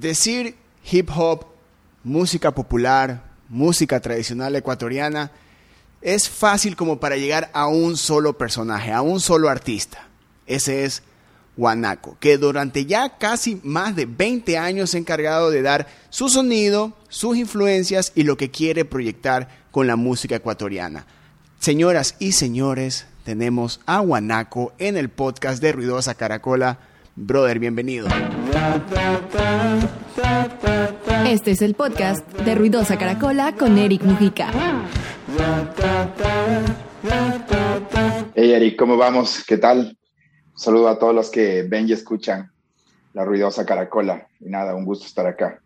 decir 0.00 0.56
hip 0.90 1.10
hop, 1.14 1.46
música 2.04 2.52
popular, 2.54 3.22
música 3.48 4.00
tradicional 4.00 4.54
ecuatoriana, 4.56 5.30
es 6.00 6.28
fácil 6.28 6.76
como 6.76 7.00
para 7.00 7.16
llegar 7.16 7.50
a 7.52 7.66
un 7.66 7.96
solo 7.96 8.38
personaje, 8.38 8.92
a 8.92 9.02
un 9.02 9.20
solo 9.20 9.48
artista. 9.48 10.06
Ese 10.46 10.84
es 10.84 11.02
Guanaco, 11.56 12.16
que 12.20 12.38
durante 12.38 12.86
ya 12.86 13.18
casi 13.18 13.60
más 13.64 13.96
de 13.96 14.06
20 14.06 14.56
años 14.58 14.90
se 14.90 14.96
ha 14.96 15.00
encargado 15.00 15.50
de 15.50 15.62
dar 15.62 15.88
su 16.08 16.28
sonido, 16.28 16.96
sus 17.08 17.36
influencias 17.36 18.12
y 18.14 18.22
lo 18.22 18.36
que 18.36 18.50
quiere 18.50 18.84
proyectar 18.84 19.48
con 19.72 19.86
la 19.86 19.96
música 19.96 20.36
ecuatoriana. 20.36 21.04
Señoras 21.58 22.14
y 22.20 22.32
señores, 22.32 23.06
tenemos 23.24 23.80
a 23.86 23.98
Guanaco 23.98 24.72
en 24.78 24.96
el 24.96 25.08
podcast 25.08 25.60
de 25.60 25.72
Ruidosa 25.72 26.14
Caracola. 26.14 26.78
Brother, 27.20 27.58
bienvenido. 27.58 28.06
Este 31.26 31.50
es 31.50 31.62
el 31.62 31.74
podcast 31.74 32.24
de 32.32 32.54
Ruidosa 32.54 32.96
Caracola 32.96 33.56
con 33.56 33.76
Eric 33.76 34.02
Mujica. 34.04 34.50
Hey 38.36 38.52
Eric, 38.52 38.78
¿cómo 38.78 38.96
vamos? 38.96 39.44
¿Qué 39.46 39.58
tal? 39.58 39.98
saludo 40.54 40.88
a 40.88 40.98
todos 40.98 41.14
los 41.14 41.30
que 41.30 41.64
ven 41.64 41.88
y 41.88 41.92
escuchan 41.92 42.52
la 43.14 43.24
ruidosa 43.24 43.66
caracola. 43.66 44.28
Y 44.40 44.48
nada, 44.48 44.74
un 44.74 44.84
gusto 44.84 45.06
estar 45.06 45.26
acá. 45.26 45.60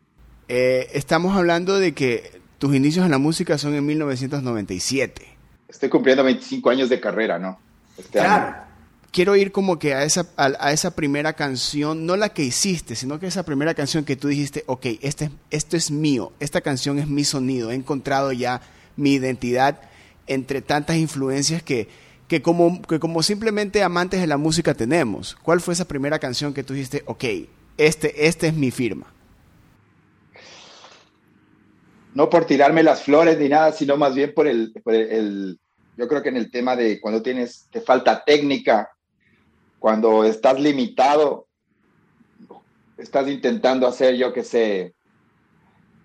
Eh, 0.49 0.89
estamos 0.95 1.37
hablando 1.37 1.79
de 1.79 1.93
que 1.93 2.41
tus 2.59 2.75
inicios 2.75 3.05
en 3.05 3.11
la 3.11 3.19
música 3.19 3.59
son 3.59 3.75
en 3.75 3.85
1997. 3.85 5.27
Estoy 5.69 5.89
cumpliendo 5.91 6.25
25 6.25 6.71
años 6.71 6.89
de 6.89 6.99
carrera, 6.99 7.39
¿no? 7.39 7.59
Este 7.99 8.21
claro. 8.21 8.72
Quiero 9.13 9.37
ir 9.37 9.53
como 9.53 9.79
que 9.79 9.93
a 9.93 10.05
esa, 10.05 10.27
a, 10.39 10.73
esa 10.73 10.97
primera 10.97 11.35
canción, 11.35 12.07
no 12.07 12.17
la 12.17 12.31
que 12.31 12.45
hiciste, 12.45 12.97
sino 12.97 13.21
que 13.21 13.27
esa 13.27 13.45
primera 13.45 13.75
canción 13.75 14.07
que 14.07 14.17
tú 14.17 14.29
dijiste, 14.29 14.65
ok, 14.67 14.87
este, 15.03 15.31
esto 15.51 15.77
es 15.77 15.91
mío, 15.91 16.33
esta 16.41 16.63
canción 16.63 16.99
es 16.99 17.07
mi 17.07 17.23
sonido, 17.23 17.71
he 17.71 17.75
encontrado 17.75 18.33
ya 18.33 18.63
mi 18.97 19.13
identidad 19.13 19.83
entre 20.27 20.63
tantas 20.63 20.97
influencias 20.97 21.63
que, 21.63 21.89
que 22.27 22.41
como, 22.41 22.81
que 22.81 22.99
como 22.99 23.23
simplemente 23.23 23.83
amantes 23.83 24.19
de 24.19 24.27
la 24.27 24.39
música 24.39 24.73
tenemos. 24.73 25.37
¿Cuál 25.43 25.61
fue 25.61 25.75
esa 25.75 25.87
primera 25.87 26.19
canción 26.19 26.55
que 26.55 26.65
tú 26.65 26.73
dijiste, 26.73 27.03
ok, 27.05 27.25
este, 27.77 28.27
este 28.27 28.47
es 28.47 28.55
mi 28.55 28.71
firma? 28.71 29.13
No 32.15 32.31
por 32.31 32.47
tirarme 32.47 32.83
las 32.83 33.03
flores 33.03 33.39
ni 33.39 33.51
nada, 33.51 33.73
sino 33.73 33.99
más 33.99 34.15
bien 34.15 34.33
por 34.33 34.47
el, 34.47 34.73
por 34.83 34.95
el, 34.95 35.59
yo 35.99 36.09
creo 36.09 36.23
que 36.23 36.31
en 36.31 36.39
el 36.39 36.51
tema 36.51 36.77
de 36.77 36.99
cuando 36.99 37.21
tienes, 37.23 37.69
te 37.71 37.83
falta 37.83 38.25
técnica, 38.25 38.89
cuando 39.83 40.23
estás 40.23 40.61
limitado, 40.61 41.49
estás 42.97 43.27
intentando 43.27 43.89
hacer, 43.89 44.15
yo 44.15 44.33
qué 44.33 44.45
sé, 44.45 44.95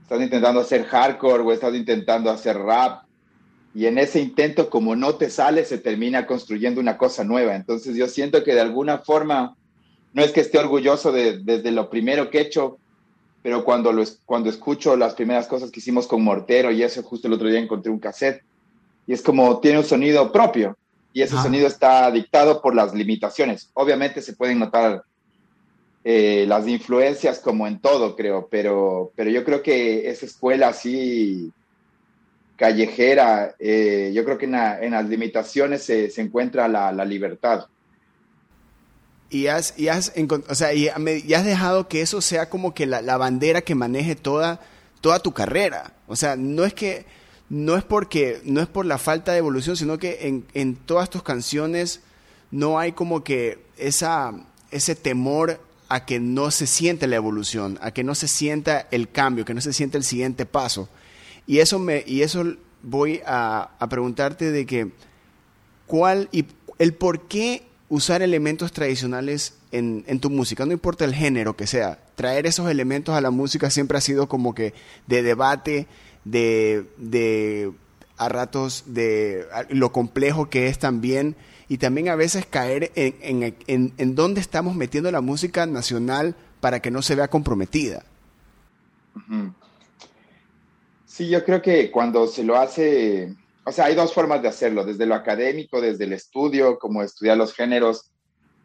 estás 0.01 0.19
intentando 0.19 0.61
hacer 0.61 0.83
hardcore 0.85 1.43
o 1.43 1.51
estás 1.51 1.75
intentando 1.75 2.31
hacer 2.31 2.57
rap 2.57 3.03
y 3.75 3.85
en 3.85 3.99
ese 3.99 4.19
intento, 4.19 4.71
como 4.71 4.95
no 4.95 5.13
te 5.13 5.29
sale, 5.29 5.63
se 5.63 5.77
termina 5.77 6.25
construyendo 6.25 6.81
una 6.81 6.97
cosa 6.97 7.23
nueva. 7.23 7.55
Entonces 7.55 7.95
yo 7.95 8.07
siento 8.07 8.43
que 8.43 8.55
de 8.55 8.61
alguna 8.61 8.97
forma, 8.97 9.55
no 10.11 10.23
es 10.23 10.31
que 10.31 10.41
esté 10.41 10.57
orgulloso 10.57 11.11
de, 11.11 11.37
desde 11.37 11.69
lo 11.69 11.91
primero 11.91 12.31
que 12.31 12.39
he 12.39 12.47
hecho, 12.47 12.79
pero 13.43 13.63
cuando, 13.63 13.93
cuando 14.25 14.49
escucho 14.49 14.97
las 14.97 15.13
primeras 15.13 15.45
cosas 15.45 15.69
que 15.69 15.81
hicimos 15.81 16.07
con 16.07 16.23
Mortero 16.23 16.71
y 16.71 16.81
eso, 16.81 17.03
justo 17.03 17.27
el 17.27 17.33
otro 17.33 17.47
día 17.47 17.59
encontré 17.59 17.91
un 17.91 17.99
cassette, 17.99 18.43
y 19.05 19.13
es 19.13 19.21
como 19.21 19.59
tiene 19.59 19.77
un 19.77 19.85
sonido 19.85 20.31
propio, 20.31 20.75
y 21.17 21.23
ese 21.23 21.35
sonido 21.35 21.65
está 21.65 22.11
dictado 22.11 22.61
por 22.61 22.75
las 22.75 22.93
limitaciones. 22.93 23.71
Obviamente 23.73 24.21
se 24.21 24.33
pueden 24.33 24.59
notar 24.59 25.03
eh, 26.03 26.45
las 26.47 26.67
influencias 26.67 27.39
como 27.39 27.65
en 27.65 27.79
todo, 27.79 28.15
creo, 28.15 28.47
pero, 28.51 29.11
pero 29.15 29.31
yo 29.31 29.43
creo 29.43 29.63
que 29.63 30.11
esa 30.11 30.27
escuela 30.27 30.67
así 30.67 31.51
callejera, 32.55 33.55
eh, 33.57 34.11
yo 34.13 34.23
creo 34.25 34.37
que 34.37 34.45
en, 34.45 34.91
las 34.91 35.09
limitaciones 35.09 35.85
se, 35.85 36.13
encuentra 36.21 36.67
la, 36.67 37.03
libertad. 37.03 37.65
Y 39.31 39.47
has, 39.47 39.73
y 39.75 39.87
has, 39.87 40.13
o 40.47 40.53
sea, 40.53 40.71
y, 40.75 40.87
has 40.87 41.45
dejado 41.45 41.87
que 41.87 42.01
eso 42.01 42.21
sea 42.21 42.47
como 42.47 42.75
que 42.75 42.85
la, 42.85 43.17
bandera 43.17 43.61
que 43.61 43.73
maneje 43.73 44.15
toda, 44.15 44.59
toda 45.01 45.17
tu 45.17 45.33
carrera. 45.33 45.93
O 46.05 46.15
sea, 46.15 46.35
no 46.35 46.63
es 46.63 46.75
que 46.75 47.07
no 47.49 47.75
es 47.75 47.83
porque 47.83 48.41
no 48.43 48.61
es 48.61 48.67
por 48.67 48.85
la 48.85 48.97
falta 48.97 49.31
de 49.31 49.37
evolución, 49.39 49.77
sino 49.77 49.97
que 49.97 50.27
en, 50.27 50.45
en 50.53 50.75
todas 50.75 51.09
tus 51.09 51.23
canciones 51.23 52.01
no 52.51 52.79
hay 52.79 52.91
como 52.91 53.23
que 53.23 53.59
esa 53.77 54.33
ese 54.71 54.95
temor 54.95 55.59
a 55.89 56.05
que 56.05 56.19
no 56.19 56.51
se 56.51 56.67
siente 56.67 57.07
la 57.07 57.15
evolución, 57.15 57.77
a 57.81 57.91
que 57.91 58.03
no 58.03 58.15
se 58.15 58.27
sienta 58.27 58.87
el 58.91 59.09
cambio, 59.09 59.45
que 59.45 59.53
no 59.53 59.61
se 59.61 59.73
sienta 59.73 59.97
el 59.97 60.03
siguiente 60.03 60.45
paso. 60.45 60.89
Y 61.45 61.59
eso, 61.59 61.79
me, 61.79 62.03
y 62.05 62.21
eso 62.21 62.43
voy 62.83 63.21
a, 63.25 63.69
preguntarte 63.89 64.51
de 64.51 64.65
que, 64.65 64.91
¿cuál 65.85 66.27
y 66.31 66.45
el 66.77 66.93
por 66.93 67.27
qué 67.27 67.63
usar 67.89 68.21
elementos 68.21 68.73
tradicionales 68.73 69.53
en, 69.71 70.19
tu 70.19 70.29
música? 70.29 70.65
No 70.65 70.73
importa 70.73 71.05
el 71.05 71.15
género 71.15 71.55
que 71.55 71.67
sea, 71.67 71.99
traer 72.15 72.45
esos 72.45 72.69
elementos 72.69 73.15
a 73.15 73.21
la 73.21 73.31
música 73.31 73.69
siempre 73.69 73.97
ha 73.97 74.01
sido 74.01 74.27
como 74.27 74.53
que 74.53 74.73
de 75.07 75.23
debate, 75.23 75.87
de, 76.31 76.85
de 76.97 77.71
a 78.17 78.29
ratos 78.29 78.83
de 78.87 79.45
lo 79.69 79.91
complejo 79.91 80.49
que 80.49 80.67
es 80.67 80.79
también. 80.79 81.35
Y 81.69 81.79
también 81.79 82.07
a 82.09 82.15
veces 82.15 82.45
caer 82.45 82.91
en, 82.95 83.55
en, 83.67 83.93
en, 83.97 84.15
dónde 84.15 84.39
estamos 84.39 84.75
metiendo 84.75 85.11
la 85.11 85.19
música 85.19 85.65
nacional 85.65 86.35
para 86.61 86.81
que 86.81 86.91
no 86.91 87.01
se 87.01 87.15
vea 87.15 87.27
comprometida. 87.27 88.03
Sí, 91.05 91.27
yo 91.27 91.43
creo 91.43 91.61
que 91.61 91.91
cuando 91.91 92.27
se 92.27 92.43
lo 92.43 92.55
hace, 92.55 93.35
o 93.65 93.71
sea, 93.71 93.85
hay 93.85 93.95
dos 93.95 94.13
formas 94.13 94.41
de 94.41 94.47
hacerlo, 94.47 94.85
desde 94.85 95.05
lo 95.05 95.15
académico, 95.15 95.81
desde 95.81 96.05
el 96.05 96.13
estudio, 96.13 96.79
como 96.79 97.03
estudiar 97.03 97.37
los 97.37 97.53
géneros 97.53 98.11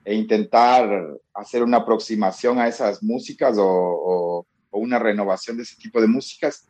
e 0.04 0.14
intentar 0.14 0.88
hacer 1.34 1.62
una 1.62 1.78
aproximación 1.78 2.58
a 2.58 2.68
esas 2.68 3.02
músicas 3.02 3.56
o, 3.58 4.46
una 4.70 4.98
renovación 4.98 5.56
de 5.56 5.64
ese 5.64 5.76
tipo 5.76 6.00
de 6.00 6.06
músicas, 6.06 6.66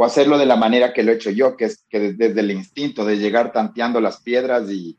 o 0.00 0.04
hacerlo 0.06 0.38
de 0.38 0.46
la 0.46 0.56
manera 0.56 0.94
que 0.94 1.02
lo 1.02 1.12
he 1.12 1.16
hecho 1.16 1.28
yo, 1.28 1.58
que 1.58 1.66
es 1.66 1.84
que 1.90 2.14
desde 2.14 2.40
el 2.40 2.50
instinto 2.52 3.04
de 3.04 3.18
llegar 3.18 3.52
tanteando 3.52 4.00
las 4.00 4.18
piedras 4.18 4.70
y, 4.70 4.96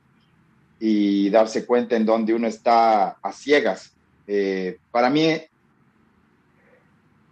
y 0.79 1.27
darse 1.31 1.65
cuenta 1.65 1.95
en 1.95 2.05
dónde 2.05 2.35
uno 2.35 2.45
está 2.45 3.17
a 3.19 3.33
ciegas. 3.33 3.95
Eh, 4.27 4.77
para 4.91 5.09
mí 5.09 5.23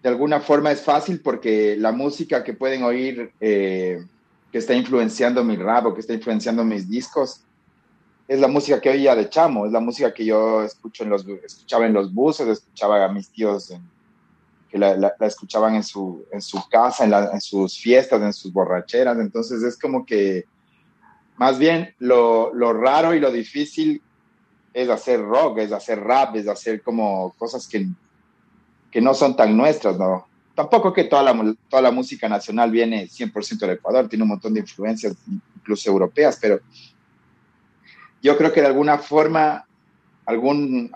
de 0.01 0.09
alguna 0.09 0.39
forma 0.39 0.71
es 0.71 0.81
fácil 0.81 1.21
porque 1.21 1.75
la 1.77 1.91
música 1.91 2.43
que 2.43 2.53
pueden 2.53 2.81
oír 2.81 3.33
eh, 3.39 4.03
que 4.51 4.57
está 4.57 4.73
influenciando 4.73 5.43
mi 5.43 5.55
rap 5.55 5.93
que 5.93 5.99
está 5.99 6.15
influenciando 6.15 6.65
mis 6.65 6.89
discos 6.89 7.43
es 8.27 8.39
la 8.39 8.47
música 8.47 8.81
que 8.81 8.89
oía 8.89 9.15
de 9.15 9.29
chamo, 9.29 9.67
es 9.67 9.71
la 9.71 9.79
música 9.79 10.11
que 10.11 10.25
yo 10.25 10.63
escucho 10.63 11.03
en 11.03 11.11
los, 11.11 11.23
escuchaba 11.27 11.85
en 11.85 11.93
los 11.93 12.11
buses, 12.11 12.47
escuchaba 12.47 13.05
a 13.05 13.09
mis 13.09 13.29
tíos 13.29 13.71
que 14.69 14.77
la, 14.77 15.15
escuchaban 15.21 15.75
en 15.75 15.83
su, 15.83 16.25
en 16.31 16.41
su 16.41 16.67
casa, 16.69 17.05
en, 17.05 17.13
en, 17.13 17.41
sus 17.41 17.77
fiestas, 17.77 18.21
en 18.21 18.33
sus 18.33 18.53
borracheras. 18.53 19.17
Entonces 19.19 19.63
es 19.63 19.77
como 19.77 20.05
que 20.05 20.45
más 21.37 21.57
bien 21.57 21.95
lo, 21.99 22.53
lo 22.53 22.73
raro 22.73 23.13
y 23.13 23.19
lo 23.19 23.31
difícil 23.31 24.01
es 24.73 24.89
hacer 24.89 25.21
rock, 25.21 25.59
es 25.59 25.71
hacer 25.71 25.99
rap, 25.99 26.35
es 26.35 26.47
hacer 26.47 26.81
como 26.81 27.33
cosas 27.37 27.67
que 27.67 27.87
que 28.91 29.01
no 29.01 29.13
son 29.13 29.35
tan 29.35 29.55
nuestras, 29.55 29.97
¿no? 29.97 30.27
Tampoco 30.55 30.91
que 30.91 31.05
toda 31.05 31.23
la, 31.23 31.55
toda 31.69 31.81
la 31.81 31.91
música 31.91 32.27
nacional 32.27 32.71
viene 32.71 33.07
100% 33.07 33.59
del 33.59 33.71
Ecuador, 33.71 34.09
tiene 34.09 34.23
un 34.23 34.29
montón 34.29 34.53
de 34.53 34.59
influencias, 34.61 35.15
incluso 35.55 35.89
europeas, 35.89 36.37
pero 36.41 36.59
yo 38.21 38.37
creo 38.37 38.51
que 38.51 38.61
de 38.61 38.67
alguna 38.67 38.97
forma 38.97 39.65
algún, 40.25 40.91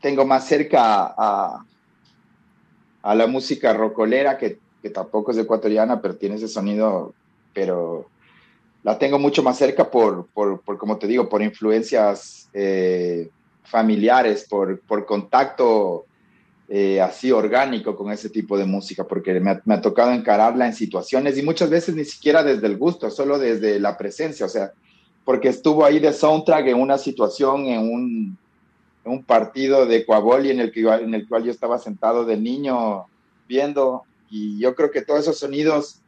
tengo 0.00 0.24
más 0.24 0.46
cerca 0.46 1.14
a, 1.16 1.64
a 3.04 3.14
la 3.14 3.26
música 3.26 3.74
rocolera, 3.74 4.38
que, 4.38 4.58
que, 4.80 4.88
tampoco 4.88 5.30
es 5.30 5.36
ecuatoriana, 5.36 6.00
pero 6.00 6.16
tiene 6.16 6.36
ese 6.36 6.48
sonido, 6.48 7.12
pero 7.52 8.06
la 8.82 8.98
tengo 8.98 9.18
mucho 9.18 9.42
más 9.42 9.58
cerca 9.58 9.90
por, 9.90 10.26
por, 10.28 10.62
por 10.62 10.78
como 10.78 10.96
te 10.96 11.06
digo, 11.06 11.28
por 11.28 11.42
influencias 11.42 12.48
eh, 12.54 13.28
familiares, 13.62 14.46
por, 14.48 14.80
por 14.80 15.04
contacto 15.04 16.06
eh, 16.66 16.98
así 17.02 17.30
orgánico 17.30 17.94
con 17.94 18.10
ese 18.10 18.30
tipo 18.30 18.56
de 18.56 18.64
música, 18.64 19.04
porque 19.04 19.38
me 19.38 19.74
ha, 19.74 19.80
tocado 19.82 20.10
encararla 20.10 20.66
en 20.66 20.74
situaciones 20.74 21.36
y 21.36 21.42
muchas 21.42 21.68
veces 21.68 21.94
ni 21.94 22.06
siquiera 22.06 22.42
desde 22.42 22.66
el 22.66 22.78
gusto, 22.78 23.10
solo 23.10 23.38
desde 23.38 23.78
la 23.78 23.98
presencia, 23.98 24.46
o 24.46 24.48
sea, 24.48 24.72
porque 25.26 25.48
estuvo 25.48 25.84
ahí 25.84 25.98
de 25.98 26.14
soundtrack 26.14 26.68
en 26.68 26.80
una 26.80 26.96
situación, 26.96 27.66
en 27.66 27.80
un, 27.80 28.38
un 29.04 29.24
partido 29.24 29.86
de 29.86 30.04
Coaboli 30.04 30.50
en 30.50 30.60
el, 30.60 30.72
en 30.74 31.14
el 31.14 31.28
cual 31.28 31.44
yo 31.44 31.50
estaba 31.50 31.78
sentado 31.78 32.24
de 32.24 32.36
niño 32.36 33.06
viendo 33.46 34.02
y 34.30 34.58
yo 34.58 34.74
creo 34.74 34.90
que 34.90 35.02
todos 35.02 35.20
esos 35.20 35.38
sonidos 35.38 36.00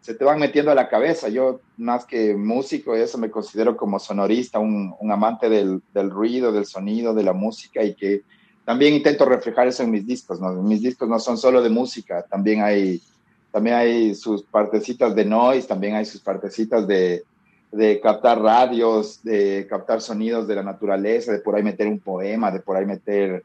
se 0.00 0.14
te 0.14 0.24
van 0.24 0.38
metiendo 0.38 0.70
a 0.70 0.74
la 0.76 0.88
cabeza. 0.88 1.28
Yo, 1.28 1.60
más 1.76 2.04
que 2.04 2.36
músico, 2.36 2.94
eso 2.94 3.18
me 3.18 3.30
considero 3.30 3.76
como 3.76 3.98
sonorista, 3.98 4.58
un, 4.58 4.94
un 5.00 5.10
amante 5.10 5.48
del, 5.48 5.82
del, 5.92 6.10
ruido, 6.10 6.52
del 6.52 6.66
sonido, 6.66 7.12
de 7.12 7.24
la 7.24 7.32
música 7.32 7.82
y 7.82 7.94
que 7.94 8.22
también 8.64 8.94
intento 8.94 9.24
reflejar 9.24 9.66
eso 9.66 9.82
en 9.82 9.90
mis 9.90 10.06
discos, 10.06 10.40
¿no? 10.40 10.52
Mis 10.62 10.82
discos 10.82 11.08
no 11.08 11.18
son 11.18 11.38
solo 11.38 11.62
de 11.62 11.70
música, 11.70 12.24
también 12.28 12.62
hay, 12.62 13.02
también 13.50 13.76
hay 13.76 14.14
sus 14.14 14.42
partecitas 14.42 15.14
de 15.14 15.24
noise, 15.24 15.66
también 15.66 15.94
hay 15.94 16.04
sus 16.04 16.20
partecitas 16.20 16.86
de, 16.86 17.24
de 17.72 18.00
captar 18.00 18.40
radios, 18.40 19.22
de 19.22 19.66
captar 19.68 20.00
sonidos 20.00 20.46
de 20.46 20.54
la 20.54 20.62
naturaleza, 20.62 21.32
de 21.32 21.40
por 21.40 21.54
ahí 21.54 21.62
meter 21.62 21.86
un 21.86 21.98
poema, 21.98 22.50
de 22.50 22.60
por 22.60 22.76
ahí 22.76 22.86
meter 22.86 23.42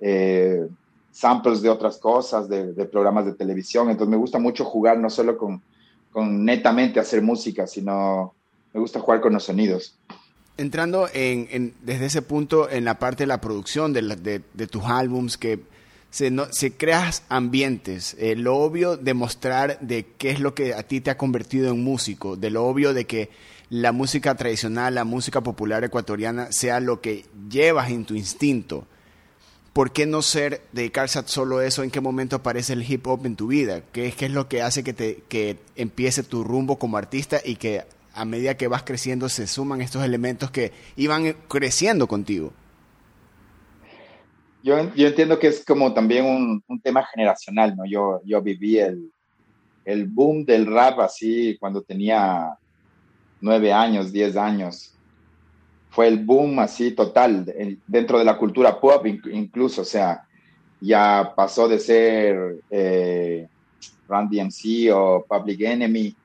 eh, 0.00 0.66
samples 1.12 1.62
de 1.62 1.68
otras 1.68 1.98
cosas, 1.98 2.48
de, 2.48 2.72
programas 2.86 3.26
de 3.26 3.34
televisión. 3.34 3.90
Entonces 3.90 4.10
me 4.10 4.16
gusta 4.16 4.38
mucho 4.38 4.64
jugar 4.64 4.98
no 4.98 5.10
solo 5.10 5.36
con, 5.36 5.62
con 6.10 6.44
netamente 6.44 6.98
hacer 6.98 7.22
música, 7.22 7.66
sino 7.66 8.34
me 8.72 8.80
gusta 8.80 9.00
jugar 9.00 9.20
con 9.20 9.32
los 9.34 9.44
sonidos. 9.44 9.98
Entrando 10.56 11.08
en, 11.12 11.74
desde 11.82 12.06
ese 12.06 12.22
punto 12.22 12.70
en 12.70 12.84
la 12.84 12.98
parte 12.98 13.22
de 13.22 13.26
la 13.26 13.40
producción 13.40 13.92
de, 13.92 14.02
de, 14.54 14.66
tus 14.66 14.84
álbums, 14.84 15.38
que 15.38 15.60
se, 16.10 16.30
no, 16.30 16.46
se 16.50 16.76
creas 16.76 17.24
ambientes, 17.28 18.16
eh, 18.18 18.36
lo 18.36 18.56
obvio 18.56 18.96
de 18.96 19.14
mostrar 19.14 19.78
de 19.80 20.06
qué 20.18 20.30
es 20.30 20.40
lo 20.40 20.54
que 20.54 20.74
a 20.74 20.82
ti 20.82 21.00
te 21.00 21.10
ha 21.10 21.16
convertido 21.16 21.70
en 21.70 21.82
músico, 21.82 22.36
de 22.36 22.50
lo 22.50 22.66
obvio 22.66 22.92
de 22.92 23.06
que 23.06 23.30
la 23.72 23.92
música 23.92 24.34
tradicional, 24.34 24.94
la 24.94 25.04
música 25.04 25.40
popular 25.40 25.82
ecuatoriana 25.82 26.52
sea 26.52 26.78
lo 26.78 27.00
que 27.00 27.24
llevas 27.48 27.90
en 27.90 28.04
tu 28.04 28.14
instinto. 28.14 28.86
¿Por 29.72 29.92
qué 29.92 30.04
no 30.04 30.20
ser, 30.20 30.60
dedicarse 30.72 31.18
a 31.18 31.26
solo 31.26 31.62
eso? 31.62 31.82
¿En 31.82 31.90
qué 31.90 32.02
momento 32.02 32.36
aparece 32.36 32.74
el 32.74 32.82
hip 32.82 33.06
hop 33.06 33.24
en 33.24 33.34
tu 33.34 33.46
vida? 33.46 33.80
¿Qué, 33.90 34.08
es 34.08 34.30
lo 34.30 34.46
que 34.46 34.60
hace 34.60 34.84
que, 34.84 34.92
te, 34.92 35.22
que 35.26 35.56
empiece 35.74 36.22
tu 36.22 36.44
rumbo 36.44 36.78
como 36.78 36.98
artista 36.98 37.40
y 37.42 37.56
que 37.56 37.84
a 38.12 38.26
medida 38.26 38.58
que 38.58 38.68
vas 38.68 38.82
creciendo 38.82 39.30
se 39.30 39.46
suman 39.46 39.80
estos 39.80 40.04
elementos 40.04 40.50
que 40.50 40.72
iban 40.96 41.34
creciendo 41.48 42.06
contigo? 42.06 42.52
Yo, 44.62 44.94
yo 44.94 45.06
entiendo 45.08 45.38
que 45.38 45.46
es 45.46 45.64
como 45.64 45.94
también 45.94 46.26
un, 46.26 46.62
un, 46.68 46.78
tema 46.82 47.06
generacional, 47.06 47.74
¿no? 47.74 47.84
Yo, 47.86 48.20
yo 48.26 48.42
viví 48.42 48.78
el, 48.78 49.10
el 49.86 50.08
boom 50.08 50.44
del 50.44 50.66
rap 50.66 51.00
así 51.00 51.56
cuando 51.58 51.80
tenía 51.80 52.58
nueve 53.42 53.72
años, 53.72 54.10
diez 54.10 54.36
años. 54.36 54.94
Fue 55.90 56.08
el 56.08 56.24
boom 56.24 56.58
así 56.60 56.92
total 56.92 57.44
dentro 57.86 58.18
de 58.18 58.24
la 58.24 58.38
cultura 58.38 58.80
pop 58.80 59.04
incluso, 59.06 59.82
o 59.82 59.84
sea, 59.84 60.26
ya 60.80 61.32
pasó 61.36 61.68
de 61.68 61.78
ser 61.78 62.60
eh, 62.70 63.46
Randy 64.08 64.40
MC 64.40 64.90
o 64.94 65.24
Public 65.28 65.60
Enemy, 65.60 66.16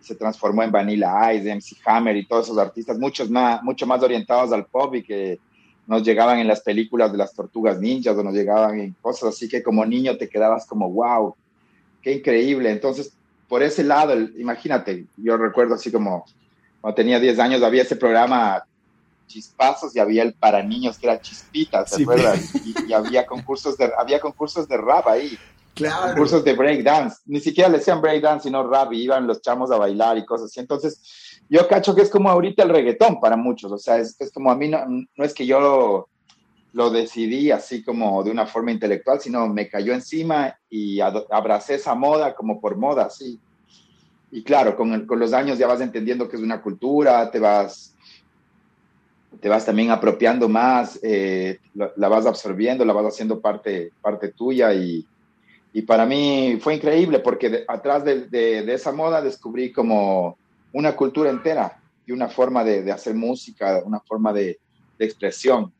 se 0.00 0.16
transformó 0.16 0.62
en 0.62 0.72
Vanilla 0.72 1.32
Ice, 1.32 1.54
MC 1.54 1.76
Hammer 1.86 2.16
y 2.16 2.26
todos 2.26 2.46
esos 2.46 2.58
artistas, 2.58 2.98
muchos 2.98 3.30
más, 3.30 3.62
mucho 3.62 3.86
más 3.86 4.02
orientados 4.02 4.52
al 4.52 4.66
pop 4.66 4.94
y 4.96 5.02
que 5.02 5.38
nos 5.86 6.02
llegaban 6.02 6.38
en 6.38 6.48
las 6.48 6.60
películas 6.60 7.12
de 7.12 7.18
las 7.18 7.32
tortugas 7.34 7.78
ninjas 7.78 8.16
o 8.16 8.22
nos 8.22 8.34
llegaban 8.34 8.80
en 8.80 8.96
cosas 9.00 9.30
así 9.30 9.48
que 9.48 9.62
como 9.62 9.84
niño 9.86 10.16
te 10.16 10.28
quedabas 10.28 10.66
como, 10.66 10.90
wow, 10.90 11.34
qué 12.02 12.12
increíble. 12.12 12.70
Entonces, 12.70 13.16
por 13.48 13.62
ese 13.62 13.84
lado, 13.84 14.18
imagínate, 14.36 15.06
yo 15.16 15.36
recuerdo 15.36 15.74
así 15.74 15.90
como 15.90 16.24
cuando 16.84 16.96
tenía 16.96 17.18
10 17.18 17.38
años 17.38 17.62
había 17.62 17.80
ese 17.80 17.96
programa 17.96 18.62
Chispazos 19.26 19.96
y 19.96 20.00
había 20.00 20.22
el 20.22 20.34
para 20.34 20.62
niños 20.62 20.98
que 20.98 21.06
era 21.06 21.18
Chispitas, 21.18 21.90
¿te 21.90 22.02
acuerdas? 22.02 22.54
Y, 22.62 22.92
había 22.92 23.24
concursos 23.24 23.78
de 23.78 23.90
había 23.96 24.20
concursos 24.20 24.68
de 24.68 24.76
rap 24.76 25.06
ahí. 25.06 25.38
Claro. 25.72 26.08
Concursos 26.08 26.44
de 26.44 26.52
breakdance. 26.52 27.22
Ni 27.24 27.40
siquiera 27.40 27.70
le 27.70 27.78
decían 27.78 28.02
breakdance, 28.02 28.42
sino 28.42 28.68
rap 28.68 28.92
y 28.92 29.00
iban 29.00 29.26
los 29.26 29.40
chamos 29.40 29.70
a 29.70 29.78
bailar 29.78 30.18
y 30.18 30.26
cosas 30.26 30.50
así. 30.50 30.60
Entonces, 30.60 31.40
yo 31.48 31.66
cacho 31.66 31.94
que 31.94 32.02
es 32.02 32.10
como 32.10 32.28
ahorita 32.28 32.64
el 32.64 32.68
reggaetón 32.68 33.18
para 33.18 33.38
muchos. 33.38 33.72
O 33.72 33.78
sea, 33.78 33.96
es, 33.96 34.14
es 34.20 34.30
como 34.30 34.50
a 34.50 34.54
mí 34.54 34.68
no, 34.68 34.84
no 34.86 35.24
es 35.24 35.32
que 35.32 35.46
yo 35.46 35.60
lo, 35.60 36.08
lo 36.74 36.90
decidí 36.90 37.50
así 37.50 37.82
como 37.82 38.22
de 38.22 38.30
una 38.30 38.46
forma 38.46 38.72
intelectual, 38.72 39.22
sino 39.22 39.48
me 39.48 39.70
cayó 39.70 39.94
encima 39.94 40.54
y 40.68 41.00
abracé 41.00 41.76
esa 41.76 41.94
moda 41.94 42.34
como 42.34 42.60
por 42.60 42.76
moda, 42.76 43.08
sí 43.08 43.40
y 44.34 44.42
claro, 44.42 44.74
con, 44.74 45.06
con, 45.06 45.20
los 45.20 45.32
años 45.32 45.58
ya 45.58 45.68
vas 45.68 45.80
entendiendo 45.80 46.28
que 46.28 46.34
es 46.34 46.42
una 46.42 46.60
cultura, 46.60 47.30
te 47.30 47.38
vas, 47.38 47.94
te 49.40 49.48
vas 49.48 49.64
también 49.64 49.92
apropiando 49.92 50.48
más, 50.48 50.98
eh, 51.04 51.60
la, 51.72 52.08
vas 52.08 52.26
absorbiendo, 52.26 52.84
la 52.84 52.92
vas 52.92 53.06
haciendo 53.06 53.38
parte, 53.38 53.92
parte 54.02 54.32
tuya 54.32 54.74
y, 54.74 55.06
y 55.72 55.82
para 55.82 56.04
mí 56.04 56.58
fue 56.60 56.74
increíble 56.74 57.20
porque 57.20 57.64
atrás 57.68 58.04
de, 58.04 58.26
de, 58.26 58.74
esa 58.74 58.90
moda 58.90 59.22
descubrí 59.22 59.70
como 59.70 60.36
una 60.72 60.96
cultura 60.96 61.30
entera 61.30 61.80
y 62.04 62.10
una 62.10 62.26
forma 62.26 62.64
de, 62.64 62.82
de 62.82 62.90
hacer 62.90 63.14
música, 63.14 63.82
una 63.84 64.00
forma 64.00 64.32
de, 64.32 64.58
expresión. 64.98 65.72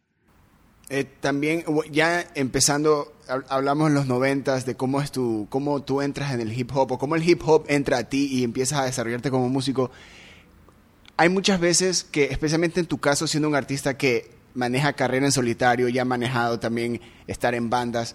Eh, 0.91 1.05
también, 1.21 1.65
ya 1.91 2.27
empezando, 2.35 3.15
hablamos 3.49 3.89
en 3.89 3.95
los 3.95 4.07
noventas 4.07 4.67
de 4.67 4.75
cómo 4.75 5.01
es 5.01 5.11
tu, 5.11 5.47
cómo 5.49 5.83
tú 5.83 6.03
entras 6.03 6.33
en 6.35 6.41
el 6.41 6.53
hip 6.53 6.71
hop 6.75 6.93
o 6.93 6.99
cómo 6.99 7.17
el 7.17 7.29
hip 7.29 7.43
hop 7.47 7.65
entra 7.69 7.99
a 7.99 8.05
ti 8.05 8.29
y 8.31 8.45
empiezas 8.45 8.81
a 8.81 8.85
desarrollarte 8.85 9.31
como 9.31 9.49
músico. 9.49 9.91
Hay 11.17 11.29
muchas 11.31 11.59
veces 11.59 12.05
que, 12.05 12.25
especialmente 12.25 12.81
en 12.81 12.87
tu 12.87 12.99
caso, 12.99 13.27
siendo 13.27 13.49
un 13.49 13.55
artista 13.55 13.97
que 13.97 14.31
maneja 14.55 14.93
carrera 14.93 15.27
en 15.27 15.33
solitario, 15.33 15.89
ya 15.89 16.03
ha 16.03 16.05
manejado 16.05 16.61
también 16.61 17.01
estar 17.27 17.55
en 17.55 17.71
bandas, 17.71 18.15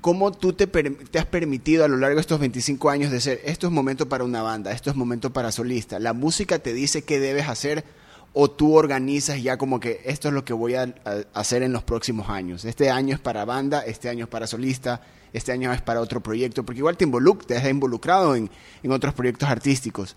¿cómo 0.00 0.32
tú 0.32 0.52
te, 0.52 0.66
te, 0.66 1.18
has 1.18 1.26
permitido 1.26 1.84
a 1.84 1.88
lo 1.88 1.96
largo 1.96 2.16
de 2.16 2.20
estos 2.20 2.40
25 2.40 2.90
años 2.90 3.10
de 3.10 3.20
ser, 3.20 3.40
esto 3.44 3.66
es 3.66 3.72
momento 3.72 4.08
para 4.08 4.24
una 4.24 4.42
banda, 4.42 4.72
esto 4.72 4.90
es 4.90 4.96
momento 4.96 5.32
para 5.32 5.50
solista? 5.50 5.98
La 5.98 6.12
música 6.12 6.58
te 6.58 6.74
dice 6.74 7.02
qué 7.02 7.20
debes 7.20 7.48
hacer 7.48 7.84
o 8.34 8.50
tú 8.50 8.74
organizas 8.74 9.42
ya 9.42 9.58
como 9.58 9.78
que 9.78 10.00
esto 10.04 10.28
es 10.28 10.34
lo 10.34 10.44
que 10.44 10.52
voy 10.52 10.74
a, 10.74 10.94
hacer 11.34 11.62
en 11.62 11.72
los 11.72 11.82
próximos 11.82 12.28
años. 12.28 12.64
Este 12.64 12.90
año 12.90 13.14
es 13.14 13.20
para 13.20 13.44
banda, 13.44 13.80
este 13.80 14.08
año 14.08 14.24
es 14.24 14.30
para 14.30 14.46
solista, 14.46 15.02
este 15.32 15.52
año 15.52 15.72
es 15.72 15.82
para 15.82 16.00
otro 16.00 16.22
proyecto, 16.22 16.64
porque 16.64 16.78
igual 16.78 16.96
te, 16.96 17.04
involuc 17.04 17.46
te 17.46 17.56
has 17.56 17.68
involucrado 17.68 18.34
en, 18.34 18.50
en, 18.82 18.92
otros 18.92 19.14
proyectos 19.14 19.48
artísticos. 19.48 20.16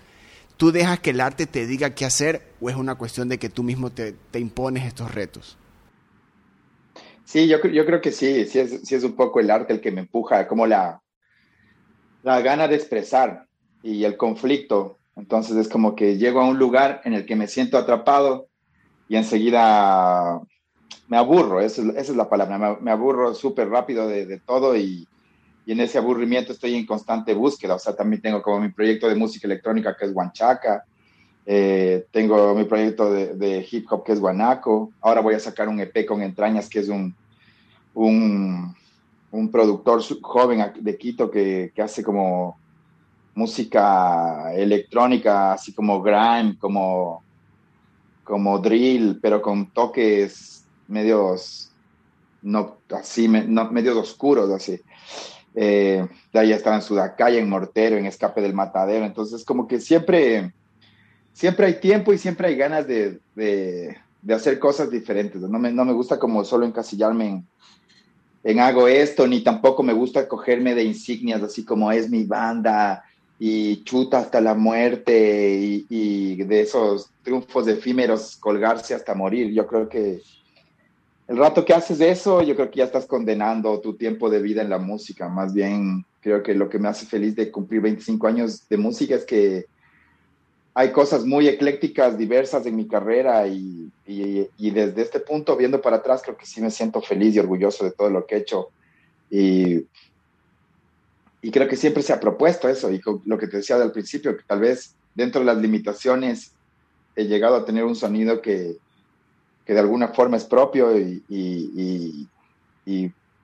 ¿Tú 0.57 0.71
dejas 0.71 0.99
que 0.99 1.09
el 1.09 1.19
arte 1.19 1.45
te 1.45 1.67
diga 1.67 1.89
qué 1.89 2.05
hacer 2.05 2.53
o 2.61 2.69
es 2.69 2.77
una 2.77 2.95
cuestión 2.95 3.27
de 3.27 3.37
que 3.37 3.49
tú 3.49 3.63
mismo 3.63 3.91
te, 3.91 4.13
te 4.31 4.39
impones 4.39 4.85
estos 4.85 5.13
retos? 5.13 5.57
Sí, 7.25 7.47
yo, 7.47 7.61
yo 7.63 7.85
creo 7.85 7.99
que 7.99 8.11
sí, 8.11 8.45
sí 8.45 8.59
es, 8.59 8.81
sí 8.83 8.95
es 8.95 9.03
un 9.03 9.15
poco 9.15 9.39
el 9.41 9.51
arte 9.51 9.73
el 9.73 9.81
que 9.81 9.91
me 9.91 10.01
empuja, 10.01 10.47
como 10.47 10.65
la, 10.65 11.01
la 12.23 12.39
gana 12.41 12.67
de 12.69 12.75
expresar 12.75 13.47
y 13.83 14.05
el 14.05 14.15
conflicto 14.15 14.99
entonces 15.15 15.55
es 15.55 15.69
como 15.69 15.95
que 15.95 16.17
llego 16.17 16.41
a 16.41 16.47
un 16.47 16.59
lugar 16.59 17.01
en 17.05 17.13
el 17.13 17.25
que 17.25 17.35
me 17.35 17.47
siento 17.47 17.77
atrapado 17.77 18.47
y 19.07 19.15
enseguida 19.15 20.41
me 21.07 21.17
aburro, 21.17 21.61
esa 21.61 21.83
es, 21.95 22.09
la 22.09 22.27
palabra, 22.27 22.77
me, 22.81 22.91
aburro 22.91 23.33
súper 23.33 23.69
rápido 23.69 24.07
de, 24.07 24.39
todo 24.45 24.75
y, 24.75 25.07
en 25.67 25.79
ese 25.79 25.97
aburrimiento 25.97 26.51
estoy 26.53 26.75
en 26.75 26.85
constante 26.85 27.33
búsqueda. 27.33 27.73
O 27.75 27.79
sea, 27.79 27.95
también 27.95 28.21
tengo 28.21 28.39
como 28.43 28.59
mi 28.59 28.69
proyecto 28.69 29.09
de 29.09 29.15
música 29.15 29.47
electrónica 29.47 29.95
que 29.97 30.05
es 30.05 30.11
Huanchaca, 30.13 30.85
eh, 31.43 32.05
tengo 32.11 32.53
mi 32.53 32.65
proyecto 32.65 33.11
de, 33.11 33.67
hip 33.71 33.87
hop 33.89 34.03
que 34.03 34.11
es 34.11 34.19
Guanaco, 34.19 34.91
ahora 35.01 35.21
voy 35.21 35.35
a 35.35 35.39
sacar 35.39 35.67
un 35.67 35.79
EP 35.79 36.05
con 36.05 36.21
Entrañas 36.21 36.69
que 36.69 36.79
es 36.79 36.89
un, 36.89 37.15
un, 37.93 38.75
productor 39.51 40.01
joven 40.21 40.71
de 40.79 40.97
Quito 40.97 41.29
que, 41.29 41.71
que 41.73 41.81
hace 41.81 42.03
como 42.03 42.57
música 43.35 44.53
electrónica, 44.53 45.53
así 45.53 45.73
como 45.73 46.01
grime, 46.01 46.57
como, 46.57 47.21
como 48.23 48.57
drill, 48.59 49.19
pero 49.21 49.41
con 49.41 49.69
toques 49.71 50.65
medios, 50.87 51.71
no, 52.41 52.77
así, 52.91 53.27
medios 53.27 53.97
oscuros, 53.97 54.49
así. 54.49 54.81
Eh, 55.53 56.05
de 56.33 56.39
ahí 56.39 56.51
estaba 56.51 56.75
en 56.75 56.81
Sudacaya, 56.81 57.39
en 57.39 57.49
Mortero, 57.49 57.97
en 57.97 58.05
Escape 58.05 58.41
del 58.41 58.53
Matadero. 58.53 59.05
Entonces, 59.05 59.45
como 59.45 59.67
que 59.67 59.79
siempre, 59.79 60.53
siempre 61.33 61.67
hay 61.67 61.79
tiempo 61.79 62.11
y 62.11 62.17
siempre 62.17 62.49
hay 62.49 62.55
ganas 62.55 62.85
de, 62.87 63.19
de, 63.35 63.97
hacer 64.33 64.59
cosas 64.59 64.91
diferentes. 64.91 65.41
No 65.41 65.59
me, 65.59 65.71
no 65.71 65.85
me, 65.85 65.93
gusta 65.93 66.19
como 66.19 66.43
solo 66.43 66.65
encasillarme 66.65 67.27
en, 67.27 67.47
en 68.43 68.59
hago 68.59 68.87
esto, 68.87 69.25
ni 69.27 69.41
tampoco 69.41 69.81
me 69.81 69.93
gusta 69.93 70.27
cogerme 70.27 70.75
de 70.75 70.83
insignias, 70.83 71.41
así 71.41 71.63
como 71.63 71.91
es 71.91 72.09
mi 72.09 72.25
banda, 72.25 73.04
y 73.37 73.83
chuta 73.83 74.19
hasta 74.19 74.39
la 74.39 74.53
muerte 74.53 75.83
y, 75.89 76.35
de 76.43 76.61
esos 76.61 77.09
triunfos 77.23 77.67
efímeros 77.67 78.37
colgarse 78.37 78.93
hasta 78.93 79.13
morir. 79.13 79.51
Yo 79.51 79.67
creo 79.67 79.89
que 79.89 80.21
el 81.27 81.37
rato 81.37 81.65
que 81.65 81.73
haces 81.73 81.99
eso, 81.99 82.41
yo 82.43 82.55
creo 82.55 82.69
que 82.69 82.79
ya 82.79 82.85
estás 82.85 83.05
condenando 83.05 83.79
tu 83.81 83.95
tiempo 83.95 84.29
de 84.29 84.41
vida 84.41 84.61
en 84.61 84.69
la 84.69 84.77
música. 84.77 85.27
Más 85.27 85.53
bien, 85.53 86.05
creo 86.21 86.43
que 86.43 86.53
lo 86.53 86.69
que 86.69 86.79
me 86.79 86.87
hace 86.87 87.05
feliz 87.05 87.35
de 87.35 87.51
cumplir 87.51 87.81
25 87.81 88.27
años 88.27 88.69
de 88.69 88.77
música 88.77 89.15
es 89.15 89.25
que 89.25 89.65
hay 90.73 90.91
cosas 90.91 91.25
muy 91.25 91.47
eclécticas, 91.47 92.17
diversas 92.17 92.65
en 92.65 92.75
mi 92.75 92.87
carrera 92.87 93.47
y, 93.47 93.89
y 94.05 94.71
desde 94.71 95.01
este 95.01 95.19
punto, 95.21 95.55
viendo 95.55 95.81
para 95.81 95.97
atrás, 95.97 96.21
creo 96.21 96.37
que 96.37 96.45
sí 96.45 96.61
me 96.61 96.69
siento 96.69 97.01
feliz 97.01 97.35
y 97.35 97.39
orgulloso 97.39 97.85
de 97.85 97.91
todo 97.91 98.09
lo 98.09 98.25
que 98.25 98.35
he 98.35 98.39
hecho. 98.39 98.69
Y 99.31 99.85
y 101.45 101.51
creo 101.51 101.67
que 101.67 101.75
siempre 101.75 102.01
se 102.01 102.11
ha 102.11 102.19
propuesto 102.19 102.67
eso, 102.67 102.91
y 102.91 102.99
lo 103.25 103.37
que 103.37 103.45
te 103.45 103.57
decía 103.57 103.75
al 103.75 103.91
principio, 103.91 104.35
que 104.35 104.41
tal 104.47 104.61
vez 104.61 104.95
dentro 105.13 105.41
de 105.41 105.45
las 105.45 105.57
limitaciones 105.57 106.53
he 107.15 107.25
llegado 107.25 107.55
a 107.55 107.65
tener 107.65 107.83
un 107.83 107.95
sonido 107.95 108.41
que, 108.41 108.77
que 109.63 109.73
de 109.73 109.79
alguna 109.79 110.07
forma 110.07 110.37
es 110.37 110.43
propio 110.43 110.97
y, 110.97 112.27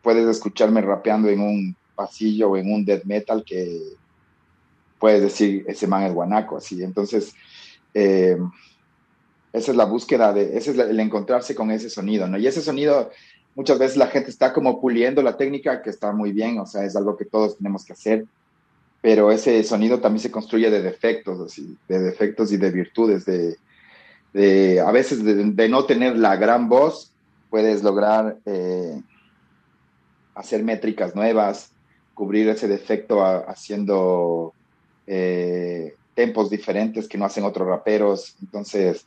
puedes 0.01 0.27
escucharme 0.27 0.81
rapeando 0.81 1.29
en 1.29 1.41
un 1.41 1.75
pasillo 1.93 2.49
o 2.49 2.57
en 2.57 2.73
un 2.73 2.83
death 2.83 3.03
metal 3.03 3.43
que 3.45 3.79
puedes 4.97 5.21
decir, 5.21 5.63
ese 5.67 5.85
man 5.85 6.01
es 6.01 6.13
guanaco, 6.15 6.57
así. 6.57 6.81
Entonces, 6.81 7.35
eh, 7.93 8.35
esa 9.53 9.71
es 9.71 9.77
la 9.77 9.85
búsqueda 9.85 10.33
de, 10.33 10.57
ese 10.57 10.71
es 10.71 10.79
el 10.79 10.99
encontrarse 10.99 11.53
con 11.53 11.69
ese 11.69 11.87
sonido, 11.87 12.27
¿no? 12.27 12.39
Y 12.39 12.47
ese 12.47 12.63
sonido, 12.63 13.11
muchas 13.55 13.79
veces 13.79 13.97
la 13.97 14.07
gente 14.07 14.29
está 14.29 14.53
como 14.53 14.79
puliendo 14.79 15.21
la 15.21 15.37
técnica, 15.37 15.81
que 15.81 15.89
está 15.89 16.11
muy 16.11 16.31
bien, 16.31 16.59
o 16.59 16.65
sea, 16.65 16.83
es 16.83 16.95
algo 16.95 17.17
que 17.17 17.25
todos 17.25 17.57
tenemos 17.57 17.83
que 17.83 17.93
hacer, 17.93 18.25
pero 19.01 19.31
ese 19.31 19.63
sonido 19.63 19.99
también 19.99 20.21
se 20.21 20.31
construye 20.31 20.69
de 20.69 20.81
defectos, 20.81 21.39
así, 21.39 21.77
de 21.87 21.99
defectos 21.99 22.51
y 22.51 22.57
de 22.57 22.71
virtudes, 22.71 23.25
de, 23.25 24.79
a 24.79 24.91
veces 24.91 25.23
de, 25.23 25.69
no 25.69 25.85
tener 25.85 26.17
la 26.17 26.35
gran 26.35 26.69
voz, 26.69 27.11
puedes 27.49 27.83
lograr 27.83 28.37
eh, 28.45 29.01
hacer 30.35 30.63
métricas 30.63 31.15
nuevas, 31.15 31.71
cubrir 32.13 32.47
ese 32.49 32.67
defecto 32.67 33.25
haciendo 33.25 34.53
eh, 35.07 35.95
tempos 36.13 36.49
diferentes 36.49 37.07
que 37.07 37.17
no 37.17 37.25
hacen 37.25 37.43
otros 37.43 37.67
raperos. 37.67 38.35
Entonces, 38.41 39.05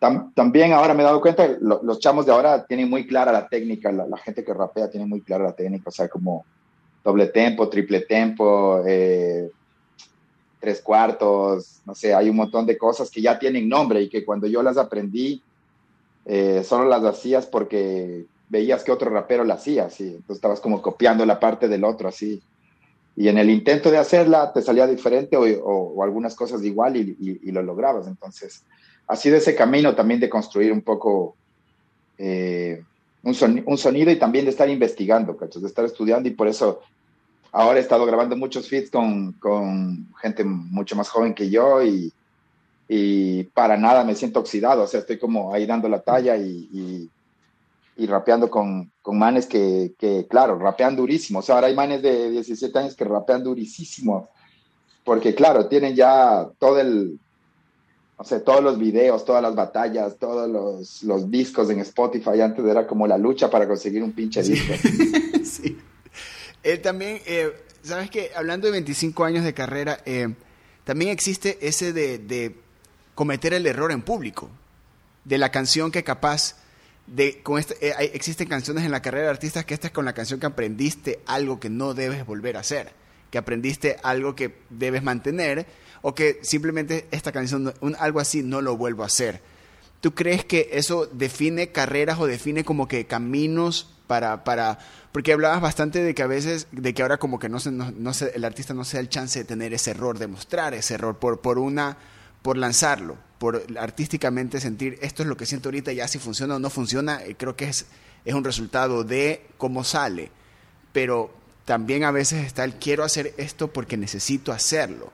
también 0.00 0.72
ahora 0.72 0.94
me 0.94 1.02
he 1.02 1.04
dado 1.04 1.20
cuenta, 1.20 1.46
los 1.60 1.98
chamos 1.98 2.24
de 2.24 2.32
ahora 2.32 2.64
tienen 2.64 2.88
muy 2.88 3.06
clara 3.06 3.32
la 3.32 3.48
técnica, 3.48 3.92
la, 3.92 4.16
gente 4.16 4.42
que 4.42 4.54
rapea 4.54 4.90
tiene 4.90 5.04
muy 5.04 5.20
clara 5.20 5.44
la 5.44 5.52
técnica, 5.52 5.90
o 5.90 5.92
sea, 5.92 6.08
como 6.08 6.46
doble 7.04 7.26
tempo, 7.26 7.68
triple 7.68 8.00
tempo, 8.00 8.82
eh, 8.86 9.50
tres 10.58 10.80
cuartos, 10.80 11.82
no 11.84 11.94
sé, 11.94 12.14
hay 12.14 12.30
un 12.30 12.36
montón 12.36 12.64
de 12.64 12.78
cosas 12.78 13.10
que 13.10 13.20
ya 13.20 13.38
tienen 13.38 13.68
nombre 13.68 14.00
y 14.00 14.08
que 14.08 14.24
cuando 14.24 14.46
yo 14.46 14.62
las 14.62 14.78
aprendí, 14.78 15.42
eh, 16.24 16.62
solo 16.64 16.88
las 16.88 17.04
hacías 17.04 17.44
porque 17.44 18.24
veías 18.48 18.82
que 18.82 18.92
otro 18.92 19.10
rapero 19.10 19.44
la 19.44 19.54
hacía, 19.54 19.84
así, 19.84 20.04
entonces 20.04 20.36
estabas 20.36 20.60
como 20.60 20.80
copiando 20.80 21.26
la 21.26 21.38
parte 21.38 21.68
del 21.68 21.84
otro, 21.84 22.08
así. 22.08 22.42
Y 23.16 23.28
en 23.28 23.36
el 23.36 23.50
intento 23.50 23.90
de 23.90 23.98
hacerla 23.98 24.50
te 24.52 24.62
salía 24.62 24.86
diferente 24.86 25.36
o, 25.36 26.02
algunas 26.02 26.34
cosas 26.34 26.62
igual 26.64 26.96
y, 26.96 27.52
lo 27.52 27.62
lograbas. 27.62 28.06
Entonces, 28.06 28.64
ha 29.10 29.16
sido 29.16 29.36
ese 29.36 29.56
camino 29.56 29.92
también 29.96 30.20
de 30.20 30.30
construir 30.30 30.72
un 30.72 30.82
poco 30.82 31.34
eh, 32.16 32.80
un, 33.24 33.34
sonido 33.34 34.10
y 34.12 34.16
también 34.16 34.44
de 34.44 34.52
estar 34.52 34.70
investigando, 34.70 35.32
de 35.32 35.66
estar 35.66 35.84
estudiando 35.84 36.28
y 36.28 36.32
por 36.32 36.46
eso 36.46 36.80
ahora 37.50 37.78
he 37.78 37.82
estado 37.82 38.06
grabando 38.06 38.36
muchos 38.36 38.68
feeds 38.68 38.88
con, 38.88 39.34
gente 40.22 40.44
mucho 40.44 40.94
más 40.94 41.08
joven 41.08 41.34
que 41.34 41.50
yo 41.50 41.82
y, 41.82 42.12
para 43.52 43.76
nada 43.76 44.04
me 44.04 44.14
siento 44.14 44.40
oxidado, 44.40 44.84
o 44.84 44.86
sea, 44.86 45.00
estoy 45.00 45.18
como 45.18 45.52
ahí 45.52 45.66
dando 45.66 45.88
la 45.88 46.00
talla 46.00 46.36
y, 46.36 47.08
y 47.96 48.06
rapeando 48.06 48.48
con, 48.48 48.90
con 49.02 49.18
manes 49.18 49.46
que, 49.46 49.92
que, 49.98 50.26
claro, 50.28 50.58
rapean 50.58 50.96
durísimo. 50.96 51.40
O 51.40 51.42
sea, 51.42 51.56
ahora 51.56 51.66
hay 51.66 51.74
manes 51.74 52.00
de 52.02 52.30
17 52.30 52.78
años 52.78 52.96
que 52.96 53.04
rapean 53.04 53.44
durísimo, 53.44 54.28
porque 55.04 55.34
claro, 55.34 55.68
tienen 55.68 55.94
ya 55.94 56.48
todo 56.58 56.80
el, 56.80 57.20
o 58.20 58.24
sea, 58.24 58.44
todos 58.44 58.62
los 58.62 58.78
videos, 58.78 59.24
todas 59.24 59.42
las 59.42 59.54
batallas, 59.54 60.18
todos 60.18 60.46
los, 60.46 61.02
los, 61.04 61.30
discos 61.30 61.70
en 61.70 61.80
Spotify. 61.80 62.42
Antes 62.42 62.66
era 62.66 62.86
como 62.86 63.06
la 63.06 63.16
lucha 63.16 63.48
para 63.48 63.66
conseguir 63.66 64.02
un 64.02 64.12
pinche 64.12 64.42
disco. 64.42 64.74
sí. 65.42 65.78
Eh, 66.62 66.76
también, 66.76 67.22
eh, 67.24 67.50
¿sabes 67.82 68.10
qué? 68.10 68.30
Hablando 68.36 68.66
de 68.66 68.72
25 68.72 69.24
años 69.24 69.42
de 69.42 69.54
carrera, 69.54 70.00
eh, 70.04 70.34
también 70.84 71.10
existe 71.10 71.56
ese 71.62 71.94
de, 71.94 72.18
de 72.18 72.56
cometer 73.14 73.54
el 73.54 73.66
error 73.66 73.90
en 73.90 74.02
público, 74.02 74.50
de 75.24 75.38
la 75.38 75.50
canción 75.50 75.90
que 75.90 76.04
capaz 76.04 76.56
de, 77.06 77.42
con 77.42 77.58
este, 77.58 77.74
eh, 77.80 78.10
existen 78.12 78.48
canciones 78.48 78.84
en 78.84 78.90
la 78.90 79.00
carrera 79.00 79.24
de 79.24 79.30
artistas 79.30 79.64
que 79.64 79.72
esta 79.72 79.86
es 79.86 79.94
con 79.94 80.04
la 80.04 80.12
canción 80.12 80.40
que 80.40 80.46
aprendiste 80.46 81.20
algo 81.24 81.58
que 81.58 81.70
no 81.70 81.94
debes 81.94 82.26
volver 82.26 82.58
a 82.58 82.60
hacer, 82.60 82.92
que 83.30 83.38
aprendiste 83.38 83.96
algo 84.02 84.34
que 84.34 84.54
debes 84.70 85.02
mantener 85.02 85.66
o 86.02 86.14
que 86.14 86.40
simplemente 86.42 87.06
esta 87.10 87.32
canción, 87.32 87.74
un, 87.80 87.96
algo 87.98 88.20
así, 88.20 88.42
no 88.42 88.60
lo 88.60 88.76
vuelvo 88.76 89.02
a 89.02 89.06
hacer. 89.06 89.40
¿Tú 90.00 90.14
crees 90.14 90.44
que 90.44 90.70
eso 90.72 91.06
define 91.06 91.72
carreras 91.72 92.18
o 92.18 92.26
define 92.26 92.64
como 92.64 92.88
que 92.88 93.06
caminos 93.06 93.90
para, 94.06 94.44
para, 94.44 94.78
porque 95.12 95.32
hablabas 95.32 95.60
bastante 95.60 96.02
de 96.02 96.14
que 96.14 96.22
a 96.22 96.26
veces, 96.26 96.66
de 96.72 96.94
que 96.94 97.02
ahora 97.02 97.18
como 97.18 97.38
que 97.38 97.48
no 97.48 97.60
se, 97.60 97.70
no, 97.70 97.92
no 97.92 98.10
el 98.34 98.44
artista 98.44 98.74
no 98.74 98.84
se 98.84 98.96
da 98.96 99.02
el 99.02 99.08
chance 99.08 99.38
de 99.38 99.44
tener 99.44 99.72
ese 99.74 99.92
error, 99.92 100.18
de 100.18 100.26
mostrar 100.26 100.74
ese 100.74 100.94
error 100.94 101.18
por, 101.18 101.40
por 101.40 101.58
una, 101.58 101.96
por 102.42 102.56
lanzarlo, 102.56 103.18
por 103.38 103.62
artísticamente 103.78 104.58
sentir 104.58 104.98
esto 105.02 105.22
es 105.22 105.28
lo 105.28 105.36
que 105.36 105.46
siento 105.46 105.68
ahorita, 105.68 105.92
ya 105.92 106.08
si 106.08 106.18
funciona 106.18 106.56
o 106.56 106.58
no 106.58 106.70
funciona, 106.70 107.22
eh, 107.22 107.36
creo 107.36 107.54
que 107.54 107.68
es, 107.68 107.86
es 108.24 108.34
un 108.34 108.42
resultado 108.42 109.04
de 109.04 109.46
cómo 109.58 109.84
sale. 109.84 110.30
Pero 110.92 111.32
también 111.70 112.02
a 112.02 112.10
veces 112.10 112.44
está 112.44 112.64
el 112.64 112.74
quiero 112.74 113.04
hacer 113.04 113.32
esto 113.36 113.68
porque 113.68 113.96
necesito 113.96 114.50
hacerlo. 114.50 115.12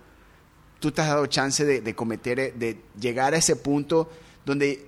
Tú 0.81 0.91
te 0.91 1.03
has 1.03 1.09
dado 1.09 1.27
chance 1.27 1.67
de, 1.67 1.95
cometer, 1.95 2.41
eh, 2.41 2.55
de 2.57 2.79
llegar 2.99 3.35
a 3.35 3.37
ese 3.37 3.57
punto 3.57 4.09
donde 4.47 4.87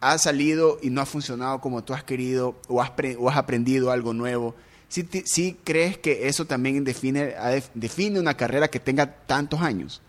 has 0.00 0.22
salido 0.22 0.78
y 0.80 0.90
no 0.90 1.00
ha 1.00 1.06
funcionado 1.06 1.60
como 1.60 1.82
tú 1.82 1.94
has 1.94 2.04
querido 2.04 2.54
o 2.68 2.80
has, 2.80 2.92
aprendido 3.36 3.90
algo 3.90 4.12
nuevo. 4.12 4.54
¿Sí, 4.86 5.04
¿Sí, 5.24 5.58
crees 5.64 5.98
que 5.98 6.28
eso 6.28 6.44
también 6.44 6.84
define, 6.84 7.34
define 7.74 8.20
una 8.20 8.36
carrera 8.36 8.68
que 8.68 8.78
tenga 8.78 9.12
tantos 9.26 9.60
años? 9.62 10.00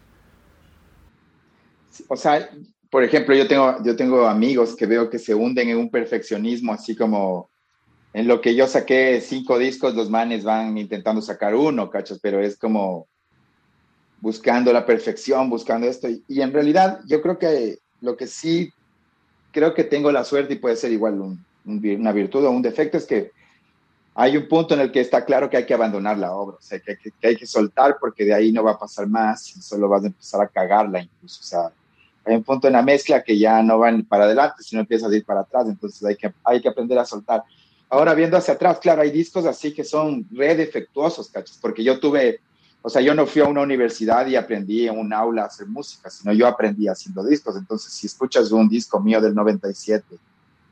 o 2.09 2.15
sea, 2.15 2.47
por 2.91 3.03
ejemplo, 3.03 3.33
yo 3.33 3.47
tengo, 3.47 3.83
yo 3.83 3.95
tengo 3.95 4.27
amigos 4.27 4.75
que 4.75 4.85
veo 4.85 5.09
que 5.09 5.17
se 5.17 5.33
hunden 5.33 5.69
en 5.69 5.77
un 5.79 5.89
perfeccionismo, 5.89 6.71
así 6.73 6.95
como 6.95 7.50
en 8.13 8.27
lo 8.27 8.41
que 8.41 8.55
yo 8.55 8.67
saqué 8.67 9.21
cinco 9.21 9.57
discos, 9.57 9.95
los 9.95 10.09
manes 10.09 10.43
van 10.43 10.77
intentando 10.77 11.21
sacar 11.21 11.55
uno, 11.55 11.89
cachos, 11.89 12.19
pero 12.21 12.41
es 12.41 12.57
como 12.57 13.07
buscando 14.19 14.71
la 14.73 14.85
perfección, 14.85 15.49
buscando 15.49 15.87
esto. 15.87 16.07
Y, 16.27 16.41
en 16.41 16.53
realidad 16.53 16.99
yo 17.07 17.21
creo 17.21 17.39
que 17.39 17.79
lo 18.01 18.17
que 18.17 18.27
sí 18.27 18.71
creo 19.51 19.73
que 19.73 19.83
tengo 19.83 20.11
la 20.11 20.23
suerte 20.23 20.53
y 20.53 20.59
puede 20.59 20.75
ser 20.75 20.91
igual 20.91 21.37
una 21.65 22.11
virtud 22.11 22.45
o 22.45 22.51
un 22.51 22.61
defecto 22.61 22.97
es 22.97 23.05
que 23.05 23.31
hay 24.13 24.35
un 24.35 24.47
punto 24.47 24.73
en 24.73 24.81
el 24.81 24.91
que 24.91 24.99
está 24.99 25.23
claro 25.23 25.49
que 25.49 25.57
hay 25.57 25.65
que 25.65 25.73
abandonar 25.73 26.17
la 26.17 26.33
obra, 26.33 26.57
o 26.57 26.61
sea, 26.61 26.79
que, 26.79 26.97
que 26.97 27.27
hay 27.27 27.35
que 27.37 27.45
soltar 27.45 27.97
porque 27.99 28.25
de 28.25 28.33
ahí 28.33 28.51
no 28.51 28.63
va 28.63 28.71
a 28.71 28.79
pasar 28.79 29.07
más 29.07 29.55
y 29.55 29.61
solo 29.61 29.87
vas 29.87 30.03
a 30.03 30.07
empezar 30.07 30.41
a 30.41 30.47
cagarla 30.47 31.01
incluso, 31.01 31.39
o 31.39 31.43
sea, 31.43 31.71
hay 32.25 32.35
un 32.35 32.43
punto 32.43 32.67
en 32.67 32.73
la 32.73 32.81
mezcla 32.81 33.23
que 33.23 33.37
ya 33.37 33.63
no 33.63 33.79
van 33.79 34.03
para 34.03 34.25
adelante, 34.25 34.63
sino 34.63 34.81
empiezas 34.81 35.11
a 35.11 35.15
ir 35.15 35.25
para 35.25 35.41
atrás, 35.41 35.67
entonces 35.67 36.03
hay 36.03 36.15
que, 36.15 36.31
hay 36.43 36.61
que 36.61 36.69
aprender 36.69 36.97
a 36.99 37.05
soltar. 37.05 37.43
Ahora 37.91 38.13
viendo 38.13 38.37
hacia 38.37 38.53
atrás, 38.53 38.79
claro, 38.79 39.01
hay 39.01 39.11
discos 39.11 39.45
así 39.45 39.73
que 39.73 39.83
son 39.83 40.25
re 40.31 40.55
defectuosos, 40.55 41.29
¿cachas? 41.29 41.59
Porque 41.61 41.83
yo 41.83 41.99
tuve, 41.99 42.39
o 42.81 42.89
sea, 42.89 43.01
yo 43.01 43.13
no 43.13 43.27
fui 43.27 43.41
a 43.41 43.49
una 43.49 43.61
universidad 43.61 44.25
y 44.27 44.37
aprendí 44.37 44.87
en 44.87 44.97
un 44.97 45.11
aula 45.11 45.43
a 45.43 45.47
hacer 45.47 45.67
música, 45.67 46.09
sino 46.09 46.31
yo 46.31 46.47
aprendí 46.47 46.87
haciendo 46.87 47.21
discos. 47.21 47.57
Entonces, 47.57 47.91
si 47.91 48.07
escuchas 48.07 48.49
un 48.53 48.69
disco 48.69 49.01
mío 49.01 49.19
del 49.19 49.35
97 49.35 50.05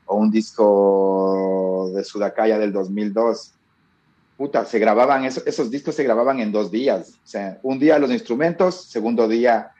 o 0.06 0.16
un 0.16 0.30
disco 0.30 1.90
de 1.94 2.02
Sudacaya 2.04 2.58
del 2.58 2.72
2002, 2.72 3.52
puta, 4.38 4.64
se 4.64 4.78
grababan, 4.78 5.26
esos, 5.26 5.46
esos 5.46 5.70
discos 5.70 5.96
se 5.96 6.04
grababan 6.04 6.40
en 6.40 6.50
dos 6.50 6.70
días. 6.70 7.18
O 7.22 7.28
sea, 7.28 7.58
un 7.62 7.78
día 7.78 7.98
los 7.98 8.10
instrumentos, 8.10 8.86
segundo 8.86 9.28
día 9.28 9.72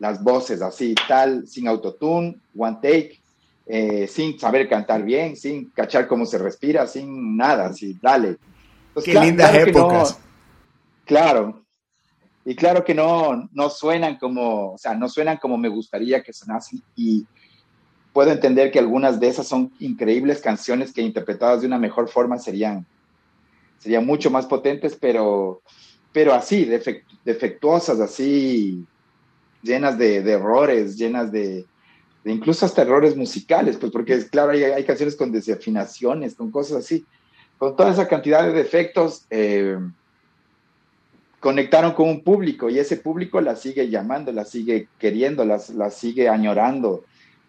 las 0.00 0.20
voces 0.20 0.62
así, 0.62 0.96
tal, 1.06 1.46
sin 1.46 1.68
autotune, 1.68 2.40
one 2.56 2.78
take, 2.82 3.20
eh, 3.68 4.06
sin 4.08 4.38
saber 4.38 4.68
cantar 4.68 5.02
bien, 5.02 5.36
sin 5.36 5.70
cachar 5.70 6.08
cómo 6.08 6.24
se 6.24 6.38
respira, 6.38 6.86
sin 6.86 7.36
nada, 7.36 7.66
así, 7.66 7.98
dale. 8.00 8.38
Qué 9.04 9.14
lindas 9.20 9.54
épocas. 9.54 10.18
claro. 11.04 11.64
Y 12.44 12.54
claro 12.56 12.82
que 12.82 12.94
no, 12.94 13.46
no 13.52 13.68
suenan 13.68 14.16
como, 14.16 14.72
o 14.72 14.78
sea, 14.78 14.94
no 14.94 15.06
suenan 15.06 15.36
como 15.36 15.58
me 15.58 15.68
gustaría 15.68 16.22
que 16.22 16.32
sonasen. 16.32 16.82
Y 16.96 17.26
puedo 18.14 18.32
entender 18.32 18.70
que 18.70 18.78
algunas 18.78 19.20
de 19.20 19.28
esas 19.28 19.46
son 19.46 19.70
increíbles 19.80 20.40
canciones 20.40 20.92
que 20.92 21.02
interpretadas 21.02 21.60
de 21.60 21.66
una 21.66 21.78
mejor 21.78 22.08
forma 22.08 22.38
serían, 22.38 22.86
serían 23.78 24.06
mucho 24.06 24.30
más 24.30 24.46
potentes, 24.46 24.96
pero, 24.98 25.60
pero 26.10 26.32
así, 26.32 26.66
defectuosas, 27.22 28.00
así, 28.00 28.82
llenas 29.62 29.98
de, 29.98 30.16
errores, 30.16 30.96
llenas 30.96 31.30
de, 31.30 31.66
incluso 32.24 32.66
hasta 32.66 32.82
errores 32.82 33.16
musicales, 33.16 33.76
pues 33.76 33.92
porque 33.92 34.26
claro, 34.28 34.52
hay, 34.52 34.64
hay, 34.64 34.84
canciones 34.84 35.16
con 35.16 35.32
desafinaciones, 35.32 36.34
con 36.34 36.50
cosas 36.50 36.78
así, 36.84 37.04
con 37.56 37.76
toda 37.76 37.92
esa 37.92 38.08
cantidad 38.08 38.44
de 38.44 38.52
defectos, 38.52 39.24
eh, 39.30 39.78
conectaron 41.40 41.92
con 41.92 42.08
un 42.08 42.22
público 42.22 42.68
y 42.68 42.78
ese 42.78 42.96
público 42.96 43.40
la 43.40 43.56
sigue 43.56 43.88
llamando, 43.88 44.32
la 44.32 44.44
sigue 44.44 44.88
queriendo, 44.98 45.44
la, 45.44 45.60
la 45.74 45.90
sigue 45.90 46.28
añorando. 46.28 47.04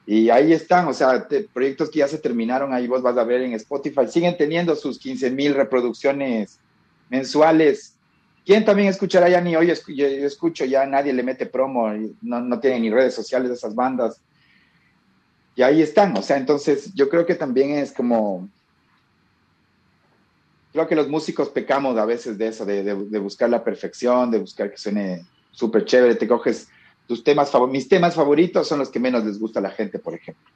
Y 0.05 0.29
ahí 0.29 0.53
están, 0.53 0.87
o 0.87 0.93
sea, 0.93 1.27
proyectos 1.53 1.89
que 1.89 1.99
ya 1.99 2.07
se 2.07 2.17
terminaron, 2.17 2.73
ahí 2.73 2.87
vos 2.87 3.01
vas 3.01 3.17
a 3.17 3.23
ver 3.23 3.41
en 3.41 3.53
Spotify, 3.53 4.07
siguen 4.07 4.37
teniendo 4.37 4.75
sus 4.75 4.97
15 4.97 5.29
mil 5.31 5.53
reproducciones 5.53 6.59
mensuales 7.09 7.95
¿Quién 8.49 8.65
también 8.65 8.89
escuchará 8.89 9.29
ya 9.29 9.41
ni 9.41 9.55
hoy? 9.55 9.71
Yo 9.89 10.07
escucho, 10.07 10.65
ya 10.65 10.83
nadie 10.83 11.13
le 11.13 11.21
mete 11.21 11.45
promo, 11.45 11.93
no, 12.23 12.41
no 12.41 12.59
tiene 12.59 12.79
ni 12.79 12.89
redes 12.89 13.13
sociales 13.13 13.49
de 13.49 13.53
esas 13.53 13.75
bandas. 13.75 14.19
Y 15.59 15.61
ahí 15.61 15.81
están, 15.81 16.15
o 16.17 16.21
sea, 16.21 16.37
entonces 16.37 16.93
yo 16.93 17.09
creo 17.09 17.25
que 17.25 17.35
también 17.35 17.71
es 17.71 17.91
como, 17.91 18.47
creo 20.71 20.87
que 20.87 20.95
los 20.95 21.09
músicos 21.09 21.49
pecamos 21.49 21.97
a 21.97 22.05
veces 22.05 22.37
de 22.37 22.47
eso, 22.47 22.63
de, 22.63 22.93
buscar 23.19 23.49
la 23.49 23.61
perfección, 23.61 24.31
de 24.31 24.39
buscar 24.39 24.71
que 24.71 24.77
suene 24.77 25.25
súper 25.51 25.83
chévere, 25.83 26.15
te 26.15 26.29
coges 26.29 26.69
tus 27.07 27.25
temas 27.25 27.51
mis 27.69 27.89
temas 27.89 28.15
favoritos 28.15 28.69
son 28.69 28.79
los 28.79 28.87
que 28.87 29.01
menos 29.01 29.25
les 29.25 29.37
gusta 29.37 29.59
a 29.59 29.63
la 29.63 29.71
gente, 29.71 29.99
por 29.99 30.13
ejemplo. 30.13 30.49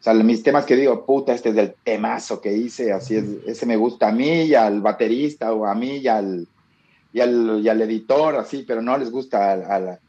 O 0.00 0.02
sea, 0.02 0.14
mis 0.14 0.42
temas 0.42 0.66
que 0.66 0.74
digo, 0.74 1.06
puta, 1.06 1.32
este 1.32 1.50
es 1.50 1.56
el 1.56 1.74
temazo 1.84 2.40
que 2.40 2.52
hice, 2.52 2.92
así 2.92 3.14
es, 3.14 3.24
ese 3.46 3.66
me 3.66 3.76
gusta 3.76 4.08
a 4.08 4.12
mí 4.12 4.46
y 4.46 4.54
al 4.56 4.80
baterista 4.80 5.52
o 5.52 5.64
a 5.64 5.76
mí 5.76 5.98
y 5.98 6.08
al, 6.08 6.48
y 7.12 7.20
al, 7.20 7.60
y 7.62 7.68
al 7.68 7.82
editor, 7.82 8.34
así, 8.34 8.64
pero 8.66 8.82
no 8.82 8.98
les 8.98 9.12
gusta 9.12 9.52
a, 9.52 9.78
la, 9.78 10.00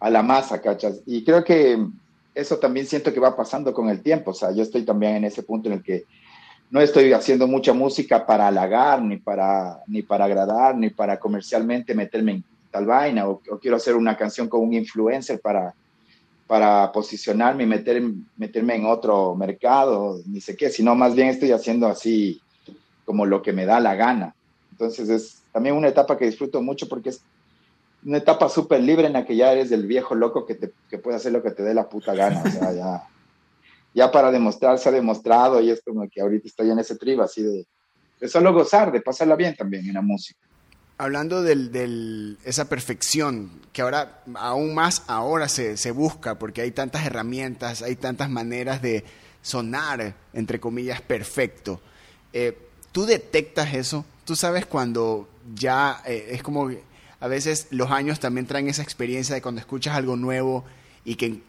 a 0.00 0.08
la 0.08 0.22
masa, 0.22 0.58
¿cachas? 0.62 1.02
Y 1.04 1.22
creo 1.22 1.44
que 1.44 1.86
eso 2.38 2.58
también 2.58 2.86
siento 2.86 3.12
que 3.12 3.18
va 3.18 3.36
pasando 3.36 3.74
con 3.74 3.88
el 3.88 4.00
tiempo, 4.00 4.30
o 4.30 4.34
sea, 4.34 4.52
yo 4.52 4.62
estoy 4.62 4.84
también 4.84 5.16
en 5.16 5.24
ese 5.24 5.42
punto 5.42 5.68
en 5.68 5.74
el 5.74 5.82
que 5.82 6.04
no 6.70 6.80
estoy 6.80 7.12
haciendo 7.12 7.48
mucha 7.48 7.72
música 7.72 8.24
para 8.24 8.46
halagar, 8.46 9.02
ni 9.02 9.16
para, 9.16 9.82
ni 9.88 10.02
para 10.02 10.26
agradar, 10.26 10.76
ni 10.76 10.90
para 10.90 11.18
comercialmente 11.18 11.94
meterme 11.94 12.32
en 12.32 12.44
tal 12.70 12.86
vaina, 12.86 13.26
o, 13.26 13.40
quiero 13.60 13.76
hacer 13.76 13.96
una 13.96 14.16
canción 14.16 14.48
con 14.48 14.60
un 14.60 14.72
influencer 14.72 15.40
para, 15.40 15.74
para 16.46 16.92
posicionarme 16.92 17.64
y 17.64 17.66
meter, 17.66 18.00
meterme 18.36 18.76
en 18.76 18.86
otro 18.86 19.34
mercado, 19.34 20.20
ni 20.26 20.40
sé 20.40 20.56
qué, 20.56 20.70
sino 20.70 20.94
más 20.94 21.16
bien 21.16 21.28
estoy 21.28 21.50
haciendo 21.50 21.88
así 21.88 22.40
como 23.04 23.26
lo 23.26 23.42
que 23.42 23.52
me 23.52 23.66
da 23.66 23.80
la 23.80 23.96
gana. 23.96 24.34
Entonces 24.70 25.08
es 25.08 25.42
también 25.50 25.74
una 25.74 25.88
etapa 25.88 26.16
que 26.16 26.26
disfruto 26.26 26.62
mucho 26.62 26.88
porque 26.88 27.08
es 27.08 27.20
una 28.04 28.18
etapa 28.18 28.48
súper 28.48 28.80
libre 28.80 29.06
en 29.06 29.14
la 29.14 29.26
que 29.26 29.36
ya 29.36 29.52
eres 29.52 29.72
el 29.72 29.86
viejo 29.86 30.14
loco 30.14 30.46
que, 30.46 30.54
te, 30.54 30.72
que 30.88 30.98
puede 30.98 31.16
hacer 31.16 31.32
lo 31.32 31.42
que 31.42 31.50
te 31.50 31.62
dé 31.62 31.74
la 31.74 31.88
puta 31.88 32.14
gana. 32.14 32.42
Ya 32.44 33.08
ya 33.94 34.10
para 34.10 34.30
demostrar 34.30 34.78
se 34.78 34.88
ha 34.88 34.92
demostrado 34.92 35.60
y 35.60 35.70
es 35.70 35.82
como 35.84 36.08
que 36.08 36.20
ahorita 36.20 36.46
estoy 36.46 36.70
en 36.70 36.78
ese 36.78 36.96
tribo 36.96 37.22
así 37.22 37.42
de, 37.42 37.66
de 38.20 38.28
solo 38.28 38.52
gozar, 38.52 38.92
de 38.92 39.00
pasarla 39.00 39.36
bien 39.36 39.56
también 39.56 39.86
en 39.86 39.94
la 39.94 40.02
música. 40.02 40.38
Hablando 40.98 41.42
de 41.42 42.36
esa 42.44 42.68
perfección 42.68 43.50
que 43.72 43.82
ahora, 43.82 44.22
aún 44.34 44.74
más 44.74 45.04
ahora 45.06 45.48
se, 45.48 45.76
se, 45.76 45.92
busca, 45.92 46.38
porque 46.38 46.60
hay 46.60 46.72
tantas 46.72 47.06
herramientas, 47.06 47.82
hay 47.82 47.94
tantas 47.94 48.28
maneras 48.30 48.82
de 48.82 49.04
sonar, 49.42 50.14
entre 50.32 50.58
comillas, 50.58 51.00
perfecto. 51.00 51.80
Eh, 52.32 52.56
¿Tú 52.90 53.06
detectas 53.06 53.74
eso? 53.74 54.04
¿Tú 54.24 54.34
sabes 54.34 54.66
cuando 54.66 55.28
ya 55.54 56.02
eh, 56.04 56.30
es 56.30 56.42
como 56.42 56.68
a 57.20 57.28
veces 57.28 57.66
los 57.70 57.90
años 57.90 58.20
también 58.20 58.46
traen 58.46 58.68
esa 58.68 58.82
experiencia 58.82 59.34
de 59.34 59.42
cuando 59.42 59.60
escuchas 59.60 59.96
algo 59.96 60.16
nuevo 60.16 60.64
y 61.04 61.16
que 61.16 61.40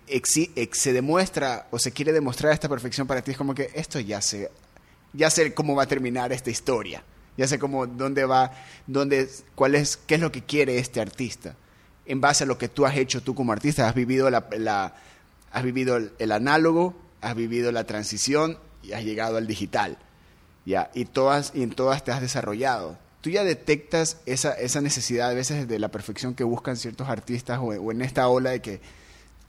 se 0.72 0.94
demuestra 0.94 1.68
o 1.72 1.80
se 1.80 1.92
quiere 1.92 2.14
demostrar 2.14 2.54
esta 2.54 2.70
perfección 2.70 3.08
para 3.08 3.22
ti, 3.22 3.32
es 3.32 3.38
como 3.38 3.54
que 3.54 3.70
esto 3.74 4.00
ya 4.00 4.22
sé, 4.22 4.50
ya 5.14 5.30
sé 5.30 5.54
cómo 5.54 5.76
va 5.76 5.84
a 5.84 5.88
terminar 5.88 6.32
esta 6.32 6.50
historia, 6.50 7.04
ya 7.38 7.48
sé 7.48 7.60
cómo, 7.60 7.86
dónde 7.86 8.26
va, 8.26 8.52
dónde, 8.88 9.30
cuál 9.56 9.76
es, 9.76 9.98
qué 9.98 10.16
es 10.16 10.22
lo 10.22 10.32
que 10.32 10.44
quiere 10.44 10.78
este 10.78 11.02
artista, 11.02 11.56
en 12.06 12.22
base 12.22 12.46
a 12.46 12.48
lo 12.48 12.58
que 12.58 12.70
tú 12.70 12.86
has 12.86 12.96
hecho 12.96 13.22
tú 13.22 13.36
como 13.36 13.52
artista, 13.52 13.88
has 13.88 13.96
vivido, 13.96 14.30
la, 14.30 14.94
has 15.52 15.64
vivido 15.64 15.98
el, 15.98 16.32
análogo, 16.32 16.96
has 17.22 17.36
vivido 17.36 17.72
la 17.72 17.84
transición 17.84 18.58
y 18.82 18.94
has 18.94 19.04
llegado 19.04 19.38
al 19.38 19.46
digital, 19.46 19.98
ya, 20.66 20.90
y, 20.94 21.06
todas, 21.06 21.52
y 21.54 21.64
en 21.64 21.72
todas 21.72 22.04
te 22.04 22.12
has 22.12 22.22
desarrollado. 22.22 22.98
¿Tú 23.22 23.30
ya 23.30 23.44
detectas 23.44 24.22
esa, 24.26 24.54
esa 24.54 24.82
necesidad 24.82 25.30
a 25.30 25.34
veces 25.34 25.68
de 25.68 25.80
la 25.80 25.90
perfección 25.90 26.36
que 26.36 26.44
buscan 26.44 26.78
ciertos 26.78 27.10
artistas 27.10 27.60
o 27.62 27.92
en 27.92 28.02
esta 28.02 28.28
ola 28.30 28.52
de 28.52 28.62
que 28.62 28.82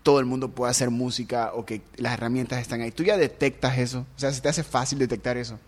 todo 0.03 0.19
el 0.19 0.27
mundo 0.27 0.51
puede 0.51 0.71
hacer 0.71 0.91
música 0.91 1.53
o 1.55 1.65
que 1.65 1.83
las 1.97 2.15
herramientas 2.15 2.61
están 2.61 2.81
ahí. 2.81 2.91
¿Tú 2.91 3.03
ya 3.03 3.17
detectas 3.17 3.79
eso? 3.79 4.07
O 4.17 4.19
sea, 4.19 4.33
¿se 4.33 4.41
te 4.41 4.49
hace 4.49 4.63
fácil 4.63 4.99
detectar 4.99 5.37
eso? 5.37 5.59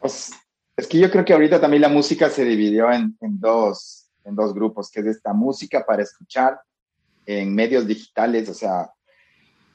Pues, 0.00 0.32
es 0.76 0.86
que 0.86 0.98
yo 0.98 1.10
creo 1.10 1.24
que 1.24 1.32
ahorita 1.32 1.60
también 1.60 1.82
la 1.82 1.88
música 1.88 2.28
se 2.28 2.44
dividió 2.44 2.90
en, 2.92 3.16
dos, 3.20 4.08
en 4.24 4.34
dos 4.34 4.52
grupos, 4.52 4.90
que 4.90 5.00
es 5.00 5.06
esta 5.06 5.32
música 5.32 5.84
para 5.86 6.02
escuchar 6.02 6.60
en 7.26 7.54
medios 7.54 7.86
digitales, 7.86 8.48
o 8.48 8.54
sea, 8.54 8.90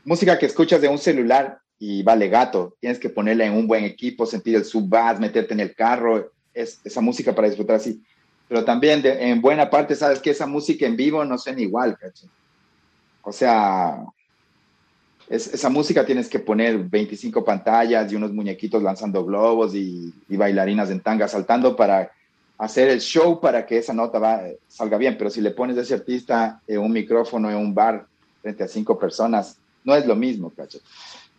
música 0.04 0.38
que 0.38 0.46
escuchas 0.46 0.82
de 0.82 0.88
un 0.88 1.00
celular 1.00 1.60
y 1.80 2.04
vale 2.04 2.28
gato, 2.28 2.76
tienes 2.80 3.00
que 3.00 3.10
ponerla 3.10 3.46
en 3.46 3.54
un 3.54 3.66
buen 3.66 3.86
equipo, 3.86 4.26
sentir 4.26 4.56
el 4.56 4.66
sub-bass, 4.66 5.20
meterte 5.20 5.54
en 5.54 5.62
el 5.62 5.74
carro, 5.74 6.32
es 6.54 6.80
esa 6.84 7.02
música 7.02 7.34
para 7.34 7.48
disfrutar 7.48 7.78
así. 7.78 8.02
Pero 8.48 8.66
también 8.66 9.02
en 9.06 9.42
buena 9.42 9.70
parte 9.70 9.96
sabes 9.96 10.20
que 10.20 10.32
esa 10.32 10.48
música 10.48 10.86
en 10.86 10.96
vivo 10.96 11.24
no 11.24 11.38
suena 11.38 11.62
igual, 11.62 11.98
¿cachai? 11.98 12.30
O 13.22 13.32
sea, 13.32 14.06
esa 15.30 15.70
música 15.70 16.04
tienes 16.04 16.28
que 16.28 16.40
poner 16.40 16.80
25 16.80 17.46
pantallas 17.46 18.12
y 18.12 18.16
unos 18.16 18.34
muñequitos 18.34 18.82
lanzando 18.82 19.24
globos 19.24 19.76
y, 19.76 20.12
bailarinas 20.28 20.90
en 20.90 21.02
tanga 21.02 21.28
saltando 21.28 21.76
para 21.76 22.12
hacer 22.58 22.90
el 22.90 23.00
show 23.00 23.40
para 23.40 23.66
que 23.66 23.78
esa 23.78 23.94
nota 23.94 24.18
va, 24.18 24.42
salga 24.68 24.98
bien. 24.98 25.16
Pero 25.18 25.30
si 25.30 25.42
le 25.42 25.52
pones 25.52 25.78
a 25.78 25.82
ese 25.82 25.94
artista 25.94 26.62
en 26.66 26.80
un 26.80 26.92
micrófono 26.92 27.52
en 27.52 27.58
un 27.58 27.76
bar 27.76 28.08
frente 28.42 28.64
a 28.64 28.68
cinco 28.68 28.98
personas, 28.98 29.58
no 29.84 29.96
es 29.96 30.06
lo 30.08 30.16
mismo, 30.16 30.50
¿cacho? 30.50 30.80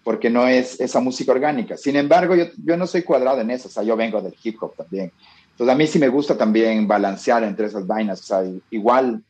Porque 0.02 0.30
no 0.30 0.46
es 0.46 0.80
esa 0.80 1.00
música 1.00 1.32
orgánica. 1.32 1.76
Sin 1.76 1.96
embargo, 1.96 2.34
yo, 2.34 2.46
yo 2.64 2.76
no 2.76 2.86
soy 2.86 3.02
cuadrado 3.02 3.40
en 3.40 3.50
eso, 3.50 3.68
o 3.68 3.70
sea, 3.70 3.82
yo 3.82 3.96
vengo 3.96 4.20
del 4.22 4.34
hip 4.42 4.56
hop 4.62 4.74
también. 4.76 5.12
Entonces, 5.50 5.74
a 5.74 5.76
mí 5.76 5.86
sí 5.86 5.98
me 5.98 6.08
gusta 6.08 6.36
también 6.38 6.88
balancear 6.88 7.44
entre 7.44 7.66
esas 7.66 7.86
vainas, 7.86 8.20
o 8.20 8.24
sea, 8.24 8.42
igual 8.70 9.22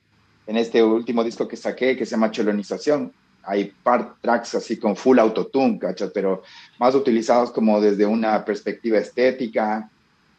en 0.47 0.57
este 0.57 0.83
último 0.83 1.25
disco 1.25 1.47
que 1.49 1.57
saqué, 1.57 1.97
que 1.97 2.07
se 2.07 2.13
llama 2.13 2.31
Chelonización, 2.31 3.13
hay 3.43 3.73
part 3.83 4.21
tracks 4.21 4.55
así 4.55 4.79
con 4.79 4.97
full 4.97 5.19
autotune, 5.19 5.79
¿cachas? 5.79 6.11
Pero 6.13 6.43
más 6.79 6.95
utilizados 6.95 7.51
como 7.51 7.81
desde 7.81 8.07
una 8.07 8.45
perspectiva 8.45 8.99
estética, 8.99 9.89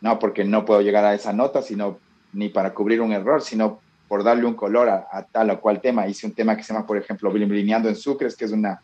no 0.02 0.20
porque 0.20 0.44
no 0.44 0.66
puedo 0.66 0.82
llegar 0.82 1.06
a 1.06 1.14
esa 1.14 1.34
nota, 1.34 1.62
sino 1.62 2.00
ni 2.34 2.50
para 2.50 2.74
cubrir 2.74 3.02
un 3.02 3.12
error, 3.12 3.42
sino 3.42 3.80
por 4.08 4.24
darle 4.24 4.46
un 4.46 4.56
color 4.56 4.90
a, 4.90 5.26
tal 5.32 5.52
o 5.52 5.62
cual 5.62 5.80
tema. 5.80 6.08
Hice 6.08 6.28
un 6.28 6.34
tema 6.34 6.56
que 6.58 6.64
se 6.64 6.74
llama, 6.74 6.86
por 6.86 6.98
ejemplo, 6.98 7.32
Blineando 7.32 7.88
en 7.88 7.96
Sucres, 7.96 8.36
que 8.36 8.46
es 8.46 8.52
una, 8.52 8.82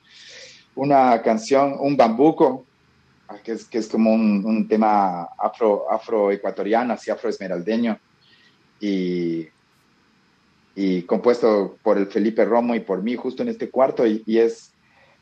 una 0.78 1.22
canción, 1.22 1.76
un 1.80 1.98
bambuco, 1.98 2.66
que 3.44 3.52
es, 3.52 3.66
que 3.66 3.80
es 3.80 3.88
como 3.88 4.14
un, 4.14 4.46
un 4.46 4.68
tema 4.68 5.24
afro, 5.38 5.92
afroecuatoriano, 5.92 6.94
así 6.94 7.12
afroesmeraldeño. 7.12 8.00
Y 8.80 9.48
y 10.80 11.02
compuesto 11.02 11.76
por 11.82 11.98
el 11.98 12.06
Felipe 12.06 12.46
Romo 12.46 12.76
y 12.76 12.82
por 12.82 13.02
mí 13.02 13.16
justo 13.16 13.42
en 13.42 13.50
este 13.50 13.72
cuarto 13.72 14.06
y, 14.06 14.22
es, 14.28 14.72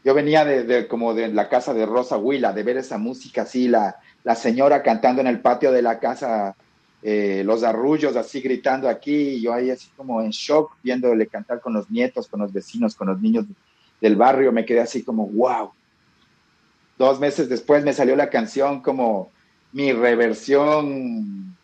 yo 0.03 0.13
venía 0.13 0.43
de, 0.43 0.85
como 0.85 1.13
de 1.13 1.29
la 1.29 1.47
casa 1.47 1.73
de 1.73 1.85
Rosa 1.85 2.17
Huila, 2.17 2.51
de 2.51 2.61
ver 2.61 2.75
esa 2.75 2.97
música 2.97 3.43
así, 3.43 3.69
la, 3.69 3.95
la 4.25 4.35
señora 4.35 4.83
cantando 4.83 5.21
en 5.21 5.27
el 5.27 5.39
patio 5.39 5.71
de 5.71 5.81
la 5.81 5.97
casa, 5.97 6.57
eh, 7.01 7.41
los 7.45 7.63
arrullos 7.63 8.17
así 8.17 8.41
gritando 8.41 8.89
aquí, 8.89 9.15
y 9.15 9.41
yo 9.43 9.53
ahí 9.53 9.69
así 9.69 9.87
como 9.95 10.21
en 10.21 10.31
shock 10.31 10.75
viéndole 10.83 11.25
cantar 11.27 11.61
con 11.61 11.71
los 11.71 11.89
nietos, 11.89 12.27
con 12.27 12.41
los 12.41 12.51
vecinos, 12.51 12.93
con 12.93 13.07
los 13.07 13.21
niños 13.21 13.45
del 14.01 14.15
barrio, 14.15 14.51
me 14.51 14.65
quedé 14.65 14.81
así 14.81 15.03
como, 15.03 15.27
wow. 15.27 15.71
Dos 16.97 17.19
meses 17.19 17.49
después 17.49 17.83
me 17.83 17.93
salió 17.93 18.15
la 18.15 18.29
canción 18.29 18.81
como 18.81 19.31
mi 19.71 19.91
reversión, 19.91 21.57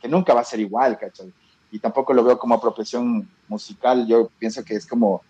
que 0.00 0.08
nunca 0.08 0.32
va 0.32 0.40
a 0.40 0.44
ser 0.44 0.60
igual, 0.60 0.98
¿cachai? 0.98 1.32
y 1.70 1.78
tampoco 1.78 2.12
lo 2.12 2.24
veo 2.24 2.38
como 2.38 2.54
apropiación 2.54 3.28
musical. 3.46 4.06
Yo 4.06 4.30
pienso 4.38 4.64
que 4.64 4.74
es 4.74 4.86
como 4.86 5.22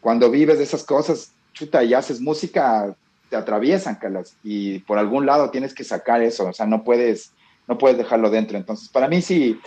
cuando 0.00 0.30
vives 0.30 0.58
de 0.58 0.64
esas 0.64 0.84
cosas, 0.84 1.32
chuta, 1.52 1.82
y 1.84 1.94
haces 1.94 2.20
música, 2.20 2.94
te 3.28 3.36
atraviesan, 3.36 3.96
Carlos, 3.96 4.34
y 4.42 4.80
por 4.80 4.98
algún 4.98 5.26
lado 5.26 5.50
tienes 5.50 5.74
que 5.74 5.84
sacar 5.84 6.22
eso, 6.22 6.48
o 6.48 6.52
sea, 6.52 6.66
no 6.66 6.82
puedes, 6.84 7.32
no 7.66 7.78
puedes 7.78 7.98
dejarlo 7.98 8.30
dentro. 8.30 8.56
Entonces, 8.56 8.88
para 8.88 9.08
mí 9.08 9.22
sí, 9.22 9.60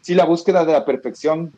sí 0.00 0.14
la 0.14 0.24
búsqueda 0.24 0.64
de 0.64 0.72
la 0.72 0.84
perfección 0.84 1.52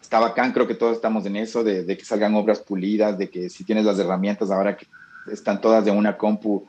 está 0.00 0.18
bacán, 0.18 0.52
creo 0.52 0.66
que 0.66 0.74
todos 0.74 0.96
estamos 0.96 1.26
en 1.26 1.36
eso, 1.36 1.62
de, 1.62 1.86
que 1.86 2.04
salgan 2.04 2.34
obras 2.34 2.60
pulidas, 2.60 3.18
de 3.18 3.30
que 3.30 3.48
si 3.48 3.64
tienes 3.64 3.84
las 3.84 3.98
herramientas 3.98 4.50
ahora 4.50 4.76
que 4.76 4.86
están 5.30 5.60
todas 5.60 5.84
de 5.84 5.90
una 5.90 6.16
compu 6.16 6.66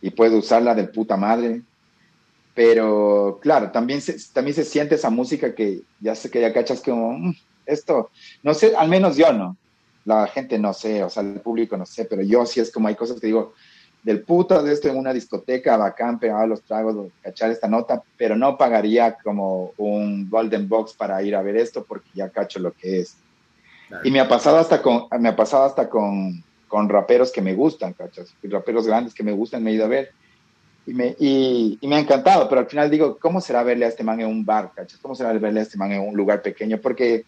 y 0.00 0.10
puedes 0.10 0.34
usarla 0.34 0.74
de 0.74 0.84
puta 0.84 1.16
madre, 1.16 1.62
pero 2.54 3.38
claro, 3.40 3.70
también 3.70 4.00
se, 4.00 4.16
también 4.32 4.54
se 4.54 4.64
siente 4.64 4.96
esa 4.96 5.10
música 5.10 5.54
que 5.54 5.82
ya 6.00 6.14
sé 6.14 6.30
que 6.30 6.40
ya 6.40 6.52
cachas 6.52 6.80
como, 6.80 7.12
mm, 7.12 7.34
esto, 7.66 8.10
no 8.42 8.54
sé, 8.54 8.74
al 8.74 8.88
menos 8.88 9.16
yo 9.16 9.32
no, 9.32 9.56
la 10.04 10.26
gente 10.26 10.58
no 10.58 10.72
sé, 10.72 11.04
o 11.04 11.10
sea, 11.10 11.22
el 11.22 11.40
público 11.40 11.76
no 11.76 11.86
sé, 11.86 12.06
pero 12.06 12.22
yo 12.22 12.44
sí 12.46 12.60
es 12.60 12.72
como 12.72 12.88
hay 12.88 12.96
cosas 12.96 13.20
que 13.20 13.28
digo, 13.28 13.54
del 14.02 14.22
puto 14.22 14.62
de 14.62 14.72
esto 14.72 14.88
en 14.88 14.96
una 14.96 15.12
discoteca, 15.12 15.76
bacán, 15.76 16.18
pegado 16.18 16.46
los 16.46 16.62
tragos, 16.62 17.10
cachar 17.22 17.50
esta 17.50 17.68
nota, 17.68 18.02
pero 18.16 18.36
no 18.36 18.56
pagaría 18.56 19.16
como 19.22 19.72
un 19.76 20.28
Golden 20.28 20.68
Box 20.68 20.94
para 20.94 21.22
ir 21.22 21.36
a 21.36 21.42
ver 21.42 21.56
esto 21.56 21.84
porque 21.84 22.08
ya 22.14 22.30
cacho 22.30 22.58
lo 22.58 22.72
que 22.72 23.00
es. 23.00 23.16
Y 24.04 24.10
me 24.10 24.20
ha 24.20 24.28
pasado 24.28 24.58
hasta 24.58 24.80
con, 24.80 25.06
me 25.18 25.28
ha 25.28 25.36
pasado 25.36 25.64
hasta 25.64 25.88
con, 25.88 26.42
con 26.68 26.88
raperos 26.88 27.32
que 27.32 27.42
me 27.42 27.54
gustan, 27.54 27.92
cachas, 27.92 28.34
raperos 28.42 28.86
grandes 28.86 29.12
que 29.12 29.24
me 29.24 29.32
gustan, 29.32 29.62
me 29.62 29.72
he 29.72 29.74
ido 29.74 29.84
a 29.84 29.88
ver 29.88 30.12
y 30.86 30.94
me, 30.94 31.14
y, 31.18 31.78
me 31.82 31.96
ha 31.96 32.00
encantado, 32.00 32.48
pero 32.48 32.62
al 32.62 32.66
final 32.66 32.90
digo, 32.90 33.18
¿cómo 33.18 33.40
será 33.40 33.62
verle 33.62 33.84
a 33.84 33.88
este 33.88 34.02
man 34.02 34.20
en 34.20 34.26
un 34.26 34.44
bar? 34.44 34.72
¿cachas? 34.74 34.98
¿Cómo 35.00 35.14
será 35.14 35.32
verle 35.34 35.60
a 35.60 35.62
este 35.62 35.78
man 35.78 35.92
en 35.92 36.00
un 36.00 36.16
lugar 36.16 36.42
pequeño? 36.42 36.78
Porque 36.78 37.24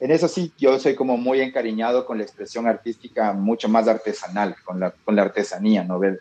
en 0.00 0.10
eso 0.10 0.28
sí, 0.28 0.52
yo 0.58 0.78
soy 0.78 0.94
como 0.94 1.16
muy 1.16 1.40
encariñado 1.40 2.04
con 2.04 2.18
la 2.18 2.24
expresión 2.24 2.66
artística 2.66 3.32
mucho 3.32 3.68
más 3.68 3.88
artesanal, 3.88 4.56
con 4.64 4.80
la, 4.80 4.90
con 4.90 5.16
la 5.16 5.22
artesanía, 5.22 5.84
¿no? 5.84 5.98
Ver, 5.98 6.20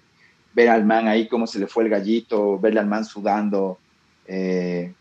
ver 0.54 0.70
al 0.70 0.86
man 0.86 1.08
ahí 1.08 1.28
cómo 1.28 1.48
se 1.48 1.60
le 1.60 1.68
fue 1.68 1.84
el 1.84 1.90
gallito, 1.90 2.60
verle 2.60 2.80
al 2.80 2.88
man 2.88 3.04
sudando. 3.04 3.80
Eh, 4.28 4.94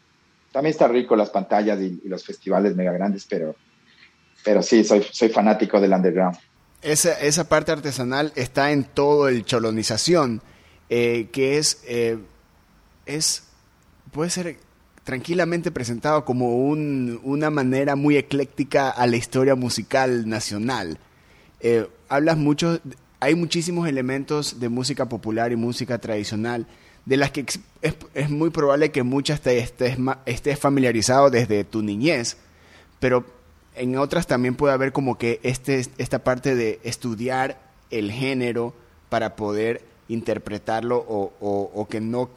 también 0.50 0.72
está 0.72 0.88
rico 0.88 1.14
las 1.16 1.30
pantallas 1.30 1.80
y, 1.80 2.00
los 2.04 2.24
festivales 2.24 2.74
mega 2.74 2.92
grandes, 2.92 3.26
pero, 3.28 3.54
pero 4.44 4.62
sí, 4.62 4.84
soy, 4.84 5.04
soy 5.10 5.28
fanático 5.28 5.80
del 5.80 5.92
underground. 5.92 6.38
Esa, 6.80 7.20
esa 7.20 7.48
parte 7.48 7.72
artesanal 7.72 8.32
está 8.34 8.72
en 8.72 8.84
todo 8.84 9.28
el 9.28 9.44
cholonización, 9.44 10.42
eh, 10.88 11.28
que 11.30 11.58
es, 11.58 11.82
eh, 11.86 12.18
es, 13.06 13.44
puede 14.10 14.30
ser 14.30 14.56
tranquilamente 15.04 15.70
presentado 15.70 16.24
como 16.24 16.56
un, 16.56 17.20
una 17.24 17.50
manera 17.50 17.96
muy 17.96 18.16
ecléctica 18.16 18.90
a 18.90 19.06
la 19.06 19.16
historia 19.16 19.54
musical 19.54 20.28
nacional. 20.28 20.98
Eh, 21.60 21.88
hablas 22.08 22.36
mucho, 22.36 22.80
hay 23.20 23.34
muchísimos 23.34 23.88
elementos 23.88 24.60
de 24.60 24.68
música 24.68 25.08
popular 25.08 25.52
y 25.52 25.56
música 25.56 25.98
tradicional, 25.98 26.66
de 27.04 27.16
las 27.16 27.32
que 27.32 27.44
es, 27.80 27.94
es 28.14 28.30
muy 28.30 28.50
probable 28.50 28.92
que 28.92 29.02
muchas 29.02 29.40
te 29.40 29.58
estés, 29.58 29.96
estés 30.26 30.58
familiarizado 30.58 31.30
desde 31.30 31.64
tu 31.64 31.82
niñez, 31.82 32.36
pero 33.00 33.24
en 33.74 33.96
otras 33.96 34.26
también 34.26 34.54
puede 34.54 34.74
haber 34.74 34.92
como 34.92 35.18
que 35.18 35.40
este, 35.42 35.84
esta 35.98 36.20
parte 36.20 36.54
de 36.54 36.78
estudiar 36.84 37.60
el 37.90 38.12
género 38.12 38.74
para 39.08 39.34
poder 39.34 39.82
interpretarlo 40.08 40.96
o, 40.96 41.32
o, 41.74 41.88
que 41.88 42.00
no 42.00 42.30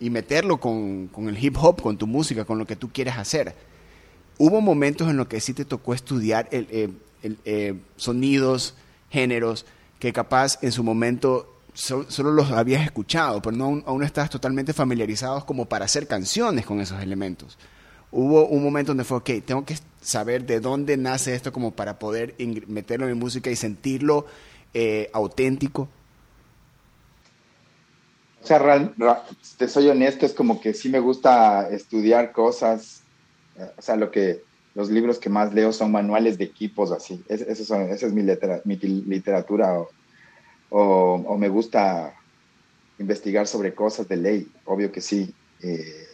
y 0.00 0.10
meterlo 0.10 0.58
con, 0.58 1.08
con, 1.08 1.28
el 1.28 1.42
hip 1.42 1.56
hop, 1.60 1.82
con 1.82 1.98
tu 1.98 2.06
música, 2.06 2.44
con 2.44 2.58
lo 2.58 2.66
que 2.66 2.76
tú 2.76 2.90
quieres 2.92 3.16
hacer. 3.16 3.54
Hubo 4.38 4.60
momentos 4.60 5.08
en 5.08 5.16
los 5.16 5.26
que 5.26 5.40
sí 5.40 5.52
te 5.52 5.64
tocó 5.64 5.94
estudiar 5.94 6.48
eh, 6.52 6.90
eh, 7.22 7.74
sonidos, 7.96 8.74
géneros, 9.10 9.66
que 9.98 10.12
capaz 10.12 10.58
en 10.62 10.72
su 10.72 10.84
momento 10.84 11.54
solo 11.74 12.32
los 12.32 12.50
habías 12.50 12.84
escuchado, 12.84 13.40
pero 13.40 13.56
no, 13.56 13.64
aún, 13.64 13.84
aún 13.86 14.02
estabas 14.02 14.30
totalmente 14.30 14.72
familiarizados 14.72 15.44
como 15.44 15.66
para 15.66 15.84
hacer 15.84 16.08
canciones 16.08 16.66
con 16.66 16.80
esos 16.80 17.00
elementos 17.00 17.58
hubo 18.10 18.46
un 18.46 18.62
momento 18.62 18.90
donde 18.90 19.04
fue, 19.04 19.18
ok, 19.18 19.30
tengo 19.44 19.64
que 19.64 19.76
saber 20.00 20.46
de 20.46 20.60
dónde 20.60 20.96
nace 20.96 21.34
esto 21.34 21.52
como 21.52 21.72
para 21.72 21.98
poder 21.98 22.34
meterlo 22.66 23.06
en 23.06 23.12
mi 23.12 23.18
música 23.18 23.50
y 23.50 23.56
sentirlo 23.56 24.26
eh, 24.74 25.10
auténtico? 25.12 25.88
O 28.42 28.46
sea, 28.46 28.84
te 29.56 29.68
soy 29.68 29.88
honesto, 29.88 30.24
es 30.24 30.32
como 30.32 30.60
que 30.60 30.72
sí 30.72 30.88
me 30.88 31.00
gusta 31.00 31.68
estudiar 31.70 32.32
cosas, 32.32 33.02
eh, 33.58 33.70
o 33.76 33.82
sea, 33.82 33.96
lo 33.96 34.10
que 34.10 34.42
los 34.74 34.90
libros 34.90 35.18
que 35.18 35.28
más 35.28 35.52
leo 35.52 35.72
son 35.72 35.90
manuales 35.90 36.38
de 36.38 36.44
equipos, 36.44 36.92
así, 36.92 37.22
es, 37.28 37.40
esa 37.40 37.90
es 37.90 38.12
mi, 38.12 38.22
literatura, 38.76 39.76
o, 40.70 41.36
me 41.36 41.48
gusta 41.48 42.14
investigar 42.98 43.46
sobre 43.46 43.74
cosas 43.74 44.06
de 44.08 44.16
ley, 44.16 44.48
obvio 44.64 44.92
que 44.92 45.00
sí. 45.00 45.34
Eh, 45.62 46.06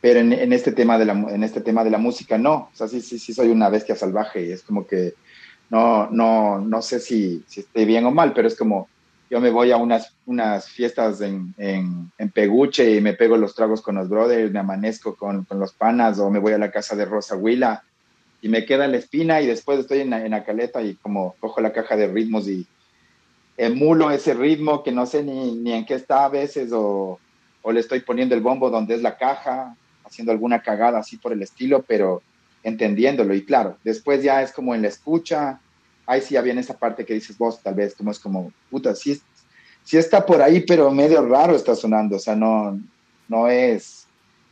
pero 0.00 0.20
en, 0.20 0.52
este 0.52 0.72
tema 0.72 0.98
de 0.98 1.04
la, 1.04 1.12
en 1.12 1.44
este 1.44 1.60
tema 1.60 1.84
de 1.84 1.90
la 1.90 1.98
música 1.98 2.38
no, 2.38 2.54
o 2.54 2.70
sea, 2.72 2.88
sí, 2.88 3.00
sí, 3.00 3.18
sí 3.18 3.32
soy 3.32 3.48
una 3.48 3.68
bestia 3.68 3.96
salvaje 3.96 4.52
es 4.52 4.62
como 4.62 4.86
que 4.86 5.14
no, 5.70 6.08
no, 6.10 6.60
no 6.60 6.82
sé 6.82 7.00
si, 7.00 7.44
si 7.46 7.60
estoy 7.60 7.84
bien 7.84 8.04
o 8.06 8.10
mal, 8.10 8.32
pero 8.32 8.48
es 8.48 8.56
como 8.56 8.88
yo 9.30 9.40
me 9.40 9.50
voy 9.50 9.70
a 9.72 9.76
unas, 9.76 10.14
unas 10.26 10.68
fiestas 10.68 11.20
en, 11.20 11.54
en, 11.58 12.10
en, 12.16 12.30
Peguche 12.30 12.96
y 12.96 13.00
me 13.00 13.14
pego 13.14 13.36
los 13.36 13.54
tragos 13.54 13.82
con 13.82 13.96
los 13.96 14.08
brothers, 14.08 14.52
me 14.52 14.58
amanezco 14.58 15.16
con, 15.16 15.44
con, 15.44 15.58
los 15.58 15.72
panas 15.72 16.18
o 16.18 16.30
me 16.30 16.38
voy 16.38 16.52
a 16.52 16.58
la 16.58 16.70
casa 16.70 16.96
de 16.96 17.04
Rosa 17.04 17.36
Huila 17.36 17.82
y 18.40 18.48
me 18.48 18.64
queda 18.64 18.86
la 18.86 18.96
espina 18.96 19.40
y 19.40 19.46
después 19.46 19.80
estoy 19.80 20.00
en 20.00 20.10
la, 20.10 20.24
en 20.24 20.30
la 20.30 20.44
caleta 20.44 20.82
y 20.82 20.94
como 20.94 21.34
cojo 21.40 21.60
la 21.60 21.72
caja 21.72 21.96
de 21.96 22.08
ritmos 22.08 22.48
y 22.48 22.66
emulo 23.56 24.10
ese 24.10 24.34
ritmo 24.34 24.82
que 24.82 24.92
no 24.92 25.04
sé 25.04 25.22
ni, 25.22 25.56
ni 25.56 25.72
en 25.72 25.84
qué 25.84 25.94
está 25.94 26.24
a 26.24 26.28
veces 26.28 26.72
o, 26.72 27.18
o 27.62 27.72
le 27.72 27.80
estoy 27.80 28.00
poniendo 28.00 28.34
el 28.34 28.40
bombo 28.40 28.70
donde 28.70 28.94
es 28.94 29.02
la 29.02 29.16
caja 29.16 29.76
haciendo 30.08 30.32
alguna 30.32 30.62
cagada 30.62 30.98
así 30.98 31.16
por 31.18 31.32
el 31.32 31.42
estilo, 31.42 31.84
pero 31.86 32.22
entendiéndolo. 32.62 33.34
Y 33.34 33.44
claro, 33.44 33.76
después 33.84 34.22
ya 34.22 34.42
es 34.42 34.52
como 34.52 34.74
en 34.74 34.82
la 34.82 34.88
escucha, 34.88 35.60
ahí 36.08 36.20
sí 36.20 36.34
ya 36.34 36.42
viene 36.42 36.60
esa 36.60 36.76
parte 36.76 37.04
que 37.04 37.14
dices 37.14 37.36
vos, 37.38 37.62
tal 37.62 37.74
vez, 37.74 37.94
como 37.94 38.10
es 38.10 38.18
como, 38.18 38.52
puta, 38.70 38.94
sí, 38.94 39.20
sí 39.84 39.96
está 39.96 40.24
por 40.24 40.42
ahí, 40.42 40.60
pero 40.60 40.90
medio 40.90 41.24
raro 41.26 41.54
está 41.54 41.74
sonando, 41.74 42.16
o 42.16 42.18
sea, 42.18 42.34
no, 42.34 42.80
no 43.28 43.48
es, 43.48 44.06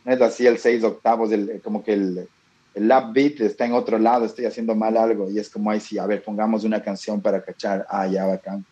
no 0.04 0.12
es 0.12 0.20
así 0.20 0.46
el 0.46 0.58
seis 0.58 0.84
octavos, 0.84 1.32
el, 1.32 1.60
como 1.62 1.82
que 1.82 1.94
el, 1.94 2.28
el 2.74 2.88
lap 2.88 3.12
beat 3.12 3.40
está 3.40 3.64
en 3.64 3.72
otro 3.72 3.98
lado, 3.98 4.26
estoy 4.26 4.44
haciendo 4.44 4.74
mal 4.74 4.96
algo, 4.96 5.30
y 5.30 5.38
es 5.38 5.48
como 5.48 5.70
ahí 5.70 5.80
sí, 5.80 5.98
a 5.98 6.06
ver, 6.06 6.22
pongamos 6.22 6.62
una 6.62 6.82
canción 6.82 7.20
para 7.20 7.42
cachar, 7.42 7.86
ah, 7.88 8.06
ya, 8.06 8.26
bacán. 8.26 8.64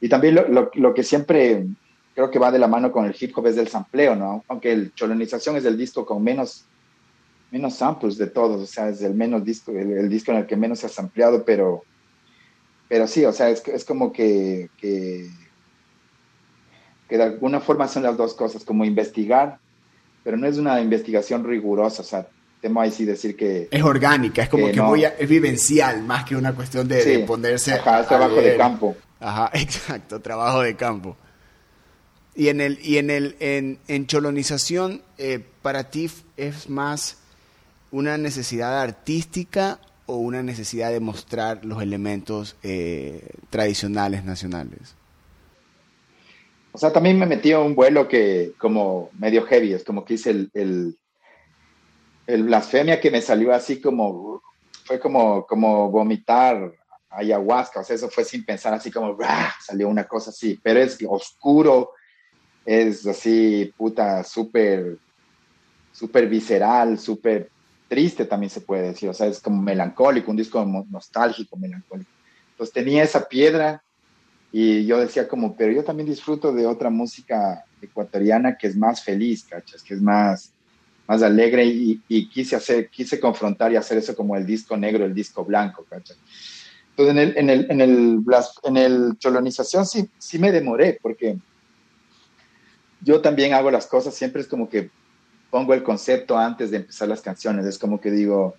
Y 0.00 0.08
también 0.08 0.36
lo, 0.36 0.48
lo, 0.48 0.70
lo 0.74 0.94
que 0.94 1.02
siempre 1.02 1.66
creo 2.14 2.30
que 2.30 2.38
va 2.38 2.52
de 2.52 2.58
la 2.58 2.68
mano 2.68 2.92
con 2.92 3.06
el 3.06 3.16
hip 3.18 3.36
hop 3.36 3.46
es 3.46 3.56
del 3.56 3.68
sampleo, 3.68 4.14
¿no? 4.14 4.44
Aunque 4.48 4.72
el 4.72 4.94
cholonización 4.94 5.56
es 5.56 5.64
el 5.64 5.76
disco 5.76 6.04
con 6.04 6.22
menos, 6.22 6.64
menos 7.50 7.74
samples 7.74 8.18
de 8.18 8.26
todos, 8.26 8.60
o 8.60 8.66
sea, 8.66 8.88
es 8.88 9.02
el 9.02 9.14
menos 9.14 9.44
disco, 9.44 9.72
el, 9.72 10.08
disco 10.08 10.30
en 10.32 10.38
el 10.38 10.46
que 10.46 10.56
menos 10.56 10.80
se 10.80 10.86
ha 10.86 10.90
sampleado, 10.90 11.44
pero, 11.44 11.82
pero 12.90 13.06
sí, 13.06 13.24
o 13.24 13.32
sea, 13.32 13.48
es, 13.50 13.62
es 13.68 13.84
como 13.84 14.12
que, 14.12 14.68
que, 14.76 15.30
de 17.08 17.22
alguna 17.22 17.60
forma 17.60 17.86
son 17.86 18.02
las 18.02 18.16
dos 18.16 18.34
cosas, 18.34 18.64
como 18.64 18.84
investigar, 18.84 19.60
pero 20.24 20.36
no 20.36 20.48
es 20.48 20.58
una 20.58 20.80
investigación 20.80 21.44
rigurosa, 21.44 22.02
o 22.02 22.04
sea, 22.04 22.26
temo 22.60 22.80
ahí 22.80 22.90
sí 22.90 23.04
decir 23.04 23.36
que... 23.36 23.68
Es 23.70 23.82
orgánica, 23.84 24.42
es 24.42 24.48
como 24.48 24.72
que, 24.72 24.80
voy 24.80 25.04
a, 25.04 25.10
es 25.10 25.28
vivencial, 25.28 26.02
más 26.02 26.24
que 26.24 26.34
una 26.34 26.52
cuestión 26.52 26.88
de, 26.88 27.20
ponerse... 27.20 27.74
Ajá, 27.74 28.00
es 28.00 28.08
trabajo 28.08 28.34
de 28.34 28.56
campo. 28.56 28.96
Ajá, 29.20 29.50
exacto, 29.54 30.20
trabajo 30.20 30.62
de 30.62 30.74
campo. 30.74 31.16
Y 32.34 32.48
en 32.48 32.60
el 32.60 32.84
y 32.84 32.98
en 32.98 33.10
el 33.10 33.36
en, 33.38 33.78
en 33.86 34.06
cholonización 34.06 35.02
eh, 35.18 35.44
para 35.62 35.90
ti 35.90 36.10
es 36.36 36.68
más 36.68 37.18
una 37.92 38.18
necesidad 38.18 38.80
artística 38.80 39.78
o 40.10 40.16
una 40.16 40.42
necesidad 40.42 40.90
de 40.90 40.98
mostrar 40.98 41.64
los 41.64 41.80
elementos 41.80 42.56
eh, 42.64 43.30
tradicionales 43.48 44.24
nacionales. 44.24 44.96
O 46.72 46.78
sea, 46.78 46.92
también 46.92 47.16
me 47.16 47.26
metí 47.26 47.52
a 47.52 47.60
un 47.60 47.76
vuelo 47.76 48.08
que 48.08 48.52
como 48.58 49.10
medio 49.18 49.46
heavy, 49.46 49.72
es 49.72 49.84
como 49.84 50.04
que 50.04 50.14
hice 50.14 50.30
el, 50.30 50.50
el, 50.52 50.98
el 52.26 52.42
blasfemia 52.42 53.00
que 53.00 53.12
me 53.12 53.22
salió 53.22 53.54
así 53.54 53.80
como, 53.80 54.42
fue 54.84 54.98
como, 54.98 55.46
como 55.46 55.90
vomitar 55.90 56.72
ayahuasca, 57.10 57.80
o 57.80 57.84
sea, 57.84 57.94
eso 57.94 58.08
fue 58.08 58.24
sin 58.24 58.44
pensar 58.44 58.74
así 58.74 58.90
como, 58.90 59.16
salió 59.64 59.88
una 59.88 60.04
cosa 60.04 60.30
así, 60.30 60.58
pero 60.60 60.80
es 60.80 60.98
oscuro, 61.08 61.92
es 62.64 63.06
así, 63.06 63.72
puta, 63.76 64.24
súper, 64.24 64.98
súper 65.92 66.28
visceral, 66.28 66.98
súper 66.98 67.48
triste 67.90 68.24
también 68.24 68.50
se 68.50 68.60
puede 68.60 68.82
decir, 68.82 69.08
o 69.08 69.12
sea, 69.12 69.26
es 69.26 69.40
como 69.40 69.60
melancólico, 69.60 70.30
un 70.30 70.36
disco 70.36 70.64
nostálgico, 70.88 71.56
melancólico. 71.56 72.08
Entonces 72.52 72.72
tenía 72.72 73.02
esa 73.02 73.28
piedra 73.28 73.82
y 74.52 74.86
yo 74.86 74.98
decía 74.98 75.26
como, 75.26 75.56
pero 75.56 75.72
yo 75.72 75.82
también 75.82 76.08
disfruto 76.08 76.52
de 76.52 76.66
otra 76.66 76.88
música 76.88 77.64
ecuatoriana 77.82 78.56
que 78.56 78.68
es 78.68 78.76
más 78.76 79.02
feliz, 79.02 79.42
¿cachas? 79.42 79.82
Que 79.82 79.94
es 79.94 80.00
más, 80.00 80.52
más 81.08 81.20
alegre 81.24 81.64
y, 81.66 82.28
quise 82.28 82.54
hacer, 82.54 82.88
quise 82.90 83.18
confrontar 83.18 83.72
y 83.72 83.76
hacer 83.76 83.98
eso 83.98 84.14
como 84.14 84.36
el 84.36 84.46
disco 84.46 84.76
negro, 84.76 85.04
el 85.04 85.14
disco 85.14 85.44
blanco, 85.44 85.84
¿cachas? 85.90 86.16
Entonces 86.90 87.10
en 87.10 87.18
el, 87.18 87.38
en 87.38 87.50
el, 87.50 87.70
en 87.72 87.80
el, 87.80 88.24
en 88.62 88.76
el 88.76 89.18
cholonización 89.18 89.84
sí, 89.84 90.08
sí 90.16 90.38
me 90.38 90.52
demoré 90.52 91.00
porque 91.02 91.36
yo 93.00 93.20
también 93.20 93.52
hago 93.52 93.68
las 93.72 93.88
cosas, 93.88 94.14
siempre 94.14 94.42
es 94.42 94.46
como 94.46 94.68
que 94.68 94.90
pongo 95.50 95.74
el 95.74 95.82
concepto 95.82 96.38
antes 96.38 96.70
de 96.70 96.78
empezar 96.78 97.08
las 97.08 97.20
canciones, 97.20 97.66
es 97.66 97.78
como 97.78 98.00
que 98.00 98.10
digo, 98.10 98.54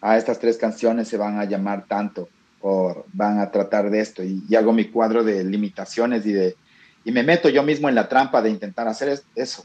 a 0.00 0.12
ah, 0.12 0.16
estas 0.16 0.38
tres 0.38 0.56
canciones 0.56 1.08
se 1.08 1.16
van 1.16 1.38
a 1.38 1.44
llamar 1.44 1.86
tanto 1.86 2.28
o 2.60 3.04
van 3.12 3.40
a 3.40 3.50
tratar 3.50 3.90
de 3.90 4.00
esto 4.00 4.22
y, 4.22 4.42
hago 4.54 4.72
mi 4.72 4.86
cuadro 4.86 5.24
de 5.24 5.44
limitaciones 5.44 6.24
y 6.26 6.32
de 6.32 6.56
y 7.04 7.12
me 7.12 7.22
meto 7.22 7.48
yo 7.48 7.62
mismo 7.62 7.88
en 7.88 7.94
la 7.94 8.08
trampa 8.08 8.42
de 8.42 8.50
intentar 8.50 8.86
hacer 8.86 9.20
eso. 9.34 9.64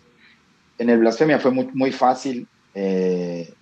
En 0.77 0.89
el 0.89 0.99
blasfemia 0.99 1.39
fue 1.39 1.51
muy, 1.51 1.67
muy 1.73 1.91
fácil, 1.91 2.47
eh, 2.73 3.53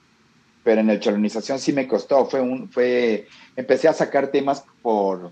pero 0.64 0.82
en 0.82 0.90
el 0.92 1.00
cholonización 1.00 1.58
sí 1.58 1.74
me 1.74 1.88
costó. 1.88 2.26
Fue 2.26 2.42
un, 2.42 2.70
fue, 2.70 3.28
empecé 3.56 3.88
a 3.88 3.94
sacar 3.94 4.28
temas 4.28 4.64
por, 4.84 5.32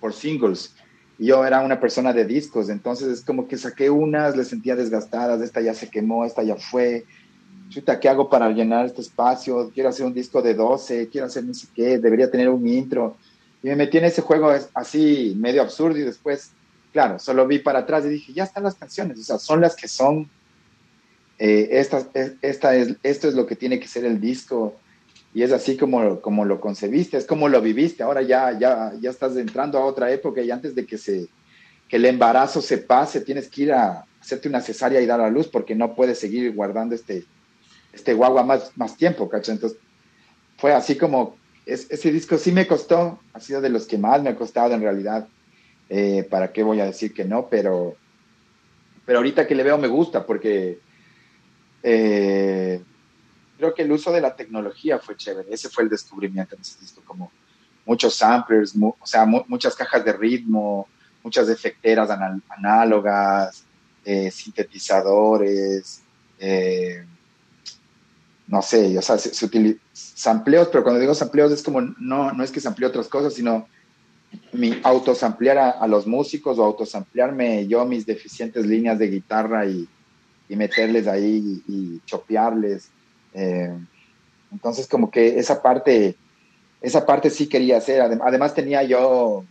por 0.00 0.14
singles 0.14 0.74
yo 1.24 1.44
era 1.44 1.60
una 1.60 1.78
persona 1.78 2.12
de 2.12 2.24
discos, 2.24 2.68
entonces 2.68 3.08
es 3.08 3.20
como 3.22 3.46
que 3.46 3.56
saqué 3.56 3.90
unas, 3.90 4.36
le 4.36 4.44
sentía 4.44 4.74
desgastadas, 4.76 5.40
esta 5.40 5.60
ya 5.60 5.74
se 5.74 5.88
quemó, 5.88 6.24
esta 6.24 6.42
ya 6.42 6.56
fue. 6.56 7.04
Chuta, 7.68 8.00
¿qué 8.00 8.08
hago 8.08 8.28
para 8.28 8.50
llenar 8.50 8.86
este 8.86 9.02
espacio? 9.02 9.70
Quiero 9.72 9.88
hacer 9.88 10.04
un 10.04 10.14
disco 10.14 10.42
de 10.42 10.54
12, 10.54 11.08
quiero 11.08 11.26
hacer 11.26 11.44
ni 11.44 11.54
sé 11.54 11.68
qué, 11.74 11.98
debería 11.98 12.30
tener 12.30 12.48
un 12.48 12.66
intro. 12.66 13.16
Y 13.62 13.68
me 13.68 13.76
metí 13.76 13.98
en 13.98 14.04
ese 14.04 14.20
juego 14.20 14.52
así, 14.74 15.34
medio 15.38 15.62
absurdo, 15.62 15.96
y 15.98 16.02
después, 16.02 16.50
claro, 16.92 17.18
solo 17.18 17.46
vi 17.46 17.60
para 17.60 17.80
atrás 17.80 18.04
y 18.04 18.08
dije, 18.08 18.32
ya 18.32 18.44
están 18.44 18.64
las 18.64 18.74
canciones, 18.74 19.18
o 19.18 19.22
sea, 19.22 19.38
son 19.38 19.60
las 19.60 19.76
que 19.76 19.88
son. 19.88 20.28
Eh, 21.38 21.68
esta, 21.72 22.06
esta 22.42 22.74
es, 22.76 22.96
esto 23.02 23.28
es 23.28 23.34
lo 23.34 23.46
que 23.46 23.56
tiene 23.56 23.80
que 23.80 23.88
ser 23.88 24.04
el 24.04 24.20
disco 24.20 24.76
y 25.34 25.42
es 25.42 25.52
así 25.52 25.76
como, 25.76 26.20
como 26.20 26.44
lo 26.44 26.60
concebiste, 26.60 27.16
es 27.16 27.26
como 27.26 27.48
lo 27.48 27.60
viviste, 27.62 28.02
ahora 28.02 28.22
ya, 28.22 28.58
ya, 28.58 28.92
ya 29.00 29.10
estás 29.10 29.36
entrando 29.36 29.78
a 29.78 29.84
otra 29.84 30.12
época 30.12 30.42
y 30.42 30.50
antes 30.50 30.74
de 30.74 30.84
que 30.84 30.98
se, 30.98 31.28
que 31.88 31.96
el 31.96 32.04
embarazo 32.04 32.60
se 32.60 32.78
pase, 32.78 33.22
tienes 33.22 33.48
que 33.48 33.62
ir 33.62 33.72
a 33.72 34.04
hacerte 34.20 34.48
una 34.48 34.60
cesárea 34.60 35.00
y 35.00 35.06
dar 35.06 35.20
a 35.20 35.30
luz 35.30 35.48
porque 35.48 35.74
no 35.74 35.94
puedes 35.94 36.18
seguir 36.18 36.54
guardando 36.54 36.94
este, 36.94 37.24
este 37.92 38.14
guagua 38.14 38.42
más, 38.42 38.72
más 38.76 38.96
tiempo, 38.96 39.28
¿cachai? 39.28 39.54
Entonces, 39.54 39.78
fue 40.58 40.74
así 40.74 40.96
como, 40.96 41.36
ese 41.64 42.12
disco 42.12 42.36
sí 42.36 42.52
me 42.52 42.66
costó, 42.66 43.20
ha 43.32 43.40
sido 43.40 43.60
de 43.60 43.70
los 43.70 43.86
que 43.86 43.98
más 43.98 44.22
me 44.22 44.30
ha 44.30 44.36
costado 44.36 44.74
en 44.74 44.82
realidad, 44.82 45.28
eh, 45.88 46.26
¿para 46.28 46.52
qué 46.52 46.62
voy 46.62 46.80
a 46.80 46.86
decir 46.86 47.14
que 47.14 47.24
no? 47.24 47.48
Pero, 47.48 47.96
pero 49.06 49.18
ahorita 49.18 49.46
que 49.46 49.54
le 49.54 49.62
veo 49.62 49.78
me 49.78 49.88
gusta 49.88 50.26
porque 50.26 50.78
eh, 51.82 52.82
creo 53.56 53.74
que 53.74 53.82
el 53.82 53.92
uso 53.92 54.12
de 54.12 54.20
la 54.20 54.34
tecnología 54.34 54.98
fue 54.98 55.16
chévere, 55.16 55.52
ese 55.52 55.68
fue 55.68 55.84
el 55.84 55.90
descubrimiento 55.90 56.54
en 56.54 56.60
ese 56.60 56.80
disco, 56.80 57.02
como 57.04 57.30
muchos 57.84 58.14
samplers, 58.14 58.74
o 58.80 58.96
sea, 59.04 59.24
muchas 59.24 59.74
cajas 59.74 60.04
de 60.04 60.12
ritmo, 60.12 60.88
muchas 61.22 61.48
efecteras 61.48 62.10
análogas, 62.48 63.64
eh, 64.04 64.30
sintetizadores, 64.30 66.02
eh, 66.38 67.04
no 68.46 68.62
sé, 68.62 68.98
o 68.98 69.02
sea, 69.02 69.18
se, 69.18 69.44
utiliza 69.44 69.80
sampleos, 69.92 70.68
pero 70.68 70.82
cuando 70.82 71.00
digo 71.00 71.14
sampleos 71.14 71.52
es 71.52 71.62
como, 71.62 71.80
no, 71.80 72.32
no 72.32 72.44
es 72.44 72.50
que 72.50 72.60
samplee 72.60 72.86
otras 72.86 73.08
cosas, 73.08 73.34
sino 73.34 73.68
mi 74.52 74.80
autosamplear 74.82 75.58
a, 75.58 75.70
a 75.70 75.86
los 75.86 76.06
músicos 76.06 76.58
o 76.58 76.64
autosamplearme 76.64 77.66
yo 77.66 77.84
mis 77.84 78.06
deficientes 78.06 78.66
líneas 78.66 78.98
de 78.98 79.08
guitarra 79.08 79.66
y, 79.66 79.88
y 80.52 80.56
meterles 80.56 81.06
ahí 81.06 81.62
y, 81.66 82.00
chopearles. 82.04 82.90
Eh, 83.34 83.76
entonces, 84.50 84.86
como 84.86 85.10
que 85.10 85.38
esa 85.38 85.62
parte, 85.62 86.16
esa 86.80 87.06
parte 87.06 87.30
sí 87.30 87.48
quería 87.48 87.78
hacer. 87.78 88.00
Además, 88.00 88.54
tenía 88.54 88.82
yo 88.82 89.44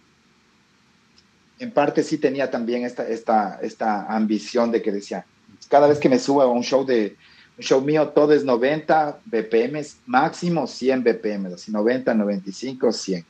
en 1.62 1.72
parte 1.72 2.02
sí 2.02 2.18
tenía 2.18 2.50
también 2.50 2.84
esta, 2.86 3.08
esta, 3.08 3.60
esta 3.62 4.08
ambición 4.08 4.72
de 4.72 4.82
que 4.82 4.92
decía, 4.92 5.28
cada 5.70 5.88
vez 5.88 6.00
que 6.00 6.10
me 6.10 6.18
subo 6.18 6.42
a 6.42 6.48
un 6.48 6.64
show 6.64 6.84
de 6.84 7.16
un 7.56 7.64
show 7.64 7.82
mío, 7.82 8.10
todo 8.10 8.34
es 8.34 8.44
90 8.44 9.20
BPM, 9.26 9.80
máximo 10.08 10.66
100 10.66 11.04
BPM, 11.04 11.54
así 11.54 11.72
90, 11.72 12.16
95, 12.16 12.92
100. 12.92 13.26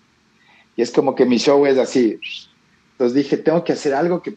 Y 0.77 0.81
es 0.81 0.91
como 0.91 1.13
que 1.13 1.25
mi 1.25 1.39
show 1.39 1.65
es 1.65 1.77
así. 1.77 2.21
Entonces 2.93 3.15
dije, 3.15 3.35
tengo 3.35 3.65
que 3.65 3.73
hacer 3.73 3.93
algo 3.93 4.21
que, 4.21 4.35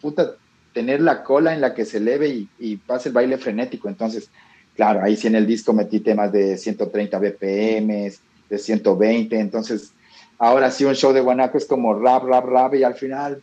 puta, 0.00 0.36
tener 0.72 1.02
la 1.02 1.22
cola 1.22 1.52
en 1.52 1.60
la 1.60 1.74
que 1.74 1.84
se 1.84 1.98
eleve 1.98 2.28
y, 2.28 2.48
y 2.58 2.76
pase 2.76 3.10
el 3.10 3.14
baile 3.14 3.36
frenético. 3.36 3.88
Entonces, 3.88 4.30
claro, 4.76 5.02
ahí 5.02 5.16
sí 5.16 5.26
en 5.26 5.36
el 5.36 5.46
disco 5.46 5.72
metí 5.72 6.00
temas 6.00 6.32
de 6.32 6.56
130 6.56 7.18
BPM, 7.18 8.12
de 8.48 8.58
120. 8.58 9.38
Entonces, 9.38 9.92
Ahora 10.38 10.70
sí, 10.70 10.84
un 10.84 10.94
show 10.94 11.12
de 11.12 11.20
Guanaco 11.20 11.58
es 11.58 11.64
como 11.64 11.94
rap, 11.94 12.24
rap, 12.24 12.44
rap, 12.44 12.74
y 12.74 12.82
al 12.82 12.94
final 12.94 13.42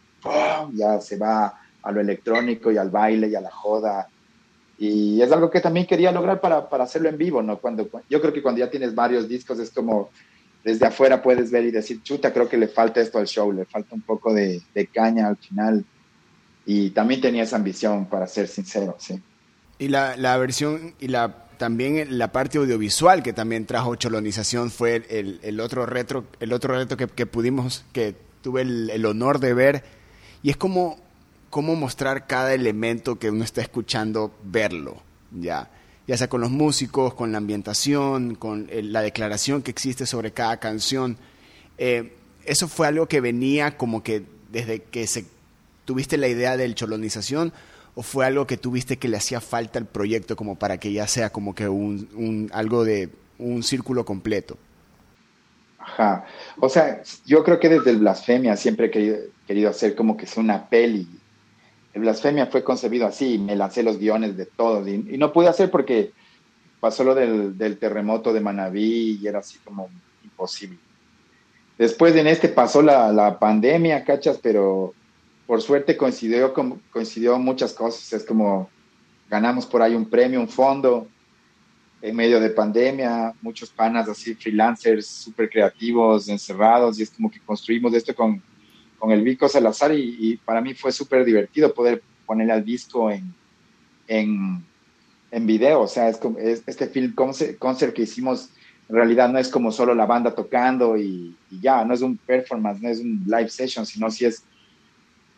ya 0.73 0.99
se 0.99 1.17
va 1.17 1.59
a 1.81 1.91
lo 1.91 2.01
electrónico 2.01 2.71
y 2.71 2.77
al 2.77 2.89
baile 2.89 3.27
y 3.27 3.35
a 3.35 3.41
la 3.41 3.51
joda. 3.51 4.07
Y 4.77 5.21
es 5.21 5.31
algo 5.31 5.49
que 5.49 5.61
también 5.61 5.85
quería 5.85 6.11
lograr 6.11 6.41
para, 6.41 6.69
para 6.69 6.83
hacerlo 6.83 7.09
en 7.09 7.17
vivo, 7.17 7.41
¿no? 7.41 7.59
Cuando, 7.59 7.89
yo 8.09 8.19
creo 8.19 8.33
que 8.33 8.41
cuando 8.41 8.59
ya 8.59 8.69
tienes 8.69 8.93
varios 8.93 9.27
discos 9.27 9.59
es 9.59 9.71
como 9.71 10.09
desde 10.63 10.85
afuera 10.85 11.23
puedes 11.23 11.49
ver 11.49 11.65
y 11.65 11.71
decir, 11.71 12.03
chuta, 12.03 12.31
creo 12.31 12.47
que 12.47 12.57
le 12.57 12.67
falta 12.67 13.01
esto 13.01 13.17
al 13.17 13.25
show, 13.25 13.51
le 13.51 13.65
falta 13.65 13.95
un 13.95 14.01
poco 14.01 14.33
de, 14.33 14.61
de 14.73 14.87
caña 14.87 15.27
al 15.27 15.37
final. 15.37 15.83
Y 16.65 16.91
también 16.91 17.21
tenía 17.21 17.43
esa 17.43 17.55
ambición, 17.55 18.05
para 18.05 18.27
ser 18.27 18.47
sincero, 18.47 18.95
sí. 18.99 19.19
Y 19.81 19.89
la, 19.89 20.15
la 20.15 20.37
versión 20.37 20.95
y 21.01 21.09
la 21.09 21.47
también 21.61 22.17
la 22.17 22.31
parte 22.31 22.57
audiovisual 22.57 23.21
que 23.21 23.33
también 23.33 23.67
trajo 23.67 23.93
Cholonización 23.93 24.71
fue 24.71 25.05
el, 25.11 25.59
otro 25.59 25.85
retro, 25.85 26.25
el 26.39 26.53
otro 26.53 26.73
reto 26.73 26.97
que, 26.97 27.27
pudimos, 27.27 27.85
que 27.93 28.15
tuve 28.41 28.63
el, 28.63 29.05
honor 29.05 29.39
de 29.39 29.53
ver. 29.53 29.83
Y 30.41 30.49
es 30.49 30.57
como, 30.57 30.97
como 31.51 31.75
mostrar 31.75 32.25
cada 32.25 32.55
elemento 32.55 33.19
que 33.19 33.29
uno 33.29 33.43
está 33.43 33.61
escuchando, 33.61 34.33
verlo, 34.43 35.03
ya. 35.29 35.69
Ya 36.07 36.17
sea 36.17 36.27
con 36.27 36.41
los 36.41 36.49
músicos, 36.49 37.13
con 37.13 37.31
la 37.31 37.37
ambientación, 37.37 38.33
con 38.33 38.67
la 38.71 39.03
declaración 39.03 39.61
que 39.61 39.69
existe 39.69 40.07
sobre 40.07 40.31
cada 40.31 40.57
canción. 40.57 41.15
Eh, 41.77 42.15
eso 42.43 42.67
fue 42.67 42.87
algo 42.87 43.07
que 43.07 43.21
venía 43.21 43.77
como 43.77 44.01
que 44.01 44.23
desde 44.51 44.81
que 44.81 45.05
se 45.05 45.25
tuviste 45.85 46.17
la 46.17 46.27
idea 46.27 46.57
del 46.57 46.73
Cholonización 46.73 47.53
o 47.95 48.01
fue 48.01 48.25
algo 48.25 48.47
que 48.47 48.57
tuviste 48.57 48.97
que 48.97 49.07
le 49.07 49.17
hacía 49.17 49.41
falta 49.41 49.79
al 49.79 49.85
proyecto 49.85 50.35
como 50.35 50.55
para 50.55 50.77
que 50.77 50.93
ya 50.93 51.07
sea 51.07 51.29
como 51.29 51.53
que 51.53 51.67
un, 51.67 52.49
algo 52.53 52.83
de 52.83 53.09
un 53.37 53.63
círculo 53.63 54.05
completo? 54.05 54.57
Ajá. 55.77 56.25
O 56.59 56.69
sea, 56.69 57.01
yo 57.25 57.43
creo 57.43 57.59
que 57.59 57.69
desde 57.69 57.91
el 57.91 57.97
Blasfemia 57.97 58.55
siempre 58.55 58.87
he 58.87 59.31
querido, 59.45 59.69
hacer 59.69 59.95
como 59.95 60.15
que 60.15 60.25
es 60.25 60.37
una 60.37 60.69
peli. 60.69 61.07
El 61.93 62.01
Blasfemia 62.01 62.45
fue 62.45 62.63
concebido 62.63 63.05
así, 63.05 63.37
me 63.37 63.55
lancé 63.55 63.83
los 63.83 63.97
guiones 63.97 64.37
de 64.37 64.45
todos 64.45 64.87
y, 64.87 64.97
no 65.17 65.33
pude 65.33 65.49
hacer 65.49 65.69
porque 65.69 66.13
pasó 66.79 67.03
lo 67.03 67.13
del, 67.13 67.77
terremoto 67.77 68.31
de 68.31 68.39
Manabí 68.39 69.19
y 69.21 69.27
era 69.27 69.39
así 69.39 69.57
como 69.65 69.89
imposible. 70.23 70.77
Después 71.77 72.15
en 72.15 72.27
este 72.27 72.47
pasó 72.47 72.81
la, 72.81 73.11
la 73.11 73.39
pandemia, 73.39 74.05
cachas, 74.05 74.39
pero 74.41 74.93
por 75.51 75.61
suerte 75.61 75.97
coincidió, 75.97 76.53
coincidió 76.89 77.37
muchas 77.37 77.73
cosas. 77.73 78.13
Es 78.13 78.23
como 78.23 78.69
ganamos 79.29 79.65
por 79.65 79.81
ahí 79.81 79.95
un 79.95 80.09
premio, 80.09 80.39
un 80.39 80.47
fondo 80.47 81.09
en 82.01 82.15
medio 82.15 82.39
de 82.39 82.51
pandemia, 82.51 83.33
muchos 83.41 83.69
panas 83.69 84.07
así, 84.07 84.33
freelancers 84.33 85.05
súper 85.05 85.49
creativos, 85.49 86.29
encerrados, 86.29 86.97
y 86.97 87.03
es 87.03 87.09
como 87.09 87.29
que 87.29 87.41
construimos 87.41 87.93
esto 87.93 88.15
con, 88.15 88.41
con 88.97 89.11
el 89.11 89.23
Vico 89.23 89.49
Salazar 89.49 89.93
y, 89.93 90.39
para 90.45 90.61
mí 90.61 90.73
fue 90.73 90.93
súper 90.93 91.25
divertido 91.25 91.73
poder 91.73 92.01
ponerle 92.25 92.53
al 92.53 92.63
disco 92.63 93.11
en, 93.11 93.33
en, 94.07 94.63
en 95.31 95.45
video. 95.45 95.81
O 95.81 95.87
sea, 95.89 96.07
es, 96.07 96.15
como, 96.15 96.37
este 96.39 96.87
film 96.87 97.13
concert, 97.13 97.93
que 97.93 98.03
hicimos 98.03 98.51
en 98.87 98.95
realidad 98.95 99.27
no 99.27 99.37
es 99.37 99.49
como 99.49 99.69
solo 99.73 99.93
la 99.93 100.05
banda 100.05 100.33
tocando 100.33 100.95
y, 100.95 101.35
y, 101.49 101.59
ya, 101.59 101.83
no 101.83 101.93
es 101.93 102.01
un 102.01 102.15
performance, 102.15 102.81
no 102.81 102.87
es 102.87 103.01
un 103.01 103.21
live 103.25 103.49
session, 103.49 103.85
sino 103.85 104.09
si 104.09 104.23
es 104.23 104.45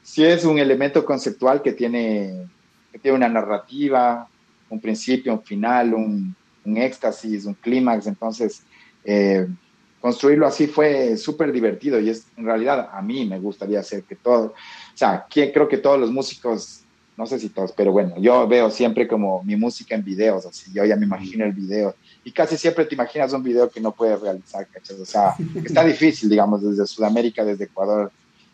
sí 0.03 0.23
es 0.23 0.45
un 0.45 0.59
elemento 0.59 1.03
conceptual 1.05 1.61
que 1.61 1.73
tiene, 1.73 2.47
que 2.91 2.99
tiene 2.99 3.17
una 3.17 3.29
narrativa, 3.29 4.27
un 4.69 4.79
principio, 4.79 5.33
un 5.33 5.43
final, 5.43 5.93
un, 5.93 6.35
éxtasis, 6.65 7.45
un 7.45 7.55
clímax. 7.55 8.07
Entonces, 8.07 8.63
eh, 9.03 9.47
construirlo 10.03 10.45
así 10.45 10.67
fue 10.67 11.15
súper 11.15 11.51
divertido 11.51 11.99
y 11.99 12.09
es 12.09 12.27
en 12.35 12.45
realidad 12.45 12.89
a 12.91 13.01
mí 13.01 13.25
me 13.25 13.39
gustaría 13.39 13.79
hacer 13.79 14.03
que 14.03 14.15
todo, 14.15 14.47
o 14.47 14.97
sea, 14.97 15.25
creo 15.29 15.67
que 15.69 15.77
todos 15.77 15.97
los 15.97 16.11
músicos, 16.11 16.81
no 17.15 17.25
sé 17.25 17.39
si 17.39 17.47
todos, 17.47 17.71
pero 17.71 17.93
bueno, 17.93 18.15
yo 18.17 18.45
veo 18.45 18.69
siempre 18.69 19.07
como 19.07 19.41
mi 19.43 19.55
música 19.55 19.95
en 19.95 20.03
videos, 20.03 20.45
así, 20.45 20.71
yo 20.73 20.83
ya 20.83 20.97
me 20.97 21.05
imagino 21.05 21.45
el 21.45 21.53
video 21.53 21.95
y 22.25 22.31
casi 22.31 22.57
siempre 22.57 22.83
te 22.83 22.95
imaginas 22.95 23.31
un 23.31 23.43
video 23.43 23.69
que 23.69 23.79
no 23.79 23.93
puedes 23.93 24.19
realizar, 24.19 24.67
¿cachas? 24.67 24.99
O 24.99 25.05
sea, 25.05 25.35
está 25.63 25.85
difícil, 25.85 26.29
digamos, 26.29 26.61
desde 26.61 26.85
Sudamérica, 26.85 27.45
desde 27.45 27.65
Ecuador, 27.65 28.11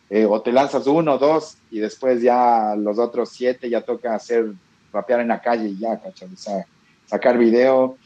eh, 0.10 0.26
o 0.26 0.42
te 0.42 0.52
lanzas 0.52 0.88
uno, 0.88 1.18
dos, 1.18 1.58
y 1.70 1.80
después 1.80 2.22
ya 2.22 2.76
los 2.76 2.98
otros 2.98 3.30
siete 3.30 3.70
ya 3.70 3.82
toca 3.82 4.16
hacer, 4.16 4.54
rapear 4.92 5.20
en 5.22 5.28
la 5.28 5.42
calle 5.42 5.68
y 5.70 5.78
ya, 5.78 6.00
¿cachai? 6.00 6.30
O 6.34 6.38
sea, 6.38 6.66
sacar 7.06 7.38
video. 7.38 7.98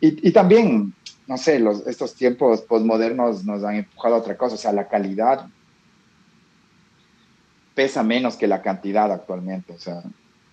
Y, 0.00 0.28
y 0.28 0.32
también, 0.32 0.92
no 1.26 1.38
sé, 1.38 1.58
los, 1.58 1.86
estos 1.86 2.14
tiempos 2.14 2.60
postmodernos 2.62 3.44
nos 3.44 3.64
han 3.64 3.76
empujado 3.76 4.16
a 4.16 4.18
otra 4.18 4.36
cosa, 4.36 4.54
o 4.54 4.58
sea, 4.58 4.72
la 4.72 4.88
calidad 4.88 5.46
pesa 7.74 8.02
menos 8.02 8.36
que 8.36 8.46
la 8.46 8.62
cantidad 8.62 9.10
actualmente, 9.10 9.72
o 9.72 9.78
sea, 9.78 10.02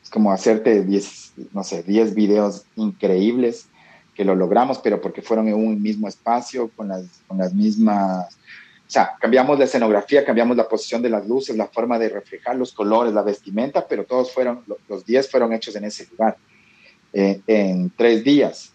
es 0.01 0.09
como 0.09 0.31
hacerte 0.31 0.83
10, 0.83 1.33
no 1.53 1.63
sé, 1.63 1.83
10 1.83 2.15
videos 2.15 2.65
increíbles 2.75 3.67
que 4.15 4.25
lo 4.25 4.35
logramos, 4.35 4.79
pero 4.79 4.99
porque 4.99 5.21
fueron 5.21 5.47
en 5.47 5.55
un 5.55 5.81
mismo 5.81 6.07
espacio, 6.07 6.69
con 6.75 6.87
las, 6.87 7.05
con 7.27 7.37
las 7.37 7.53
mismas 7.53 8.37
o 8.91 8.93
sea, 8.93 9.15
cambiamos 9.17 9.57
la 9.57 9.63
escenografía, 9.63 10.25
cambiamos 10.25 10.57
la 10.57 10.67
posición 10.67 11.01
de 11.01 11.09
las 11.09 11.25
luces, 11.25 11.55
la 11.55 11.67
forma 11.67 11.97
de 11.97 12.09
reflejar 12.09 12.57
los 12.57 12.73
colores, 12.73 13.13
la 13.13 13.21
vestimenta, 13.21 13.87
pero 13.87 14.03
todos 14.03 14.33
fueron, 14.33 14.65
los 14.89 15.05
10 15.05 15.31
fueron 15.31 15.53
hechos 15.53 15.77
en 15.77 15.85
ese 15.85 16.09
lugar, 16.11 16.35
eh, 17.13 17.39
en 17.47 17.89
tres 17.91 18.21
días. 18.21 18.73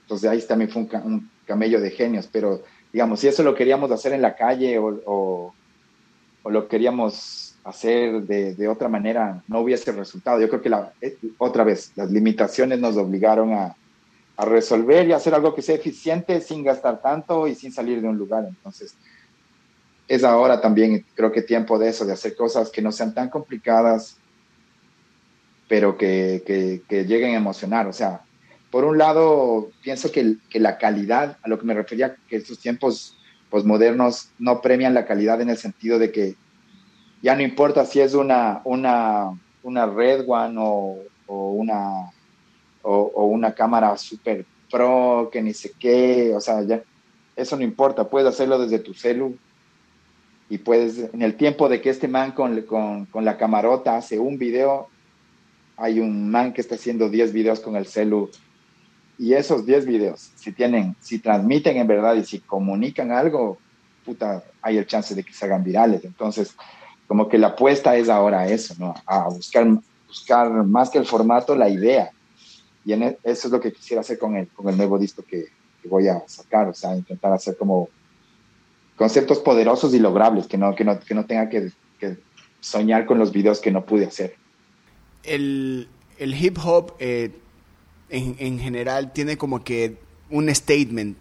Entonces 0.00 0.30
ahí 0.30 0.40
también 0.40 0.70
fue 0.70 0.88
un, 1.04 1.30
camello 1.44 1.82
de 1.82 1.90
genios, 1.90 2.26
pero 2.32 2.62
digamos, 2.90 3.20
si 3.20 3.28
eso 3.28 3.42
lo 3.42 3.54
queríamos 3.54 3.90
hacer 3.90 4.14
en 4.14 4.22
la 4.22 4.34
calle 4.36 4.78
o, 4.78 5.02
o, 5.04 6.50
lo 6.50 6.66
queríamos 6.66 7.58
hacer 7.62 8.22
de, 8.22 8.54
de, 8.54 8.68
otra 8.68 8.88
manera, 8.88 9.42
no 9.48 9.60
hubiese 9.60 9.92
resultado. 9.92 10.40
Yo 10.40 10.48
creo 10.48 10.62
que 10.62 10.70
la, 10.70 10.94
eh, 11.02 11.18
otra 11.36 11.62
vez, 11.62 11.92
las 11.94 12.10
limitaciones 12.10 12.78
nos 12.78 12.96
obligaron 12.96 13.52
a, 13.52 13.76
a 14.38 14.44
resolver 14.46 15.06
y 15.06 15.12
hacer 15.12 15.34
algo 15.34 15.54
que 15.54 15.60
sea 15.60 15.74
eficiente 15.74 16.40
sin 16.40 16.64
gastar 16.64 17.02
tanto 17.02 17.46
y 17.46 17.54
sin 17.54 17.70
salir 17.70 18.00
de 18.00 18.08
un 18.08 18.16
lugar. 18.16 18.46
Entonces, 18.48 18.96
es 20.08 20.24
ahora 20.24 20.60
también, 20.60 21.04
creo 21.14 21.30
que 21.30 21.42
tiempo 21.42 21.78
de 21.78 21.90
eso, 21.90 22.06
de 22.06 22.14
hacer 22.14 22.34
cosas 22.34 22.70
que 22.70 22.80
no 22.80 22.90
sean 22.90 23.14
tan 23.14 23.28
complicadas, 23.28 24.16
pero 25.68 25.98
que, 25.98 26.42
que, 26.88 27.04
lleguen 27.04 27.34
a 27.34 27.38
emocionar. 27.38 27.86
O 27.86 27.92
sea, 27.92 28.22
por 28.70 28.84
un 28.84 28.96
lado, 28.96 29.70
pienso 29.82 30.10
que, 30.10 30.36
que, 30.48 30.60
la 30.60 30.78
calidad, 30.78 31.36
a 31.42 31.48
lo 31.48 31.58
que 31.58 31.66
me 31.66 31.74
refería, 31.74 32.16
que 32.26 32.36
estos 32.36 32.58
tiempos 32.58 33.18
posmodernos 33.50 34.30
no 34.38 34.62
premian 34.62 34.94
la 34.94 35.06
calidad 35.06 35.42
en 35.42 35.50
el 35.50 35.58
sentido 35.58 35.98
de 35.98 36.10
que 36.10 36.36
ya 37.22 37.34
no 37.34 37.42
importa 37.42 37.84
si 37.84 38.00
es 38.00 38.14
una, 38.14 38.62
una, 38.64 39.38
una 39.62 39.86
Red 39.86 40.24
One 40.26 40.56
o, 40.58 40.98
o 41.26 41.50
una, 41.50 42.10
o, 42.82 43.26
una 43.26 43.52
cámara 43.52 43.96
super 43.98 44.46
pro, 44.70 45.28
que 45.30 45.42
ni 45.42 45.52
sé 45.52 45.72
qué, 45.78 46.32
o 46.34 46.40
sea, 46.40 46.62
ya, 46.62 46.82
eso 47.36 47.56
no 47.56 47.62
importa, 47.62 48.08
puedes 48.08 48.28
hacerlo 48.28 48.58
desde 48.58 48.78
tu 48.78 48.94
celu 48.94 49.36
y 50.50 50.58
puedes, 50.58 51.12
en 51.12 51.22
el 51.22 51.36
tiempo 51.36 51.68
de 51.68 51.80
que 51.80 51.90
este 51.90 52.08
man 52.08 52.32
con, 52.32 52.62
con, 52.62 53.06
con 53.06 53.24
la 53.24 53.36
camarota 53.36 53.96
hace 53.96 54.18
un 54.18 54.38
video, 54.38 54.88
hay 55.76 56.00
un 56.00 56.30
man 56.30 56.52
que 56.52 56.60
está 56.60 56.74
haciendo 56.74 57.08
10 57.08 57.32
videos 57.32 57.60
con 57.60 57.76
el 57.76 57.86
celu 57.86 58.30
y 59.18 59.34
esos 59.34 59.66
10 59.66 59.86
videos, 59.86 60.30
si 60.36 60.52
tienen, 60.52 60.94
si 61.00 61.18
transmiten 61.18 61.76
en 61.76 61.88
verdad 61.88 62.14
y 62.14 62.24
si 62.24 62.38
comunican 62.38 63.10
algo, 63.10 63.58
puta, 64.04 64.44
hay 64.62 64.78
el 64.78 64.86
chance 64.86 65.14
de 65.14 65.24
que 65.24 65.32
se 65.32 65.44
hagan 65.44 65.64
virales. 65.64 66.04
Entonces, 66.04 66.54
como 67.08 67.28
que 67.28 67.36
la 67.36 67.48
apuesta 67.48 67.96
es 67.96 68.08
ahora 68.08 68.46
eso, 68.46 68.74
¿no? 68.78 68.94
A 69.04 69.28
buscar, 69.28 69.66
buscar 70.06 70.50
más 70.64 70.88
que 70.88 70.98
el 70.98 71.06
formato, 71.06 71.56
la 71.56 71.68
idea. 71.68 72.12
Y 72.84 72.92
e, 72.92 73.18
eso 73.24 73.48
es 73.48 73.52
lo 73.52 73.60
que 73.60 73.72
quisiera 73.72 74.02
hacer 74.02 74.18
con 74.18 74.36
el, 74.36 74.46
con 74.48 74.68
el 74.68 74.76
nuevo 74.76 74.98
disco 74.98 75.22
que, 75.28 75.46
voy 75.84 76.06
a 76.06 76.22
sacar, 76.26 76.68
o 76.68 76.74
sea, 76.74 76.94
intentar 76.94 77.32
hacer 77.32 77.56
como 77.56 77.88
conceptos 78.98 79.38
poderosos 79.38 79.94
y 79.94 80.00
logrables, 80.00 80.46
que 80.46 80.58
no, 80.58 80.74
que 80.74 80.84
no, 80.84 80.98
que 80.98 81.14
no 81.14 81.24
tenga 81.24 81.48
que, 81.48 81.70
soñar 82.60 83.06
con 83.06 83.20
los 83.20 83.32
videos 83.32 83.60
que 83.60 83.70
no 83.70 83.86
pude 83.86 84.06
hacer. 84.06 84.34
El, 85.22 85.88
el 86.18 86.34
hip 86.34 86.58
hop 86.62 86.94
eh, 86.98 87.30
en, 88.10 88.34
en, 88.40 88.58
general 88.58 89.12
tiene 89.12 89.38
como 89.38 89.62
que 89.62 89.96
un 90.28 90.52
statement 90.52 91.16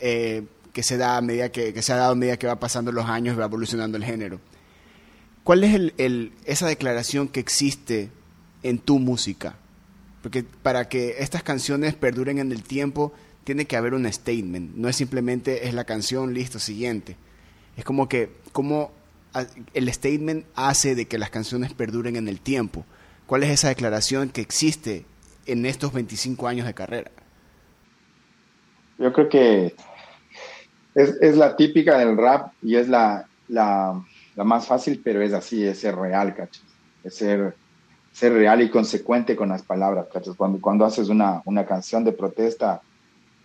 eh, 0.00 0.44
que 0.72 0.82
se 0.82 0.96
da 0.96 1.18
a 1.18 1.20
medida 1.20 1.52
que, 1.52 1.74
que, 1.74 1.82
se 1.82 1.92
ha 1.92 1.96
dado 1.96 2.12
a 2.12 2.14
medida 2.14 2.38
que 2.38 2.46
va 2.46 2.58
pasando 2.58 2.92
los 2.92 3.04
años, 3.04 3.38
va 3.38 3.44
evolucionando 3.44 3.98
el 3.98 4.04
género. 4.04 4.40
¿Cuál 5.44 5.64
es 5.64 5.74
el, 5.74 5.92
el, 5.98 6.32
esa 6.46 6.66
declaración 6.66 7.28
que 7.28 7.40
existe 7.40 8.08
en 8.62 8.78
tu 8.78 8.98
música? 8.98 9.56
Porque 10.22 10.42
para 10.44 10.88
que 10.88 11.16
estas 11.18 11.42
canciones 11.42 11.94
perduren 11.94 12.38
en 12.38 12.52
el 12.52 12.62
tiempo, 12.62 13.12
tiene 13.50 13.64
que 13.64 13.76
haber 13.76 13.94
un 13.94 14.10
statement. 14.12 14.76
No 14.76 14.88
es 14.88 14.94
simplemente 14.94 15.66
es 15.66 15.74
la 15.74 15.82
canción, 15.82 16.34
listo, 16.34 16.60
siguiente. 16.60 17.16
Es 17.76 17.82
como 17.82 18.08
que, 18.08 18.30
como 18.52 18.92
el 19.74 19.92
statement 19.92 20.46
hace 20.54 20.94
de 20.94 21.06
que 21.06 21.18
las 21.18 21.30
canciones 21.30 21.72
perduren 21.72 22.14
en 22.14 22.28
el 22.28 22.40
tiempo. 22.40 22.84
¿Cuál 23.26 23.42
es 23.42 23.50
esa 23.50 23.66
declaración 23.66 24.28
que 24.28 24.40
existe 24.40 25.04
en 25.46 25.66
estos 25.66 25.92
25 25.92 26.46
años 26.46 26.64
de 26.64 26.74
carrera? 26.74 27.10
Yo 28.98 29.12
creo 29.12 29.28
que 29.28 29.74
es, 30.94 31.36
la 31.36 31.56
típica 31.56 31.98
del 31.98 32.16
rap 32.16 32.52
y 32.62 32.76
es 32.76 32.88
la, 32.88 33.26
la, 33.48 34.00
más 34.36 34.64
fácil, 34.68 35.00
pero 35.02 35.22
es 35.22 35.32
así, 35.32 35.64
es 35.64 35.80
ser 35.80 35.96
real, 35.96 36.36
¿cachai? 36.36 36.62
Es 37.02 37.16
ser, 37.16 37.56
ser 38.12 38.32
real 38.32 38.62
y 38.62 38.70
consecuente 38.70 39.34
con 39.34 39.48
las 39.48 39.62
palabras, 39.62 40.06
¿cachai? 40.12 40.34
Cuando, 40.36 40.60
cuando 40.60 40.84
haces 40.84 41.08
una, 41.08 41.42
una 41.46 41.66
canción 41.66 42.04
de 42.04 42.12
protesta, 42.12 42.82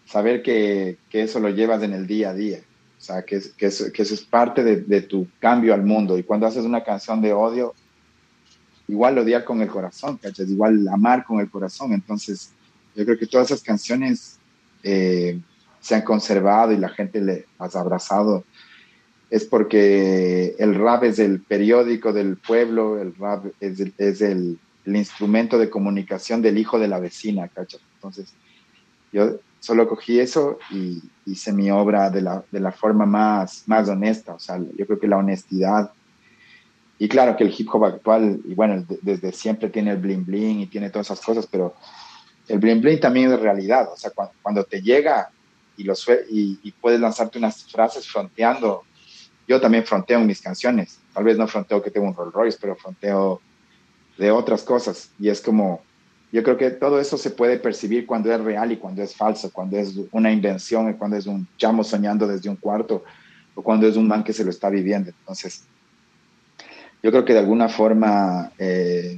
saber 0.06 0.42
que, 0.42 0.98
que, 1.10 1.24
eso 1.24 1.40
lo 1.40 1.50
llevas 1.50 1.84
en 1.84 1.94
el 1.94 2.08
día 2.08 2.30
a 2.30 2.34
día. 2.34 2.60
O 2.98 3.02
sea, 3.02 3.24
que, 3.24 3.42
que, 3.58 3.68
eso, 3.68 3.92
que 3.92 4.02
eso 4.02 4.14
es 4.14 4.22
parte 4.22 4.64
de, 4.64 4.78
de, 4.78 5.02
tu 5.02 5.28
cambio 5.40 5.74
al 5.74 5.84
mundo. 5.84 6.18
Y 6.18 6.24
cuando 6.24 6.48
haces 6.48 6.64
una 6.64 6.84
canción 6.84 7.22
de 7.22 7.34
odio, 7.34 7.74
igual 8.88 9.18
odiar 9.18 9.44
con 9.44 9.62
el 9.62 9.68
corazón, 9.68 10.18
¿cachai? 10.18 10.50
Igual 10.50 10.88
amar 10.88 11.26
con 11.26 11.40
el 11.40 11.50
corazón. 11.50 11.94
Entonces, 11.94 12.52
yo 12.96 13.04
creo 13.06 13.18
que 13.18 13.28
todas 13.28 13.52
esas 13.52 13.64
canciones 13.64 14.40
eh, 14.84 15.40
se 15.80 15.96
han 15.96 16.04
conservado 16.04 16.72
y 16.72 16.78
la 16.78 16.90
gente 16.90 17.22
le 17.22 17.46
has 17.60 17.76
abrazado. 17.76 18.44
Es 19.30 19.44
porque 19.44 20.56
el 20.60 20.76
rap 20.76 21.04
es 21.04 21.20
el 21.20 21.42
periódico 21.42 22.14
del 22.14 22.38
pueblo, 22.38 23.02
el 23.02 23.16
rap 23.16 23.46
es 23.60 23.80
el, 23.80 23.94
es 23.98 24.22
el, 24.22 24.60
el 24.86 24.96
instrumento 24.96 25.58
de 25.58 25.70
comunicación 25.70 26.42
del 26.42 26.58
hijo 26.58 26.80
de 26.80 26.88
la 26.88 27.00
vecina, 27.00 27.48
¿cachai? 27.48 27.82
Entonces, 27.96 28.34
yo 29.12 29.40
solo 29.66 29.88
cogí 29.88 30.20
eso 30.20 30.60
y 30.70 31.02
hice 31.26 31.52
mi 31.52 31.72
obra 31.72 32.12
de 32.12 32.22
la, 32.22 32.44
de 32.52 32.60
la 32.60 32.72
forma 32.72 33.08
más, 33.08 33.64
más 33.66 33.90
honesta. 33.90 34.36
O 34.36 34.40
sea, 34.40 34.60
yo 34.60 34.86
creo 34.86 35.00
que 35.00 35.08
la 35.08 35.18
honestidad 35.18 35.92
y 37.00 37.10
claro 37.10 37.36
que 37.36 37.44
el 37.44 37.54
hip 37.58 37.68
hop 37.74 37.86
actual, 37.86 38.40
y 38.46 38.54
bueno, 38.54 38.86
desde 39.02 39.32
siempre 39.32 39.70
tiene 39.70 39.92
el 39.92 39.98
bling 39.98 40.24
bling 40.24 40.60
y 40.62 40.68
tiene 40.68 40.90
todas 40.90 41.08
esas 41.08 41.20
cosas, 41.20 41.48
pero 41.48 41.74
el 42.48 42.60
bling 42.60 42.80
bling 42.80 43.00
también 43.00 43.32
es 43.32 43.40
realidad. 43.40 43.90
O 43.92 43.98
sea, 43.98 44.12
cuando, 44.42 44.64
te 44.64 44.82
llega 44.82 45.30
y, 45.78 45.84
lo 45.84 45.94
y, 46.30 46.60
y, 46.64 46.72
puedes 46.72 47.00
lanzarte 47.00 47.40
unas 47.40 47.70
frases 47.70 48.08
fronteando, 48.08 48.84
yo 49.48 49.60
también 49.60 49.84
fronteo 49.84 50.20
en 50.20 50.28
mis 50.28 50.42
canciones. 50.42 51.00
Tal 51.12 51.24
vez 51.24 51.38
no 51.38 51.48
fronteo 51.48 51.82
que 51.82 51.92
tengo 51.92 52.08
un 52.08 52.16
Rolls 52.16 52.34
Royce, 52.34 52.58
pero 52.62 52.76
fronteo 52.76 53.42
de 54.18 54.30
otras 54.30 54.64
cosas. 54.64 55.12
Y 55.20 55.30
es 55.30 55.42
como, 55.42 55.82
yo 56.36 56.44
creo 56.44 56.58
que 56.58 56.70
todo 56.72 57.00
eso 57.00 57.18
se 57.18 57.30
puede 57.30 57.58
percibir 57.58 58.06
cuando 58.06 58.30
es 58.30 58.42
real 58.42 58.70
y 58.70 58.76
cuando 58.76 59.02
es 59.02 59.16
falso, 59.16 59.54
cuando 59.54 59.78
es 59.78 59.96
una 60.12 60.34
invención, 60.34 60.92
cuando 60.96 61.16
es 61.16 61.28
un 61.28 61.48
chamo 61.56 61.82
soñando 61.82 62.28
desde 62.28 62.50
un 62.50 62.58
cuarto 62.58 63.06
o 63.56 63.62
cuando 63.62 63.88
es 63.88 63.96
un 63.96 64.06
man 64.06 64.22
que 64.22 64.34
se 64.34 64.44
lo 64.44 64.50
está 64.50 64.70
viviendo. 64.70 65.12
Entonces, 65.12 65.64
yo 67.02 67.10
creo 67.10 67.24
que 67.24 67.32
de 67.32 67.40
alguna 67.40 67.70
forma 67.70 68.52
eh, 68.60 69.18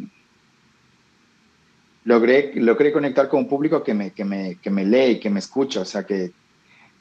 logré, 2.04 2.52
logré 2.54 2.92
conectar 2.94 3.28
con 3.28 3.40
un 3.40 3.48
público 3.48 3.82
que 3.82 3.96
me, 3.96 4.12
que 4.12 4.24
me, 4.24 4.58
que 4.58 4.70
me 4.70 4.86
lee, 4.86 5.20
que 5.20 5.32
me 5.32 5.40
escucha, 5.40 5.82
o 5.82 5.86
sea, 5.86 6.06
que, 6.06 6.32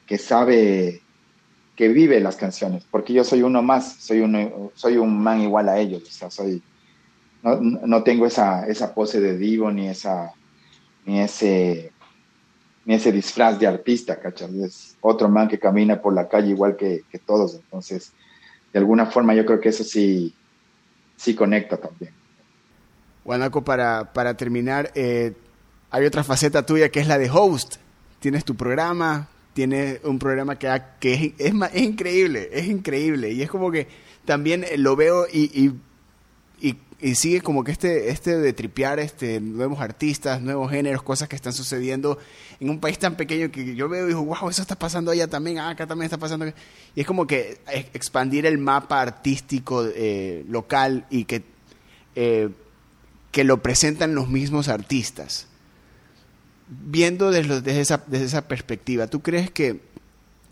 que 0.07 0.17
sabe, 0.17 0.99
que 1.75 1.89
vive 1.89 2.19
las 2.21 2.37
canciones, 2.37 2.83
porque 2.89 3.13
yo 3.13 3.23
soy 3.23 3.43
uno 3.43 3.61
más, 3.61 3.97
soy, 3.99 4.21
uno, 4.21 4.71
soy 4.73 4.97
un 4.97 5.21
man 5.21 5.41
igual 5.41 5.69
a 5.69 5.77
ellos, 5.77 6.01
o 6.01 6.11
sea, 6.11 6.31
soy, 6.31 6.63
no, 7.55 7.79
no 7.85 8.03
tengo 8.03 8.25
esa, 8.25 8.67
esa 8.67 8.93
pose 8.93 9.19
de 9.19 9.37
divo 9.37 9.71
ni, 9.71 9.87
esa, 9.87 10.33
ni, 11.05 11.19
ese, 11.19 11.91
ni 12.85 12.95
ese 12.95 13.11
disfraz 13.11 13.59
de 13.59 13.67
artista, 13.67 14.19
¿cachai? 14.19 14.63
Es 14.63 14.97
otro 15.01 15.29
man 15.29 15.47
que 15.47 15.59
camina 15.59 16.01
por 16.01 16.13
la 16.13 16.27
calle 16.27 16.49
igual 16.49 16.75
que, 16.75 17.03
que 17.09 17.19
todos, 17.19 17.55
entonces, 17.55 18.11
de 18.73 18.79
alguna 18.79 19.05
forma 19.05 19.33
yo 19.33 19.45
creo 19.45 19.59
que 19.59 19.69
eso 19.69 19.83
sí 19.83 20.33
sí 21.17 21.35
conecta 21.35 21.77
también. 21.77 22.13
Guanaco, 23.25 23.63
para, 23.63 24.13
para 24.13 24.37
terminar, 24.37 24.91
eh, 24.95 25.33
hay 25.91 26.05
otra 26.05 26.23
faceta 26.23 26.65
tuya 26.65 26.89
que 26.89 27.01
es 27.01 27.07
la 27.07 27.17
de 27.17 27.29
host. 27.29 27.75
Tienes 28.19 28.45
tu 28.45 28.55
programa, 28.55 29.27
tienes 29.53 29.99
un 30.05 30.17
programa 30.17 30.57
que, 30.57 30.81
que 30.99 31.13
es, 31.37 31.53
es, 31.73 31.81
increíble, 31.81 32.49
es 32.53 32.67
increíble. 32.67 33.31
Y 33.31 33.41
es 33.41 33.49
como 33.49 33.69
que 33.71 33.87
también 34.23 34.65
lo 34.77 34.95
veo 34.95 35.27
y, 35.27 35.73
sigue 36.99 37.41
como 37.41 37.63
que 37.63 37.71
este, 37.71 38.09
este 38.09 38.37
de 38.37 38.53
tripear 38.53 38.99
este, 38.99 39.39
nuevos 39.39 39.79
artistas, 39.79 40.41
nuevos 40.41 40.71
géneros, 40.71 41.03
cosas 41.03 41.29
que 41.29 41.35
están 41.35 41.53
sucediendo 41.53 42.17
en 42.59 42.69
un 42.69 42.79
país 42.79 42.97
tan 42.97 43.15
pequeño 43.15 43.51
que 43.51 43.75
yo 43.75 43.87
veo 43.87 44.05
y 44.05 44.07
digo, 44.09 44.23
wow, 44.23 44.49
eso 44.49 44.61
está 44.61 44.75
pasando 44.75 45.11
allá 45.11 45.27
también, 45.27 45.59
ah, 45.59 45.69
acá 45.69 45.85
también 45.85 46.05
está 46.05 46.17
pasando. 46.17 46.47
Y 46.47 46.53
es 47.01 47.05
como 47.05 47.27
que 47.27 47.59
expandir 47.93 48.45
el 48.45 48.57
mapa 48.57 49.01
artístico 49.01 49.85
eh, 49.85 50.43
local 50.49 51.05
y 51.09 51.25
que, 51.25 51.43
eh, 52.15 52.49
que 53.31 53.43
lo 53.43 53.61
presentan 53.61 54.15
los 54.15 54.29
mismos 54.29 54.67
artistas. 54.67 55.47
Viendo 56.69 57.31
desde, 57.31 57.61
desde, 57.61 57.81
esa, 57.81 58.03
desde 58.07 58.25
esa 58.25 58.47
perspectiva, 58.47 59.07
¿tú 59.07 59.21
crees 59.21 59.51
que 59.51 59.79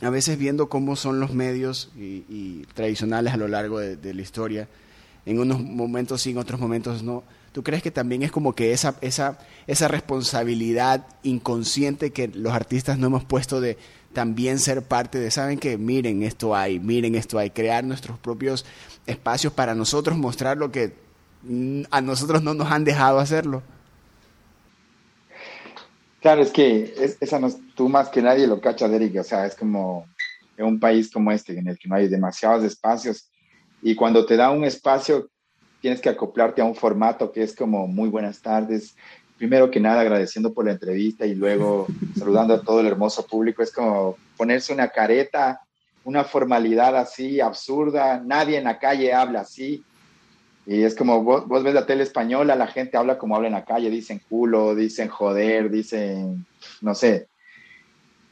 a 0.02 0.10
veces 0.10 0.38
viendo 0.38 0.70
cómo 0.70 0.96
son 0.96 1.20
los 1.20 1.34
medios 1.34 1.92
y, 1.98 2.66
tradicionales 2.74 3.34
a 3.34 3.38
lo 3.38 3.48
largo 3.48 3.80
de, 3.80 4.14
la 4.14 4.22
historia, 4.22 4.68
en 5.26 5.40
unos 5.40 5.62
momentos 5.62 6.22
sí, 6.22 6.32
en 6.32 6.38
otros 6.38 6.60
momentos 6.60 7.04
no, 7.04 7.24
¿Tú 7.56 7.64
crees 7.64 7.82
que 7.82 7.90
también 7.90 8.22
es 8.22 8.34
como 8.34 8.54
que 8.54 8.74
esa, 8.74 8.96
esa, 9.00 9.40
esa 9.66 9.88
responsabilidad 9.88 11.08
inconsciente 11.24 12.12
que 12.12 12.28
los 12.28 12.52
artistas 12.52 12.98
no 12.98 13.08
hemos 13.08 13.24
puesto 13.24 13.62
de 13.62 13.78
también 14.12 14.60
ser 14.60 14.82
parte 14.82 15.20
de, 15.20 15.32
saben 15.32 15.58
que 15.58 15.78
miren 15.78 16.22
esto 16.22 16.54
hay, 16.54 16.82
miren 16.82 17.16
esto 17.16 17.40
hay, 17.40 17.52
crear 17.52 17.86
nuestros 17.86 18.20
propios 18.20 18.66
espacios 19.06 19.54
para 19.54 19.74
nosotros 19.74 20.18
mostrar 20.18 20.58
lo 20.58 20.70
que 20.70 20.96
a 21.92 22.02
nosotros 22.02 22.44
no 22.44 22.54
nos 22.54 22.70
han 22.70 22.84
dejado 22.84 23.20
hacerlo? 23.20 23.64
Claro, 26.20 26.42
es 26.42 26.52
que 26.52 26.94
esa 27.22 27.40
no, 27.40 27.50
tú 27.74 27.88
más 27.88 28.10
que 28.10 28.22
nadie 28.22 28.48
lo 28.48 28.60
cachas, 28.60 28.92
Eric, 28.92 29.18
o 29.22 29.24
sea, 29.24 29.46
es 29.46 29.56
como 29.56 30.10
en 30.58 30.66
un 30.66 30.78
país 30.78 31.10
como 31.10 31.32
este 31.32 31.58
en 31.58 31.70
el 31.70 31.80
que 31.80 31.88
no 31.88 31.96
hay 31.96 32.10
demasiados 32.10 32.66
espacios 32.66 33.30
y 33.86 33.94
cuando 33.94 34.26
te 34.26 34.36
da 34.36 34.50
un 34.50 34.64
espacio 34.64 35.30
tienes 35.80 36.02
que 36.02 36.10
acoplarte 36.10 36.60
a 36.60 36.66
un 36.66 36.74
formato 36.74 37.32
que 37.32 37.44
es 37.44 37.56
como 37.56 37.86
muy 37.86 38.10
buenas 38.10 38.42
tardes. 38.42 38.96
Primero 39.38 39.70
que 39.70 39.80
nada, 39.80 40.02
agradeciendo 40.02 40.56
por 40.56 40.66
la 40.66 40.72
entrevista 40.72 41.28
y 41.28 41.36
luego 41.36 41.86
saludando 42.18 42.56
a 42.56 42.62
todo 42.64 42.80
el 42.80 42.88
hermoso 42.88 43.28
público. 43.28 43.62
Es 43.62 43.72
como 43.72 44.18
ponerse 44.38 44.74
una 44.74 44.90
careta, 44.90 45.62
una 46.04 46.24
formalidad 46.24 46.98
así 46.98 47.40
absurda. 47.40 48.20
Nadie 48.26 48.58
en 48.58 48.64
la 48.64 48.80
calle 48.80 49.14
habla 49.14 49.42
así. 49.42 49.84
Y 50.66 50.82
es 50.82 50.96
como 50.96 51.22
vos, 51.22 51.48
vos, 51.48 51.62
ves 51.62 51.76
la 51.76 51.86
tele 51.86 52.02
española, 52.02 52.56
la 52.56 52.66
gente 52.66 52.98
habla 52.98 53.20
como 53.20 53.36
habla 53.36 53.50
en 53.50 53.54
la 53.54 53.66
calle, 53.66 53.92
dicen 53.92 54.20
culo, 54.28 54.74
dicen 54.74 55.10
joder, 55.10 55.70
dicen, 55.70 56.44
no 56.82 56.96
sé. 56.96 57.28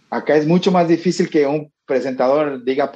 Acá 0.10 0.36
es 0.36 0.48
mucho 0.48 0.72
más 0.72 0.88
difícil 0.88 1.30
que 1.30 1.46
un 1.46 1.72
presentador 1.86 2.64
diga, 2.64 2.92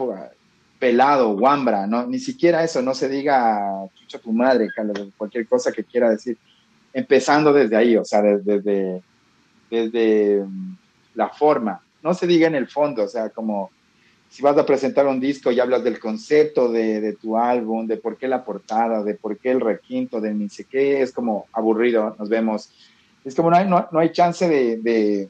pelado, 0.80 1.36
guambra, 1.36 1.88
¿no? 1.88 2.05
Ni 2.05 2.19
siquiera 2.19 2.63
eso, 2.63 2.82
no 2.82 2.93
se 2.93 3.09
diga 3.09 3.88
chucha 3.95 4.19
tu 4.19 4.32
madre, 4.32 4.69
cualquier 5.17 5.47
cosa 5.47 5.71
que 5.71 5.84
quiera 5.84 6.09
decir. 6.09 6.38
Empezando 6.93 7.51
desde 7.51 7.75
ahí, 7.75 7.97
o 7.97 8.05
sea, 8.05 8.21
desde, 8.21 9.01
desde, 9.69 10.43
mm, 10.45 10.78
la 11.15 11.30
forma, 11.30 11.82
no 12.03 12.13
se 12.13 12.28
diga 12.28 12.47
en 12.47 12.55
el 12.55 12.67
fondo, 12.67 13.03
o 13.03 13.07
sea, 13.07 13.30
como 13.30 13.71
si 14.30 14.43
vas 14.43 14.57
a 14.57 14.65
presentar 14.65 15.07
un 15.07 15.19
disco 15.19 15.51
y 15.51 15.59
hablas 15.59 15.84
del 15.84 15.99
concepto 15.99 16.71
de, 16.71 17.17
tu 17.19 17.38
álbum, 17.38 17.88
de 17.88 17.97
por 17.97 18.17
qué 18.17 18.28
la 18.28 18.43
portada, 18.43 19.03
de 19.03 19.15
por 19.15 19.38
qué 19.38 19.51
el 19.51 19.61
requinto, 19.61 20.21
de 20.21 20.34
ni 20.34 20.49
sé 20.49 20.65
qué, 20.65 21.01
es 21.01 21.11
como 21.11 21.47
aburrido, 21.53 22.15
nos 22.19 22.30
vemos. 22.30 22.69
Es 23.23 23.36
como 23.36 23.49
no 23.49 23.57
hay, 23.57 23.67
no, 23.67 23.88
hay 23.93 24.11
chance 24.11 24.47
de, 24.47 25.30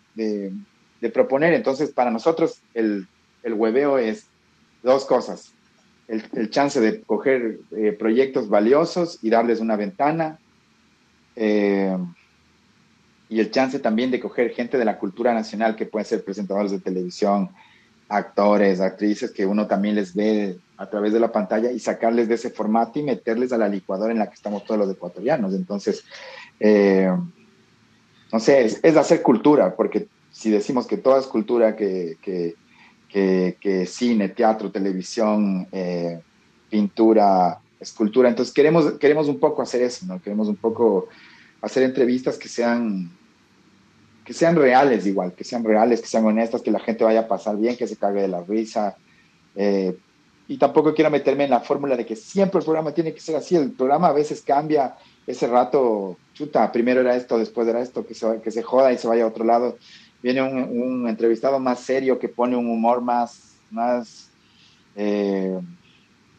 proponer, 1.13 1.53
entonces 1.53 1.91
para 1.91 2.11
nosotros 2.11 2.59
el, 2.73 3.07
el 3.43 3.53
hueveo 3.53 3.97
es 3.97 4.27
dos 4.83 5.05
cosas. 5.05 5.53
El, 6.07 6.49
chance 6.49 6.79
de 6.79 7.01
coger 7.01 7.59
eh, 7.75 7.91
proyectos 7.91 8.47
valiosos 8.47 9.19
y 9.21 9.29
darles 9.29 9.59
una 9.59 9.75
ventana. 9.75 10.39
Eh, 11.35 11.97
y 13.29 13.39
el 13.41 13.51
chance 13.51 13.79
también 13.79 14.09
de 14.09 14.21
coger 14.21 14.51
gente 14.51 14.77
de 14.77 14.85
la 14.85 14.97
cultura 14.97 15.33
nacional 15.33 15.75
que 15.75 15.85
pueden 15.85 16.05
ser 16.05 16.23
presentadores 16.23 16.71
de 16.71 16.79
televisión, 16.79 17.49
actores, 18.07 18.79
actrices 18.79 19.31
que 19.31 19.45
uno 19.45 19.67
también 19.67 19.95
les 19.95 20.15
ve 20.15 20.57
a 20.77 20.89
través 20.89 21.11
de 21.11 21.19
la 21.19 21.31
pantalla 21.31 21.71
y 21.71 21.79
sacarles 21.79 22.29
de 22.29 22.35
ese 22.35 22.51
formato 22.51 22.99
y 22.99 23.03
meterles 23.03 23.51
a 23.51 23.57
la 23.57 23.67
licuadora 23.67 24.13
en 24.13 24.19
la 24.19 24.27
que 24.27 24.35
estamos 24.35 24.63
todos 24.63 24.79
los 24.79 24.89
ecuatorianos. 24.89 25.53
Entonces, 25.53 26.05
eh, 26.61 27.11
no 28.31 28.39
sé, 28.39 28.63
es, 28.63 28.97
hacer 28.97 29.21
cultura, 29.21 29.75
porque 29.75 30.07
si 30.31 30.49
decimos 30.49 30.87
que 30.87 30.95
toda 30.95 31.19
es 31.19 31.25
cultura, 31.25 31.75
que 31.75 32.55
que, 33.07 33.85
cine, 33.87 34.29
teatro, 34.29 34.71
televisión, 34.71 35.67
eh, 35.71 36.19
pintura, 36.69 37.59
escultura. 37.79 38.29
Entonces 38.29 38.53
queremos, 38.53 38.93
queremos 38.93 39.27
un 39.27 39.39
poco 39.39 39.61
hacer 39.61 39.81
eso, 39.81 40.05
¿no? 40.05 40.21
Queremos 40.21 40.47
un 40.47 40.55
poco 40.55 41.07
hacer 41.61 41.83
entrevistas 41.83 42.37
que 42.37 42.49
sean, 42.49 43.09
que 44.25 44.33
sean 44.33 44.55
reales 44.55 45.05
igual, 45.05 45.33
que 45.33 45.43
sean 45.43 45.63
reales, 45.63 46.01
que 46.01 46.07
sean 46.07 46.25
honestas, 46.25 46.61
que 46.61 46.71
la 46.71 46.79
gente 46.79 47.03
vaya 47.03 47.21
a 47.21 47.27
pasar 47.27 47.57
bien, 47.57 47.77
que 47.77 47.87
se 47.87 47.97
cague 47.97 48.21
de 48.21 48.27
la 48.27 48.43
risa. 48.43 48.97
Eh, 49.55 49.97
y 50.49 50.57
tampoco 50.57 50.93
quiero 50.93 51.09
meterme 51.09 51.43
en 51.43 51.49
la 51.49 51.59
fórmula 51.59 51.97
de 51.97 52.05
que 52.05 52.15
siempre 52.15 52.59
el 52.59 52.65
programa 52.65 52.93
tiene 52.93 53.13
que 53.13 53.19
ser 53.19 53.35
así. 53.35 53.55
El 53.55 53.71
programa 53.71 54.07
a 54.07 54.13
veces 54.13 54.41
cambia. 54.41 54.95
Ese 55.25 55.45
rato, 55.45 56.15
chuta, 56.33 56.71
primero 56.71 57.01
era 57.01 57.13
esto, 57.13 57.37
después 57.37 57.67
era 57.67 57.81
esto, 57.81 58.05
que 58.05 58.13
se, 58.13 58.39
que 58.41 58.49
se 58.49 58.63
joda 58.63 58.93
y 58.93 58.97
se 58.97 59.09
vaya 59.09 59.25
a 59.25 59.27
otro 59.27 59.43
lado 59.43 59.77
viene 60.21 60.41
un, 60.41 61.07
entrevistado 61.07 61.59
más 61.59 61.79
serio 61.79 62.19
que 62.19 62.29
pone 62.29 62.55
un 62.55 62.69
humor 62.69 63.01
más, 63.01 63.55
más 63.69 64.29
eh, 64.95 65.59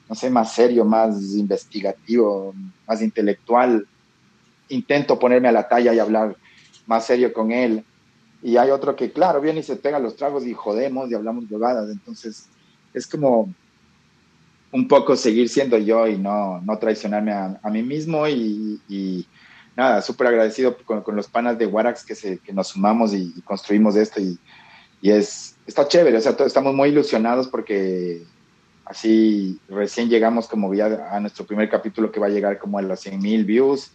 no 0.09 0.15
sé, 0.15 0.31
más 0.31 0.53
serio, 0.53 0.85
más 0.85 1.35
investigativo, 1.35 2.55
más 2.87 3.03
intelectual. 3.03 3.87
Intento 4.69 5.19
ponerme 5.19 5.49
a 5.49 5.53
la 5.53 5.69
talla 5.69 5.93
y 5.93 5.99
hablar 5.99 6.37
más 6.87 7.07
serio 7.07 7.33
con 7.33 7.53
él. 7.53 7.85
Y 8.43 8.57
hay 8.57 8.71
otro 8.71 8.97
que, 8.97 9.13
claro, 9.13 9.41
viene 9.41 9.61
y 9.61 9.65
se 9.65 9.77
pega 9.77 9.99
los 9.99 10.17
tragos 10.17 10.47
y 10.47 10.55
jodemos 10.55 11.11
y 11.11 11.15
hablamos 11.15 11.49
bobadas. 11.49 11.91
Entonces, 11.91 12.49
es 12.95 13.07
como 13.07 13.53
un 14.73 14.89
poco 14.89 15.17
seguir 15.17 15.49
siendo 15.49 15.79
yo 15.79 16.07
y 16.07 16.19
no, 16.19 16.61
no 16.61 16.79
traicionarme 16.79 17.33
a, 17.33 17.71
mí 17.71 17.83
mismo 17.83 18.29
y, 18.29 19.27
nada, 19.79 20.03
súper 20.03 20.27
agradecido 20.27 20.77
con, 20.77 21.05
los 21.15 21.29
panas 21.29 21.57
de 21.57 21.65
Warax 21.65 22.05
que, 22.05 22.17
se, 22.17 22.39
que 22.39 22.53
nos 22.53 22.69
sumamos 22.69 23.15
y, 23.15 23.33
construimos 23.43 23.95
esto 23.95 24.21
y, 24.21 24.37
y, 25.01 25.13
es, 25.13 25.57
está 25.69 25.87
chévere, 25.87 26.17
o 26.17 26.21
sea, 26.21 26.37
estamos 26.45 26.75
muy 26.75 26.89
ilusionados 26.89 27.47
porque 27.47 28.25
así 28.85 29.61
recién 29.69 30.09
llegamos 30.09 30.49
como 30.49 30.75
ya 30.75 31.09
a 31.13 31.21
nuestro 31.21 31.47
primer 31.47 31.71
capítulo 31.71 32.11
que 32.11 32.19
va 32.19 32.27
a 32.27 32.31
llegar 32.31 32.59
como 32.59 32.79
a 32.79 32.83
los 32.83 32.99
100 32.99 33.21
mil 33.21 33.45
views 33.45 33.93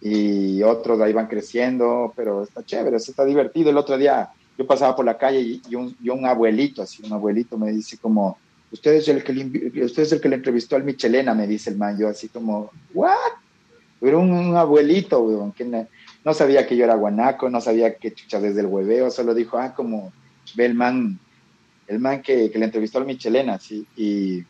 y 0.00 0.60
otros 0.64 1.00
ahí 1.00 1.12
van 1.12 1.28
creciendo, 1.28 2.12
pero 2.16 2.42
está 2.42 2.64
chévere, 2.64 2.96
está 2.96 3.24
divertido. 3.24 3.70
El 3.70 3.76
otro 3.76 3.96
día 3.96 4.30
yo 4.58 4.66
pasaba 4.66 4.96
por 4.96 5.04
la 5.04 5.16
calle 5.16 5.40
y, 5.40 5.74
un, 5.76 5.96
y 6.02 6.08
un, 6.08 6.26
abuelito, 6.26 6.82
así 6.82 7.00
un 7.04 7.12
abuelito 7.12 7.56
me 7.56 7.70
dice 7.70 7.96
como, 7.98 8.38
usted 8.72 8.94
es 8.94 9.06
el 9.06 9.22
que 9.22 9.32
le, 9.32 9.84
usted 9.84 10.02
es 10.02 10.10
el 10.10 10.20
que 10.20 10.28
le 10.28 10.34
entrevistó 10.34 10.74
al 10.74 10.82
Michelena, 10.82 11.32
me 11.32 11.46
dice 11.46 11.70
el 11.70 11.76
man, 11.76 11.96
yo 11.96 12.08
así 12.08 12.28
como, 12.28 12.72
¿what? 12.92 13.14
Era 14.02 14.18
un, 14.18 14.56
abuelito, 14.56 15.54
que 15.56 15.64
no, 15.64 16.34
sabía 16.34 16.66
que 16.66 16.76
yo 16.76 16.84
era 16.84 16.96
guanaco, 16.96 17.48
no 17.48 17.60
sabía 17.60 17.94
que 17.94 18.12
chucha 18.12 18.40
desde 18.40 18.60
el 18.60 18.66
hueveo, 18.66 19.10
solo 19.10 19.32
dijo, 19.32 19.58
ah, 19.58 19.74
como 19.74 20.12
ve 20.56 20.66
el 20.66 20.74
man, 20.74 21.20
man 21.98 22.20
que, 22.20 22.50
le 22.52 22.64
entrevistó 22.64 22.98
al 22.98 23.06
Michelena, 23.06 23.60
sí, 23.60 23.86
y, 23.96 24.44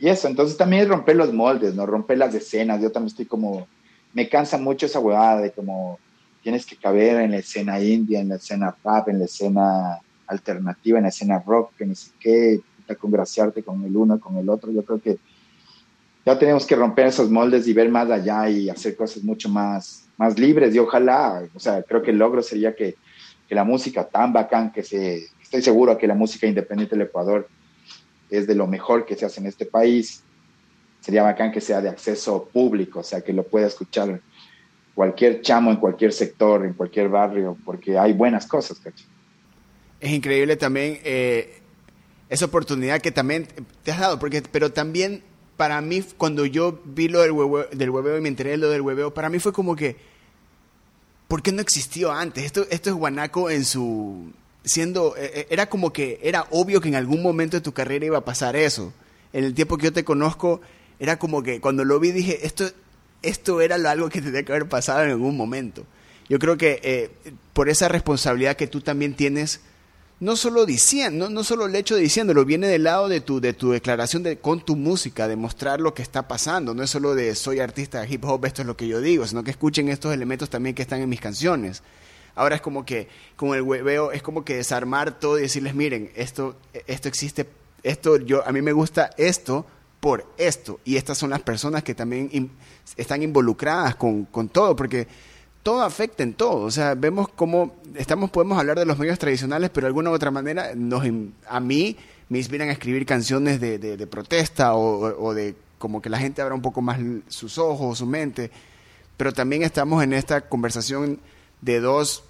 y 0.00 0.08
eso, 0.08 0.26
entonces 0.26 0.56
también 0.56 0.88
romper 0.88 1.16
los 1.16 1.34
moldes, 1.34 1.74
¿no? 1.74 1.84
Romper 1.84 2.16
las 2.16 2.34
escenas, 2.34 2.80
yo 2.80 2.90
también 2.90 3.08
estoy 3.08 3.26
como, 3.26 3.68
me 4.14 4.28
cansa 4.28 4.56
mucho 4.56 4.86
esa 4.86 5.00
huevada 5.00 5.42
de 5.42 5.52
como 5.52 5.98
tienes 6.42 6.64
que 6.64 6.76
caber 6.76 7.20
en 7.20 7.32
la 7.32 7.38
escena 7.38 7.78
india, 7.80 8.20
en 8.20 8.30
la 8.30 8.36
escena 8.36 8.70
pop, 8.70 9.08
en 9.08 9.18
la 9.18 9.24
escena 9.26 9.98
alternativa, 10.26 10.98
en 10.98 11.02
la 11.02 11.10
escena 11.10 11.42
rock, 11.44 11.72
que 11.76 11.84
ni 11.84 11.94
qué, 12.18 12.60
congraciarte 12.94 13.62
con 13.62 13.84
el 13.84 13.96
uno, 13.96 14.18
con 14.20 14.36
el 14.36 14.48
otro, 14.48 14.70
yo 14.70 14.84
creo 14.84 15.00
que 15.00 15.18
ya 16.26 16.36
tenemos 16.36 16.66
que 16.66 16.74
romper 16.74 17.06
esos 17.06 17.30
moldes 17.30 17.68
y 17.68 17.72
ver 17.72 17.88
más 17.88 18.10
allá 18.10 18.50
y 18.50 18.68
hacer 18.68 18.96
cosas 18.96 19.22
mucho 19.22 19.48
más, 19.48 20.08
más 20.16 20.36
libres 20.36 20.74
y 20.74 20.78
ojalá, 20.80 21.48
o 21.54 21.60
sea, 21.60 21.84
creo 21.84 22.02
que 22.02 22.10
el 22.10 22.18
logro 22.18 22.42
sería 22.42 22.74
que, 22.74 22.96
que 23.48 23.54
la 23.54 23.62
música 23.62 24.04
tan 24.08 24.32
bacán 24.32 24.72
que 24.72 24.82
se, 24.82 25.28
estoy 25.40 25.62
seguro 25.62 25.96
que 25.96 26.08
la 26.08 26.16
música 26.16 26.48
independiente 26.48 26.96
del 26.96 27.06
Ecuador 27.06 27.48
es 28.28 28.48
de 28.48 28.56
lo 28.56 28.66
mejor 28.66 29.06
que 29.06 29.14
se 29.14 29.24
hace 29.24 29.38
en 29.38 29.46
este 29.46 29.66
país, 29.66 30.24
sería 31.00 31.22
bacán 31.22 31.52
que 31.52 31.60
sea 31.60 31.80
de 31.80 31.90
acceso 31.90 32.48
público, 32.52 32.98
o 32.98 33.04
sea, 33.04 33.20
que 33.20 33.32
lo 33.32 33.44
pueda 33.44 33.68
escuchar 33.68 34.20
cualquier 34.96 35.42
chamo 35.42 35.70
en 35.70 35.76
cualquier 35.76 36.12
sector, 36.12 36.66
en 36.66 36.72
cualquier 36.72 37.08
barrio, 37.08 37.56
porque 37.64 37.96
hay 37.96 38.12
buenas 38.12 38.46
cosas, 38.46 38.80
¿cacho? 38.80 39.04
Es 40.00 40.10
increíble 40.10 40.56
también 40.56 40.98
eh, 41.04 41.60
esa 42.28 42.46
oportunidad 42.46 43.00
que 43.00 43.12
también 43.12 43.46
te 43.84 43.92
has 43.92 44.00
dado, 44.00 44.18
porque, 44.18 44.42
pero 44.50 44.72
también 44.72 45.22
para 45.56 45.80
mí, 45.80 46.02
cuando 46.16 46.44
yo 46.44 46.80
vi 46.84 47.08
lo 47.08 47.20
del 47.20 47.32
hueveo, 47.32 47.68
del 47.72 47.90
hueveo 47.90 48.18
y 48.18 48.20
me 48.20 48.28
enteré 48.28 48.50
de 48.50 48.56
lo 48.58 48.70
del 48.70 48.82
hueveo, 48.82 49.14
para 49.14 49.28
mí 49.28 49.38
fue 49.38 49.52
como 49.52 49.74
que, 49.74 49.96
¿por 51.28 51.42
qué 51.42 51.52
no 51.52 51.62
existió 51.62 52.12
antes? 52.12 52.44
Esto, 52.44 52.66
esto 52.70 52.90
es 52.90 52.96
guanaco 52.96 53.50
en 53.50 53.64
su... 53.64 54.32
siendo... 54.64 55.16
E, 55.16 55.40
e, 55.40 55.46
era 55.50 55.68
como 55.68 55.92
que 55.92 56.20
era 56.22 56.46
obvio 56.50 56.80
que 56.80 56.88
en 56.88 56.94
algún 56.94 57.22
momento 57.22 57.56
de 57.56 57.62
tu 57.62 57.72
carrera 57.72 58.06
iba 58.06 58.18
a 58.18 58.24
pasar 58.24 58.56
eso. 58.56 58.92
En 59.32 59.44
el 59.44 59.54
tiempo 59.54 59.78
que 59.78 59.84
yo 59.84 59.92
te 59.92 60.04
conozco, 60.04 60.60
era 60.98 61.18
como 61.18 61.42
que 61.42 61.60
cuando 61.60 61.84
lo 61.84 61.98
vi 62.00 62.12
dije, 62.12 62.46
esto, 62.46 62.70
esto 63.22 63.60
era 63.60 63.76
algo 63.90 64.08
que 64.08 64.20
tenía 64.20 64.42
que 64.42 64.52
haber 64.52 64.68
pasado 64.68 65.04
en 65.04 65.10
algún 65.10 65.36
momento. 65.36 65.84
Yo 66.28 66.38
creo 66.38 66.56
que 66.56 66.80
eh, 66.82 67.10
por 67.52 67.68
esa 67.68 67.88
responsabilidad 67.88 68.56
que 68.56 68.66
tú 68.66 68.80
también 68.80 69.14
tienes 69.14 69.60
no 70.18 70.34
solo 70.36 70.64
diciendo, 70.64 71.28
no, 71.28 71.44
solo 71.44 71.66
el 71.66 71.74
hecho 71.74 71.96
diciéndolo, 71.96 72.44
viene 72.44 72.68
del 72.68 72.84
lado 72.84 73.08
de 73.08 73.20
tu, 73.20 73.40
de 73.40 73.52
tu 73.52 73.72
declaración 73.72 74.22
de, 74.22 74.38
con 74.38 74.64
tu 74.64 74.74
música, 74.74 75.28
de 75.28 75.36
mostrar 75.36 75.80
lo 75.80 75.92
que 75.92 76.02
está 76.02 76.26
pasando. 76.26 76.74
No 76.74 76.82
es 76.82 76.90
solo 76.90 77.14
de 77.14 77.34
soy 77.34 77.60
artista 77.60 78.00
de 78.00 78.08
hip 78.08 78.24
hop, 78.24 78.46
esto 78.46 78.62
es 78.62 78.66
lo 78.66 78.76
que 78.76 78.88
yo 78.88 79.00
digo, 79.00 79.26
sino 79.26 79.44
que 79.44 79.50
escuchen 79.50 79.88
estos 79.88 80.14
elementos 80.14 80.48
también 80.48 80.74
que 80.74 80.82
están 80.82 81.02
en 81.02 81.08
mis 81.08 81.20
canciones. 81.20 81.82
Ahora 82.34 82.56
es 82.56 82.62
como 82.62 82.84
que 82.84 83.08
con 83.36 83.54
el 83.54 83.62
hueveo 83.62 84.12
es 84.12 84.22
como 84.22 84.44
que 84.44 84.56
desarmar 84.56 85.18
todo 85.18 85.38
y 85.38 85.42
decirles, 85.42 85.74
miren, 85.74 86.10
esto, 86.16 86.56
esto 86.86 87.08
existe, 87.08 87.46
esto 87.82 88.16
yo, 88.18 88.46
a 88.46 88.52
mí 88.52 88.62
me 88.62 88.72
gusta 88.72 89.10
esto 89.18 89.66
por 90.00 90.32
esto. 90.38 90.80
Y 90.84 90.96
estas 90.96 91.18
son 91.18 91.30
las 91.30 91.42
personas 91.42 91.82
que 91.82 91.94
también 91.94 92.50
están 92.96 93.22
involucradas 93.22 93.96
con, 93.96 94.24
con 94.26 94.48
todo, 94.48 94.76
porque 94.76 95.08
todo 95.66 95.82
afecta 95.82 96.22
en 96.22 96.32
todo. 96.32 96.60
O 96.60 96.70
sea, 96.70 96.94
vemos 96.94 97.26
cómo 97.28 97.74
estamos, 97.96 98.30
podemos 98.30 98.56
hablar 98.56 98.78
de 98.78 98.86
los 98.86 99.00
medios 99.00 99.18
tradicionales, 99.18 99.68
pero 99.70 99.86
de 99.86 99.88
alguna 99.88 100.10
u 100.10 100.12
otra 100.12 100.30
manera 100.30 100.76
nos, 100.76 101.02
a 101.48 101.58
mí 101.58 101.96
me 102.28 102.38
inspiran 102.38 102.68
a 102.68 102.72
escribir 102.72 103.04
canciones 103.04 103.58
de, 103.58 104.06
protesta 104.08 104.76
o, 104.76 105.34
de 105.34 105.56
como 105.78 106.00
que 106.00 106.08
la 106.08 106.20
gente 106.20 106.40
abra 106.40 106.54
un 106.54 106.62
poco 106.62 106.82
más 106.82 107.00
sus 107.26 107.58
ojos, 107.58 107.98
su 107.98 108.06
mente. 108.06 108.52
Pero 109.16 109.32
también 109.32 109.64
estamos 109.64 110.04
en 110.04 110.12
esta 110.12 110.42
conversación 110.42 111.18
de 111.62 111.80
dos 111.80 112.22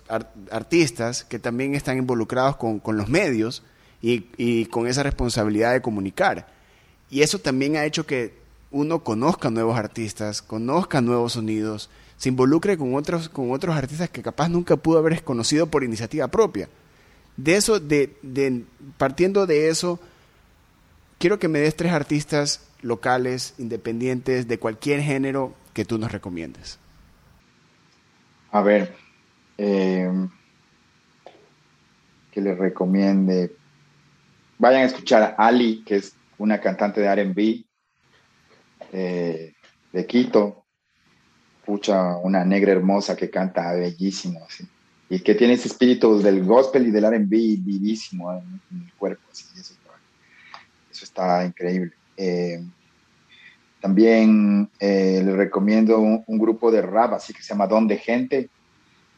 artistas 0.51 1.23
que 1.23 1.39
también 1.39 1.75
están 1.75 1.99
involucrados 1.99 2.57
con, 2.57 2.81
los 2.97 3.11
medios 3.11 3.65
y 4.01 4.65
con 4.65 4.87
esa 4.87 5.03
responsabilidad 5.03 5.75
de 5.75 5.83
comunicar. 5.83 6.49
Y 7.11 7.21
eso 7.21 7.39
también 7.39 7.77
ha 7.77 7.85
hecho 7.85 8.07
que 8.07 8.33
uno 8.71 9.05
conozca 9.05 9.51
nuevos 9.51 9.79
artistas, 9.79 10.41
conozca 10.41 11.03
nuevos 11.03 11.35
sonidos, 11.35 11.91
se 12.17 12.29
involucre 12.29 12.77
con 12.77 12.95
otros, 12.95 13.29
con 13.29 13.53
otros 13.53 13.77
artistas 13.77 14.11
que 14.11 14.23
capaz 14.23 14.49
nunca 14.49 14.77
pudo 14.77 14.99
haber 14.99 15.23
conocido 15.23 15.67
por 15.67 15.85
iniciativa 15.85 16.29
propia. 16.29 16.69
De 17.37 17.57
eso, 17.57 17.79
de, 17.79 18.17
de, 18.23 18.65
partiendo 18.97 19.47
de 19.47 19.69
eso, 19.69 20.01
quiero 21.19 21.39
que 21.39 21.49
me 21.49 21.59
des 21.59 21.77
tres 21.77 21.93
artistas 21.93 22.67
locales, 22.83 23.55
independientes, 23.59 24.49
de 24.49 24.59
cualquier 24.59 25.03
género 25.03 25.55
que 25.75 25.85
tú 25.85 25.99
nos 25.99 26.11
recomiendes. 26.11 26.79
A 28.53 28.63
ver, 28.63 28.95
eh, 29.59 30.11
que 32.31 32.41
les 32.41 32.57
recomiende. 32.59 33.57
Vayan 34.59 34.83
a 34.83 34.87
escuchar 34.87 35.23
a 35.23 35.47
Ali, 35.47 35.83
que 35.85 35.97
es 35.97 36.15
una 36.39 36.61
cantante 36.61 37.01
de 37.01 37.15
RB 37.15 37.65
eh, 38.93 39.55
de 39.93 40.07
Quito, 40.07 40.66
pucha, 41.67 42.17
una 42.19 42.45
negra 42.45 42.73
hermosa 42.73 43.17
que 43.17 43.29
canta 43.29 43.73
bellísimo, 43.75 44.47
y 45.09 45.21
que 45.21 45.35
tiene 45.35 45.55
ese 45.55 45.69
espíritu 45.69 46.21
del 46.21 46.45
gospel 46.45 46.87
y 46.87 46.91
del 46.91 47.07
RB 47.07 47.29
vivísimo 47.29 48.33
en, 48.33 48.61
el 48.85 48.93
cuerpo, 48.95 49.23
eso, 49.33 51.05
está, 51.05 51.45
increíble. 51.45 51.93
Eh, 52.17 52.63
también 53.81 54.71
eh, 54.81 55.23
le 55.25 55.37
recomiendo 55.37 55.99
un, 55.99 56.39
grupo 56.39 56.71
de 56.71 56.83
rap, 56.83 57.13
así 57.13 57.35
que 57.35 57.43
se 57.43 57.49
llama 57.49 57.67
Don 57.67 57.87
de 57.87 57.99
Gente, 57.99 58.49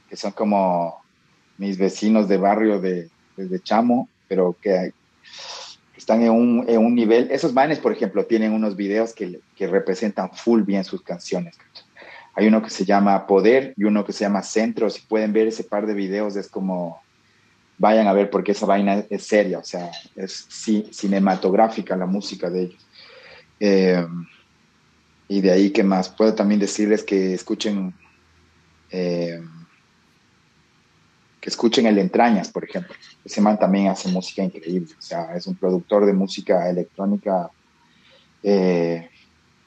que 0.08 0.16
son 0.16 0.32
como 0.32 1.02
mis 1.58 1.78
vecinos 1.78 2.28
de 2.28 2.36
barrio 2.36 2.80
de, 2.80 3.08
de 3.36 3.60
Chamo, 3.60 4.08
pero 4.26 4.56
que 4.60 4.92
están 5.96 6.22
en 6.22 6.30
un, 6.30 6.64
en 6.68 6.78
un, 6.84 6.94
nivel. 6.94 7.28
Esos 7.30 7.52
manes, 7.52 7.78
por 7.78 7.92
ejemplo, 7.92 8.24
tienen 8.24 8.52
unos 8.52 8.76
videos 8.76 9.12
que, 9.12 9.40
que, 9.56 9.66
representan 9.66 10.30
full 10.32 10.62
bien 10.62 10.84
sus 10.84 11.02
canciones. 11.02 11.58
Hay 12.38 12.46
uno 12.46 12.62
que 12.62 12.70
se 12.70 12.84
llama 12.84 13.26
Poder 13.26 13.74
y 13.76 13.82
uno 13.82 14.04
que 14.04 14.12
se 14.12 14.20
llama 14.20 14.44
Centro. 14.44 14.88
Si 14.88 15.00
pueden 15.00 15.32
ver 15.32 15.48
ese 15.48 15.64
par 15.64 15.88
de 15.88 15.94
videos, 15.94 16.36
es 16.36 16.48
como. 16.48 17.02
Vayan 17.78 18.06
a 18.06 18.12
ver 18.12 18.30
porque 18.30 18.52
esa 18.52 18.64
vaina 18.64 19.04
es 19.10 19.24
seria, 19.24 19.58
o 19.58 19.64
sea, 19.64 19.90
es 20.14 20.46
cinematográfica 20.92 21.96
la 21.96 22.06
música 22.06 22.48
de 22.48 22.62
ellos. 22.62 22.86
Eh, 23.58 24.06
y 25.26 25.40
de 25.40 25.50
ahí, 25.50 25.70
¿qué 25.70 25.82
más? 25.82 26.08
Puedo 26.08 26.32
también 26.32 26.60
decirles 26.60 27.02
que 27.02 27.34
escuchen. 27.34 27.92
Eh, 28.92 29.42
que 31.40 31.50
escuchen 31.50 31.86
el 31.86 31.98
Entrañas, 31.98 32.50
por 32.50 32.62
ejemplo. 32.62 32.94
Ese 33.24 33.40
man 33.40 33.58
también 33.58 33.88
hace 33.88 34.08
música 34.10 34.44
increíble, 34.44 34.94
o 34.96 35.02
sea, 35.02 35.34
es 35.34 35.48
un 35.48 35.56
productor 35.56 36.06
de 36.06 36.12
música 36.12 36.70
electrónica 36.70 37.50
eh, 38.44 39.10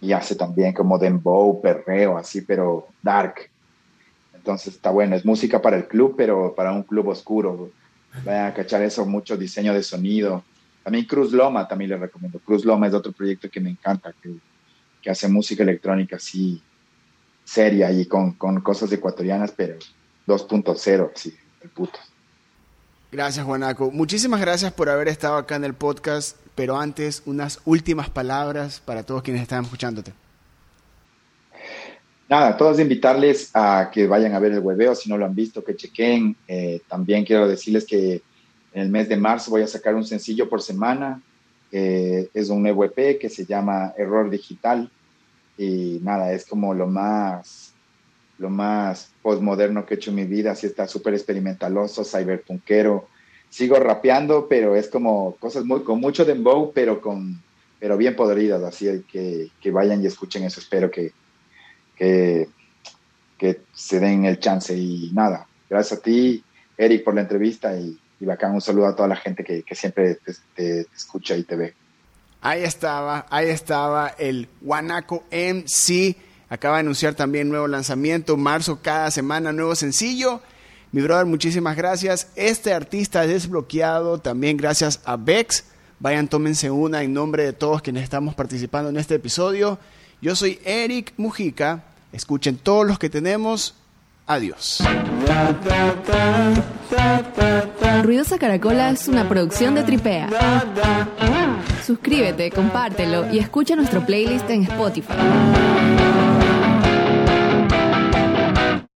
y 0.02 0.12
hace 0.14 0.36
también 0.36 0.74
como 0.74 0.98
dembow, 0.98 1.62
perreo, 1.62 2.18
así, 2.18 2.42
pero 2.42 2.88
dark. 3.02 3.50
Entonces 4.34 4.74
está 4.76 4.90
bueno, 4.90 5.16
es 5.16 5.24
música 5.24 5.62
para 5.62 5.78
el 5.78 5.88
club, 5.88 6.16
pero 6.18 6.54
para 6.56 6.72
un 6.72 6.84
club 6.84 7.10
oscuro. 7.10 7.70
Vayan 8.26 8.48
a 8.48 8.54
cachar 8.54 8.82
eso, 8.82 9.06
mucho 9.06 9.38
diseño 9.38 9.74
de 9.74 9.84
sonido. 9.84 10.44
También 10.84 11.06
Cruz 11.06 11.32
Loma, 11.32 11.68
también 11.68 11.92
les 11.92 12.00
recomiendo. 12.00 12.40
Cruz 12.40 12.66
Loma 12.66 12.88
es 12.88 12.94
otro 12.94 13.12
proyecto 13.12 13.50
que 13.50 13.60
me 13.60 13.70
encanta, 13.70 14.14
que, 14.22 14.36
que 15.02 15.10
hace 15.12 15.28
música 15.28 15.64
electrónica 15.64 16.16
así 16.16 16.62
seria 17.44 17.92
y 17.92 18.06
con, 18.06 18.34
con 18.34 18.60
cosas 18.62 18.92
ecuatorianas, 18.92 19.52
pero 19.52 19.76
2.0, 20.28 21.12
sí 21.14 21.38
el 21.62 21.70
puto. 21.70 22.00
Gracias, 23.12 23.46
Juanaco. 23.46 23.92
Muchísimas 23.92 24.40
gracias 24.40 24.72
por 24.72 24.88
haber 24.88 25.10
estado 25.10 25.36
acá 25.36 25.58
en 25.58 25.66
el 25.66 25.74
podcast, 25.74 26.38
pero 26.56 26.78
antes 26.78 27.24
unas 27.26 27.60
últimas 27.66 28.10
palabras 28.10 28.80
para 28.80 29.04
todos 29.04 29.22
quienes 29.22 29.42
están 29.42 29.66
escuchándote. 29.66 30.14
Nada, 32.30 32.56
todos 32.56 32.80
invitarles 32.80 33.52
a 33.54 33.92
que 33.92 34.08
vayan 34.08 34.34
a 34.34 34.40
ver 34.40 34.54
el 34.54 34.60
webeo, 34.60 34.96
si 34.96 35.10
no 35.10 35.18
lo 35.18 35.26
han 35.26 35.36
visto, 35.36 35.62
que 35.62 35.76
chequen. 35.76 36.38
Eh, 36.48 36.80
también 36.88 37.26
quiero 37.26 37.50
decirles 37.50 37.86
que 37.86 38.22
en 38.72 38.82
el 38.84 38.90
mes 38.90 39.10
de 39.10 39.18
marzo 39.18 39.52
voy 39.52 39.64
a 39.64 39.68
sacar 39.68 39.94
un 39.94 40.06
sencillo 40.06 40.48
por 40.48 40.62
semana. 40.62 41.22
Es 41.70 42.50
un 42.50 42.62
nuevo 42.62 42.86
EP 42.86 43.20
que 43.20 43.30
se 43.30 43.46
llama 43.46 43.94
Error 43.98 44.30
Digital. 44.30 44.90
Y 45.58 46.00
nada, 46.02 46.32
es 46.32 46.46
como 46.46 46.74
lo 46.74 46.88
más 46.88 47.71
lo 48.42 48.50
más 48.50 49.12
postmoderno 49.22 49.86
que 49.86 49.94
he 49.94 49.98
hecho 49.98 50.10
en 50.10 50.16
mi 50.16 50.26
vida, 50.26 50.52
así 50.52 50.66
está 50.66 50.88
súper 50.88 51.14
experimentaloso, 51.14 52.04
cyberpunkero. 52.04 53.08
Sigo 53.52 53.76
rapeando, 53.78 54.48
pero 54.50 54.76
es 54.76 54.88
como 54.88 55.36
cosas 55.36 55.64
con 55.86 56.00
mucho 56.00 56.26
dembow, 56.26 56.72
pero 56.74 57.00
con, 57.00 57.40
pero 57.80 57.98
bien 57.98 58.16
podridas, 58.16 58.64
así 58.64 59.06
que, 59.12 59.50
que 59.62 59.72
vayan 59.72 60.02
y 60.02 60.08
escuchen 60.08 60.44
eso, 60.44 60.60
espero 60.60 60.90
que, 60.90 61.12
que, 61.96 62.50
que, 63.38 63.62
se 63.74 64.00
den 64.00 64.26
el 64.26 64.40
chance 64.40 64.76
y 64.76 65.12
nada, 65.14 65.46
gracias 65.70 66.00
a 66.00 66.02
ti, 66.02 66.44
Eric, 66.78 67.04
por 67.04 67.14
la 67.14 67.22
entrevista 67.22 67.78
y, 67.78 67.96
y 68.20 68.26
bacán, 68.26 68.56
un 68.56 68.62
saludo 68.62 68.88
a 68.88 68.96
toda 68.96 69.08
la 69.08 69.18
gente 69.18 69.44
que, 69.44 69.62
que 69.62 69.76
siempre 69.76 70.16
te, 70.16 70.34
te, 70.56 70.80
escucha 70.96 71.38
y 71.38 71.44
te 71.44 71.56
ve. 71.56 71.74
Ahí 72.42 72.64
estaba, 72.64 73.28
ahí 73.30 73.50
estaba 73.50 74.16
el 74.18 74.48
Guanaco 74.62 75.26
MC 75.30 76.31
Acaba 76.52 76.76
de 76.76 76.80
anunciar 76.82 77.16
también 77.16 77.48
nuevo 77.48 77.66
lanzamiento, 77.66 78.36
marzo 78.36 78.80
cada 78.82 79.10
semana, 79.10 79.54
nuevo 79.54 79.74
sencillo. 79.74 80.42
Mi 80.92 81.02
brother, 81.02 81.26
muchísimas 81.26 81.78
gracias. 81.78 82.28
Este 82.36 82.74
artista 82.74 83.26
desbloqueado 83.26 84.18
también 84.18 84.58
gracias 84.58 85.00
a 85.06 85.16
Bex. 85.16 85.64
Vayan, 86.00 86.28
tómense 86.28 86.70
una 86.70 87.04
en 87.04 87.14
nombre 87.14 87.46
de 87.46 87.54
todos 87.54 87.82
quienes 87.82 88.04
estamos 88.04 88.36
participando 88.36 88.90
en 88.90 88.98
este 88.98 89.16
episodio. 89.16 89.80
Yo 90.22 90.36
soy 90.36 90.60
Eric 90.66 91.14
Mujica. 91.16 91.86
Escuchen 92.12 92.58
todos 92.58 92.86
los 92.86 93.00
que 93.00 93.10
tenemos. 93.10 93.74
Adiós. 94.28 94.84
Ruidosa 98.04 98.38
Caracola 98.38 98.90
es 98.90 99.08
una 99.08 99.30
producción 99.30 99.74
de 99.74 99.84
Tripea. 99.84 100.28
Suscríbete, 101.86 102.52
compártelo 102.52 103.32
y 103.34 103.40
escucha 103.40 103.78
nuestro 103.78 104.06
playlist 104.06 104.50
en 104.50 104.64
Spotify. 104.64 105.14